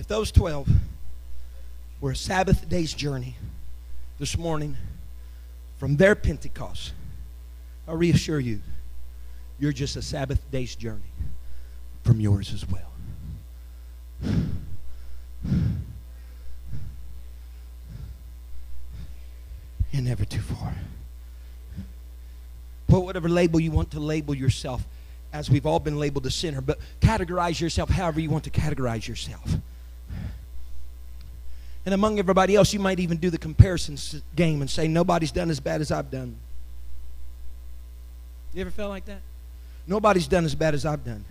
Those 0.07 0.31
12 0.31 0.69
were 1.99 2.11
a 2.11 2.15
Sabbath 2.15 2.69
day's 2.69 2.93
journey 2.93 3.35
this 4.19 4.37
morning 4.37 4.77
from 5.77 5.97
their 5.97 6.15
Pentecost, 6.15 6.93
I 7.87 7.93
reassure 7.93 8.39
you, 8.39 8.61
you're 9.59 9.73
just 9.73 9.95
a 9.95 10.01
Sabbath 10.01 10.39
day's 10.49 10.75
journey 10.75 11.11
from 12.03 12.19
yours 12.19 12.53
as 12.53 12.65
well. 12.67 12.81
You're 19.91 20.03
never 20.03 20.25
too 20.25 20.41
far. 20.41 20.73
Put 22.87 23.01
whatever 23.01 23.27
label 23.27 23.59
you 23.59 23.71
want 23.71 23.91
to 23.91 23.99
label 23.99 24.33
yourself, 24.33 24.85
as 25.33 25.49
we've 25.49 25.65
all 25.65 25.79
been 25.79 25.99
labeled 25.99 26.25
a 26.25 26.31
sinner, 26.31 26.61
but 26.61 26.79
categorize 27.01 27.59
yourself 27.59 27.89
however 27.89 28.19
you 28.19 28.29
want 28.29 28.45
to 28.45 28.49
categorize 28.49 29.07
yourself. 29.07 29.57
And 31.87 31.93
among 31.93 32.19
everybody 32.19 32.53
else, 32.57 32.73
you 32.73 32.81
might 32.81 32.99
even 32.99 33.15
do 33.15 33.29
the 33.29 33.37
comparison 33.37 33.97
game 34.35 34.59
and 34.59 34.69
say, 34.69 34.89
Nobody's 34.89 35.31
done 35.31 35.49
as 35.49 35.61
bad 35.61 35.79
as 35.79 35.89
I've 35.89 36.11
done. 36.11 36.35
You 38.53 38.59
ever 38.59 38.71
felt 38.71 38.89
like 38.89 39.05
that? 39.05 39.21
Nobody's 39.87 40.27
done 40.27 40.43
as 40.43 40.53
bad 40.53 40.73
as 40.73 40.85
I've 40.85 41.05
done. 41.05 41.23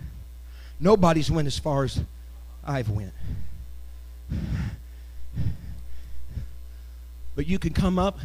Nobody's 0.79 1.29
went 1.29 1.45
as 1.45 1.59
far 1.59 1.83
as 1.83 2.01
I've 2.65 2.89
went. 2.89 3.13
But 7.35 7.45
you 7.45 7.59
can 7.59 7.73
come 7.73 7.99
up, 7.99 8.17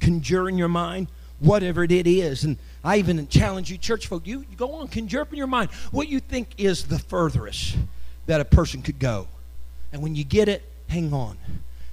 conjure 0.00 0.48
in 0.48 0.58
your 0.58 0.66
mind 0.66 1.06
whatever 1.38 1.84
it 1.84 1.92
is. 1.92 2.42
And 2.42 2.56
I 2.82 2.96
even 2.96 3.28
challenge 3.28 3.70
you, 3.70 3.78
church 3.78 4.08
folk, 4.08 4.26
you, 4.26 4.40
you 4.50 4.56
go 4.56 4.72
on, 4.72 4.88
conjure 4.88 5.20
up 5.20 5.30
in 5.30 5.38
your 5.38 5.46
mind 5.46 5.70
what 5.92 6.08
you 6.08 6.18
think 6.18 6.48
is 6.58 6.88
the 6.88 6.98
furthest 6.98 7.76
that 8.26 8.40
a 8.40 8.44
person 8.44 8.82
could 8.82 8.98
go. 8.98 9.28
And 9.92 10.02
when 10.02 10.16
you 10.16 10.24
get 10.24 10.48
it, 10.48 10.64
hang 10.88 11.12
on, 11.12 11.38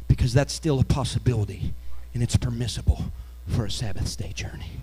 because 0.08 0.34
that's 0.34 0.54
still 0.54 0.80
a 0.80 0.84
possibility, 0.84 1.74
and 2.14 2.24
it's 2.24 2.36
permissible 2.36 3.06
for 3.48 3.66
a 3.66 3.72
Sabbath 3.72 4.18
day 4.18 4.32
journey 4.34 4.82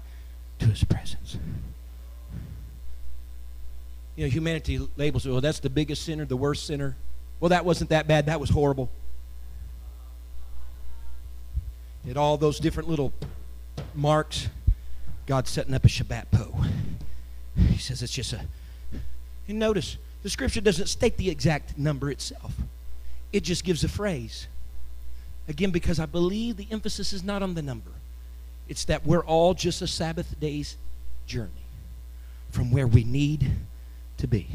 to 0.58 0.66
His 0.66 0.84
presence. 0.84 1.38
You 4.16 4.24
know, 4.24 4.30
humanity 4.30 4.78
labels 4.96 5.26
it, 5.26 5.30
well, 5.30 5.40
that's 5.40 5.60
the 5.60 5.70
biggest 5.70 6.02
sinner, 6.04 6.24
the 6.24 6.36
worst 6.36 6.66
sinner. 6.66 6.96
Well, 7.40 7.48
that 7.48 7.64
wasn't 7.64 7.90
that 7.90 8.06
bad, 8.06 8.26
that 8.26 8.38
was 8.40 8.50
horrible. 8.50 8.90
At 12.08 12.16
all 12.16 12.36
those 12.36 12.58
different 12.60 12.88
little 12.88 13.12
marks, 13.94 14.48
God's 15.26 15.50
setting 15.50 15.72
up 15.72 15.84
a 15.84 15.88
Shabbat 15.88 16.26
po. 16.30 16.64
He 17.56 17.78
says 17.78 18.02
it's 18.02 18.12
just 18.12 18.32
a. 18.32 18.40
And 19.48 19.58
notice, 19.58 19.96
the 20.22 20.30
scripture 20.30 20.60
doesn't 20.60 20.86
state 20.86 21.16
the 21.16 21.30
exact 21.30 21.78
number 21.78 22.10
itself, 22.10 22.54
it 23.32 23.42
just 23.42 23.64
gives 23.64 23.82
a 23.84 23.88
phrase. 23.88 24.46
Again, 25.48 25.70
because 25.70 25.98
I 25.98 26.06
believe 26.06 26.56
the 26.56 26.68
emphasis 26.70 27.12
is 27.12 27.24
not 27.24 27.42
on 27.42 27.54
the 27.54 27.62
number, 27.62 27.90
it's 28.68 28.84
that 28.84 29.04
we're 29.04 29.24
all 29.24 29.54
just 29.54 29.82
a 29.82 29.86
Sabbath 29.86 30.38
day's 30.38 30.76
journey 31.26 31.50
from 32.50 32.70
where 32.70 32.86
we 32.86 33.04
need 33.04 33.50
to 34.18 34.26
be. 34.26 34.46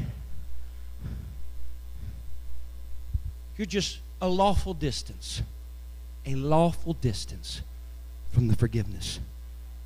You're 3.57 3.65
just 3.65 3.99
a 4.21 4.28
lawful 4.28 4.73
distance, 4.73 5.41
a 6.25 6.36
lawful 6.36 6.93
distance 6.93 7.61
from 8.32 8.47
the 8.47 8.55
forgiveness 8.55 9.19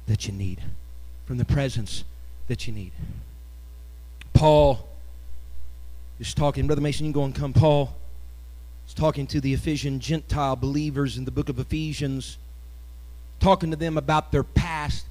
that 0.08 0.28
you 0.28 0.34
need, 0.34 0.62
from 1.26 1.38
the 1.38 1.46
presence 1.46 2.04
that 2.48 2.68
you 2.68 2.74
need. 2.74 2.92
Paul 4.34 4.88
is 6.20 6.34
talking, 6.34 6.68
Brother 6.68 6.82
Mason, 6.82 7.06
you 7.06 7.14
can 7.14 7.22
go 7.22 7.26
and 7.26 7.34
come. 7.34 7.54
Paul 7.54 7.96
talking 8.94 9.28
to 9.28 9.42
the 9.42 9.54
Ephesian 9.54 10.00
Gentile 10.00 10.56
believers 10.56 11.18
in 11.18 11.26
the 11.26 11.32
book 11.32 11.50
of 11.50 11.60
Ephesians, 11.60 12.38
talking 13.40 13.72
to 13.72 13.78
them 13.78 13.98
about 13.98 14.32
their 14.32 14.44
past, 14.44 15.06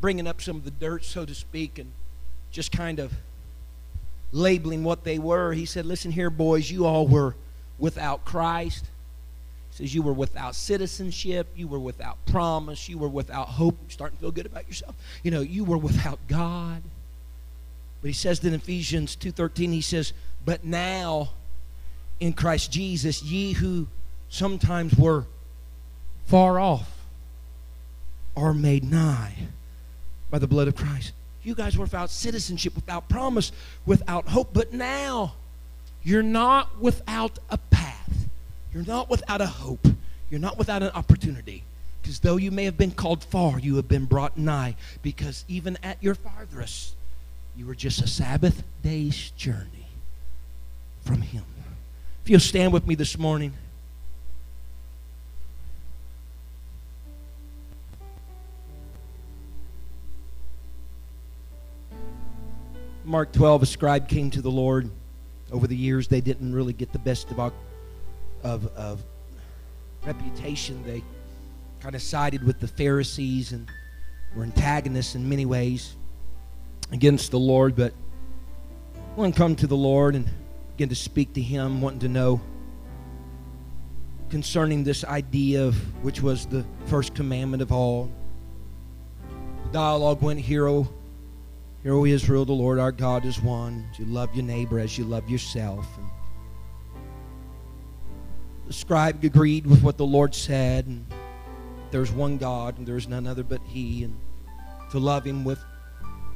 bringing 0.00 0.26
up 0.26 0.40
some 0.40 0.56
of 0.56 0.64
the 0.64 0.70
dirt, 0.70 1.04
so 1.04 1.24
to 1.24 1.34
speak, 1.34 1.78
and 1.78 1.92
just 2.50 2.72
kind 2.72 2.98
of 2.98 3.12
labeling 4.32 4.84
what 4.84 5.04
they 5.04 5.18
were. 5.18 5.52
He 5.52 5.66
said, 5.66 5.86
Listen 5.86 6.10
here, 6.10 6.30
boys, 6.30 6.70
you 6.70 6.86
all 6.86 7.06
were 7.06 7.34
without 7.78 8.24
Christ. 8.24 8.86
He 9.70 9.76
says, 9.76 9.94
You 9.94 10.02
were 10.02 10.12
without 10.12 10.54
citizenship. 10.54 11.48
You 11.56 11.68
were 11.68 11.78
without 11.78 12.24
promise. 12.26 12.88
You 12.88 12.98
were 12.98 13.08
without 13.08 13.48
hope. 13.48 13.76
You're 13.82 13.90
starting 13.90 14.18
to 14.18 14.22
feel 14.22 14.30
good 14.32 14.46
about 14.46 14.66
yourself. 14.66 14.94
You 15.22 15.30
know, 15.30 15.40
you 15.40 15.64
were 15.64 15.78
without 15.78 16.18
God. 16.28 16.82
But 18.00 18.08
he 18.08 18.14
says 18.14 18.44
in 18.44 18.52
Ephesians 18.52 19.16
2.13, 19.16 19.72
he 19.72 19.80
says, 19.80 20.12
But 20.44 20.64
now 20.64 21.30
in 22.22 22.32
Christ 22.32 22.70
Jesus, 22.70 23.20
ye 23.20 23.52
who 23.52 23.88
sometimes 24.28 24.94
were 24.94 25.26
far 26.26 26.60
off 26.60 26.88
are 28.36 28.54
made 28.54 28.84
nigh 28.84 29.34
by 30.30 30.38
the 30.38 30.46
blood 30.46 30.68
of 30.68 30.76
Christ. 30.76 31.12
You 31.42 31.56
guys 31.56 31.76
were 31.76 31.82
without 31.82 32.10
citizenship, 32.10 32.76
without 32.76 33.08
promise, 33.08 33.50
without 33.84 34.28
hope. 34.28 34.50
But 34.52 34.72
now, 34.72 35.34
you're 36.04 36.22
not 36.22 36.80
without 36.80 37.40
a 37.50 37.58
path. 37.58 38.28
You're 38.72 38.86
not 38.86 39.10
without 39.10 39.40
a 39.40 39.46
hope. 39.46 39.84
You're 40.30 40.40
not 40.40 40.56
without 40.56 40.84
an 40.84 40.90
opportunity. 40.90 41.64
Because 42.00 42.20
though 42.20 42.36
you 42.36 42.52
may 42.52 42.66
have 42.66 42.78
been 42.78 42.92
called 42.92 43.24
far, 43.24 43.58
you 43.58 43.74
have 43.76 43.88
been 43.88 44.04
brought 44.04 44.38
nigh. 44.38 44.76
Because 45.02 45.44
even 45.48 45.76
at 45.82 46.00
your 46.00 46.14
farthest, 46.14 46.94
you 47.56 47.66
were 47.66 47.74
just 47.74 48.00
a 48.00 48.06
Sabbath 48.06 48.62
day's 48.80 49.30
journey 49.32 49.88
from 51.04 51.20
Him. 51.20 51.42
If 52.22 52.30
you'll 52.30 52.38
stand 52.38 52.72
with 52.72 52.86
me 52.86 52.94
this 52.94 53.18
morning. 53.18 53.52
Mark 63.04 63.32
12, 63.32 63.64
a 63.64 63.66
scribe 63.66 64.08
came 64.08 64.30
to 64.30 64.40
the 64.40 64.52
Lord. 64.52 64.88
Over 65.50 65.66
the 65.66 65.74
years, 65.74 66.06
they 66.06 66.20
didn't 66.20 66.54
really 66.54 66.72
get 66.72 66.92
the 66.92 67.00
best 67.00 67.28
of, 67.32 67.52
of, 68.44 68.66
of 68.76 69.02
reputation. 70.06 70.80
They 70.86 71.02
kind 71.80 71.96
of 71.96 72.02
sided 72.02 72.44
with 72.44 72.60
the 72.60 72.68
Pharisees 72.68 73.50
and 73.50 73.68
were 74.36 74.44
antagonists 74.44 75.16
in 75.16 75.28
many 75.28 75.44
ways 75.44 75.96
against 76.92 77.32
the 77.32 77.40
Lord. 77.40 77.74
But 77.74 77.92
one 79.16 79.32
come 79.32 79.56
to 79.56 79.66
the 79.66 79.76
Lord 79.76 80.14
and 80.14 80.28
begin 80.72 80.88
to 80.88 80.94
speak 80.94 81.32
to 81.34 81.42
him, 81.42 81.80
wanting 81.80 82.00
to 82.00 82.08
know 82.08 82.40
concerning 84.28 84.82
this 84.82 85.04
idea 85.04 85.64
of 85.64 85.74
which 86.02 86.22
was 86.22 86.46
the 86.46 86.64
first 86.86 87.14
commandment 87.14 87.62
of 87.62 87.70
all. 87.70 88.10
The 89.64 89.72
dialogue 89.72 90.22
went, 90.22 90.40
Hero 90.40 90.88
Hear, 91.82 91.94
O 91.94 92.04
Israel, 92.04 92.44
the 92.44 92.52
Lord 92.52 92.78
our 92.78 92.92
God 92.92 93.24
is 93.24 93.42
one. 93.42 93.84
You 93.98 94.04
love 94.04 94.32
your 94.36 94.44
neighbor 94.44 94.78
as 94.78 94.96
you 94.96 95.04
love 95.04 95.28
yourself. 95.28 95.84
And 95.98 96.06
the 98.68 98.72
scribe 98.72 99.24
agreed 99.24 99.66
with 99.66 99.82
what 99.82 99.98
the 99.98 100.06
Lord 100.06 100.32
said. 100.32 100.86
And 100.86 101.04
there's 101.90 102.12
one 102.12 102.38
God, 102.38 102.78
and 102.78 102.86
there's 102.86 103.08
none 103.08 103.26
other 103.26 103.42
but 103.42 103.60
He. 103.66 104.04
And 104.04 104.16
to 104.92 105.00
love 105.00 105.24
Him 105.24 105.42
with, 105.42 105.58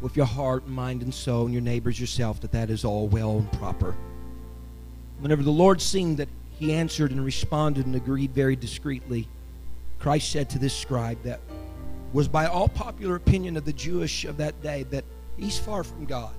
with 0.00 0.16
your 0.16 0.26
heart, 0.26 0.66
mind, 0.66 1.02
and 1.02 1.14
soul, 1.14 1.44
and 1.44 1.54
your 1.54 1.62
neighbors 1.62 2.00
yourself, 2.00 2.40
that 2.40 2.50
that 2.50 2.68
is 2.68 2.84
all 2.84 3.06
well 3.06 3.38
and 3.38 3.52
proper. 3.52 3.94
Whenever 5.20 5.42
the 5.42 5.50
Lord 5.50 5.80
seen 5.80 6.16
that 6.16 6.28
he 6.58 6.72
answered 6.72 7.10
and 7.10 7.24
responded 7.24 7.86
and 7.86 7.94
agreed 7.94 8.32
very 8.32 8.56
discreetly, 8.56 9.28
Christ 9.98 10.30
said 10.30 10.50
to 10.50 10.58
this 10.58 10.74
scribe 10.74 11.22
that 11.24 11.40
was 12.12 12.28
by 12.28 12.46
all 12.46 12.68
popular 12.68 13.16
opinion 13.16 13.56
of 13.56 13.64
the 13.64 13.72
Jewish 13.72 14.24
of 14.24 14.36
that 14.38 14.62
day 14.62 14.84
that 14.84 15.04
He's 15.36 15.58
far 15.58 15.84
from 15.84 16.06
God. 16.06 16.34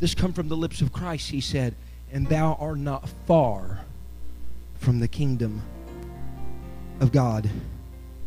This 0.00 0.14
come 0.14 0.32
from 0.32 0.48
the 0.48 0.56
lips 0.56 0.80
of 0.80 0.92
Christ, 0.92 1.30
he 1.30 1.40
said, 1.40 1.74
and 2.10 2.26
thou 2.26 2.56
art 2.58 2.78
not 2.78 3.08
far 3.26 3.80
from 4.78 4.98
the 4.98 5.08
kingdom 5.08 5.62
of 7.00 7.12
God. 7.12 7.48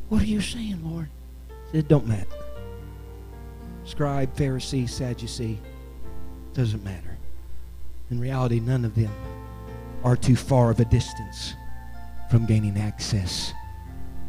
What 0.10 0.22
are 0.22 0.28
you 0.28 0.42
saying, 0.42 0.80
Lord? 0.84 1.10
It 1.74 1.88
don't 1.88 2.08
matter. 2.08 2.30
Scribe, 3.84 4.36
Pharisee, 4.36 4.88
Sadducee, 4.88 5.60
doesn't 6.54 6.84
matter. 6.84 7.18
In 8.10 8.20
reality, 8.20 8.60
none 8.60 8.86
of 8.86 8.96
them 8.96 9.12
are 10.06 10.16
too 10.16 10.36
far 10.36 10.70
of 10.70 10.80
a 10.80 10.86
distance 10.86 11.56
from 12.30 12.46
gaining 12.46 12.78
access 12.78 13.54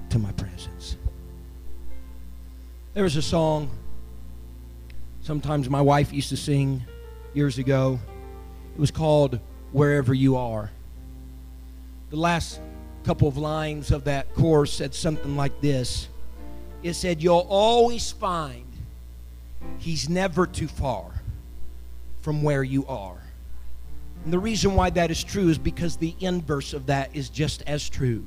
to 0.09 0.19
my 0.19 0.33
presence. 0.33 0.97
There 2.95 3.05
was 3.05 3.17
a 3.17 3.23
song 3.23 3.71
sometimes 5.21 5.69
my 5.69 5.83
wife 5.83 6.15
used 6.15 6.31
to 6.31 6.37
sing 6.37 6.83
years 7.35 7.59
ago. 7.59 8.01
It 8.75 8.81
was 8.81 8.91
called 8.91 9.39
Wherever 9.73 10.15
You 10.15 10.37
Are. 10.37 10.71
The 12.09 12.17
last 12.17 12.59
couple 13.05 13.29
of 13.29 13.37
lines 13.37 13.91
of 13.91 14.05
that 14.05 14.33
chorus 14.35 14.73
said 14.73 14.95
something 14.95 15.37
like 15.37 15.61
this 15.61 16.09
It 16.83 16.95
said, 16.95 17.23
You'll 17.23 17.47
always 17.51 18.11
find 18.13 18.65
He's 19.79 20.09
never 20.09 20.47
too 20.47 20.69
far 20.69 21.11
from 22.23 22.43
where 22.43 22.63
you 22.63 22.87
are. 22.87 23.26
And 24.27 24.33
the 24.33 24.41
reason 24.41 24.75
why 24.75 24.91
that 24.91 25.13
is 25.13 25.23
true 25.23 25.51
is 25.51 25.57
because 25.57 25.99
the 25.99 26.13
inverse 26.19 26.73
of 26.73 26.87
that 26.87 27.15
is 27.15 27.29
just 27.29 27.63
as 27.65 27.89
true. 27.89 28.27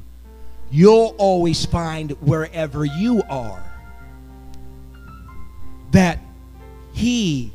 You'll 0.72 1.14
always 1.18 1.66
find 1.66 2.12
wherever 2.22 2.86
you 2.86 3.22
are 3.30 3.62
that 5.92 6.20
He 6.94 7.52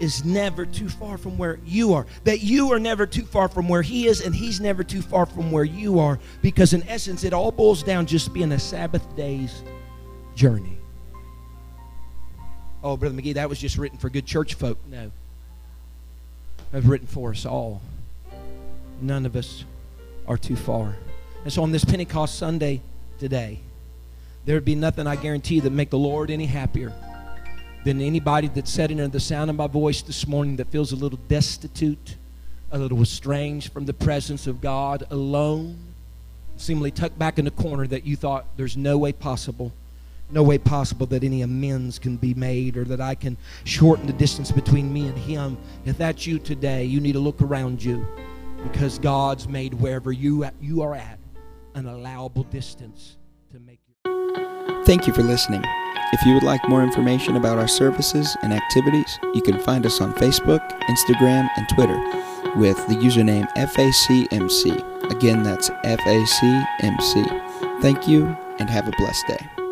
is 0.00 0.24
never 0.24 0.66
too 0.66 0.88
far 0.88 1.16
from 1.16 1.38
where 1.38 1.60
you 1.64 1.94
are. 1.94 2.06
That 2.24 2.40
you 2.40 2.72
are 2.72 2.80
never 2.80 3.06
too 3.06 3.24
far 3.24 3.46
from 3.46 3.68
where 3.68 3.82
He 3.82 4.08
is, 4.08 4.20
and 4.20 4.34
He's 4.34 4.60
never 4.60 4.82
too 4.82 5.00
far 5.00 5.26
from 5.26 5.52
where 5.52 5.62
you 5.62 6.00
are. 6.00 6.18
Because 6.42 6.72
in 6.72 6.82
essence, 6.88 7.22
it 7.22 7.32
all 7.32 7.52
boils 7.52 7.84
down 7.84 8.06
just 8.06 8.34
being 8.34 8.50
a 8.50 8.58
Sabbath 8.58 9.14
day's 9.14 9.62
journey. 10.34 10.76
Oh, 12.82 12.96
Brother 12.96 13.14
McGee, 13.14 13.34
that 13.34 13.48
was 13.48 13.60
just 13.60 13.78
written 13.78 13.96
for 13.96 14.10
good 14.10 14.26
church 14.26 14.54
folk. 14.54 14.84
No. 14.88 15.12
Was 16.72 16.84
written 16.84 17.06
for 17.06 17.30
us 17.30 17.46
all. 17.46 17.80
None 19.00 19.24
of 19.24 19.34
us 19.34 19.64
are 20.28 20.36
too 20.36 20.56
far. 20.56 20.96
And 21.44 21.52
so 21.52 21.62
on 21.62 21.72
this 21.72 21.84
Pentecost 21.84 22.38
Sunday 22.38 22.82
today, 23.18 23.60
there 24.44 24.56
would 24.56 24.64
be 24.64 24.74
nothing 24.74 25.06
I 25.06 25.16
guarantee 25.16 25.60
that 25.60 25.70
make 25.70 25.90
the 25.90 25.98
Lord 25.98 26.30
any 26.30 26.46
happier 26.46 26.92
than 27.84 28.00
anybody 28.00 28.48
that's 28.48 28.70
sitting 28.70 29.00
under 29.00 29.12
the 29.12 29.20
sound 29.20 29.48
of 29.48 29.56
my 29.56 29.68
voice 29.68 30.02
this 30.02 30.26
morning 30.26 30.56
that 30.56 30.66
feels 30.68 30.92
a 30.92 30.96
little 30.96 31.18
destitute, 31.28 32.16
a 32.70 32.78
little 32.78 33.00
estranged 33.00 33.72
from 33.72 33.86
the 33.86 33.94
presence 33.94 34.46
of 34.46 34.60
God, 34.60 35.06
alone, 35.10 35.78
seemingly 36.56 36.90
tucked 36.90 37.18
back 37.18 37.38
in 37.38 37.44
the 37.44 37.50
corner 37.52 37.86
that 37.86 38.04
you 38.04 38.16
thought 38.16 38.44
there's 38.56 38.76
no 38.76 38.98
way 38.98 39.12
possible, 39.12 39.72
no 40.30 40.42
way 40.42 40.58
possible 40.58 41.06
that 41.06 41.22
any 41.22 41.42
amends 41.42 41.98
can 41.98 42.16
be 42.16 42.34
made 42.34 42.76
or 42.76 42.84
that 42.84 43.00
I 43.00 43.14
can 43.14 43.36
shorten 43.64 44.06
the 44.06 44.12
distance 44.12 44.50
between 44.50 44.92
me 44.92 45.08
and 45.08 45.16
Him. 45.16 45.56
If 45.84 45.98
that's 45.98 46.26
you 46.26 46.38
today, 46.38 46.84
you 46.84 47.00
need 47.00 47.12
to 47.12 47.20
look 47.20 47.40
around 47.42 47.82
you 47.82 48.06
because 48.62 48.98
God's 48.98 49.48
made 49.48 49.74
wherever 49.74 50.12
you, 50.12 50.46
you 50.60 50.82
are 50.82 50.94
at 50.94 51.18
an 51.74 51.86
allowable 51.86 52.44
distance 52.44 53.16
to 53.52 53.60
make 53.60 53.80
you. 53.86 54.84
Thank 54.84 55.06
you 55.06 55.12
for 55.12 55.22
listening. 55.22 55.62
If 56.12 56.24
you 56.24 56.34
would 56.34 56.42
like 56.42 56.66
more 56.68 56.82
information 56.82 57.36
about 57.36 57.58
our 57.58 57.68
services 57.68 58.36
and 58.42 58.52
activities, 58.52 59.18
you 59.34 59.42
can 59.42 59.58
find 59.58 59.84
us 59.84 60.00
on 60.00 60.14
Facebook, 60.14 60.60
Instagram, 60.82 61.50
and 61.56 61.68
Twitter 61.68 61.98
with 62.56 62.76
the 62.88 62.94
username 62.94 63.50
FACMC. 63.54 65.10
Again, 65.10 65.42
that's 65.42 65.70
FACMC. 65.70 67.82
Thank 67.82 68.08
you 68.08 68.26
and 68.58 68.70
have 68.70 68.88
a 68.88 68.92
blessed 68.92 69.26
day. 69.26 69.65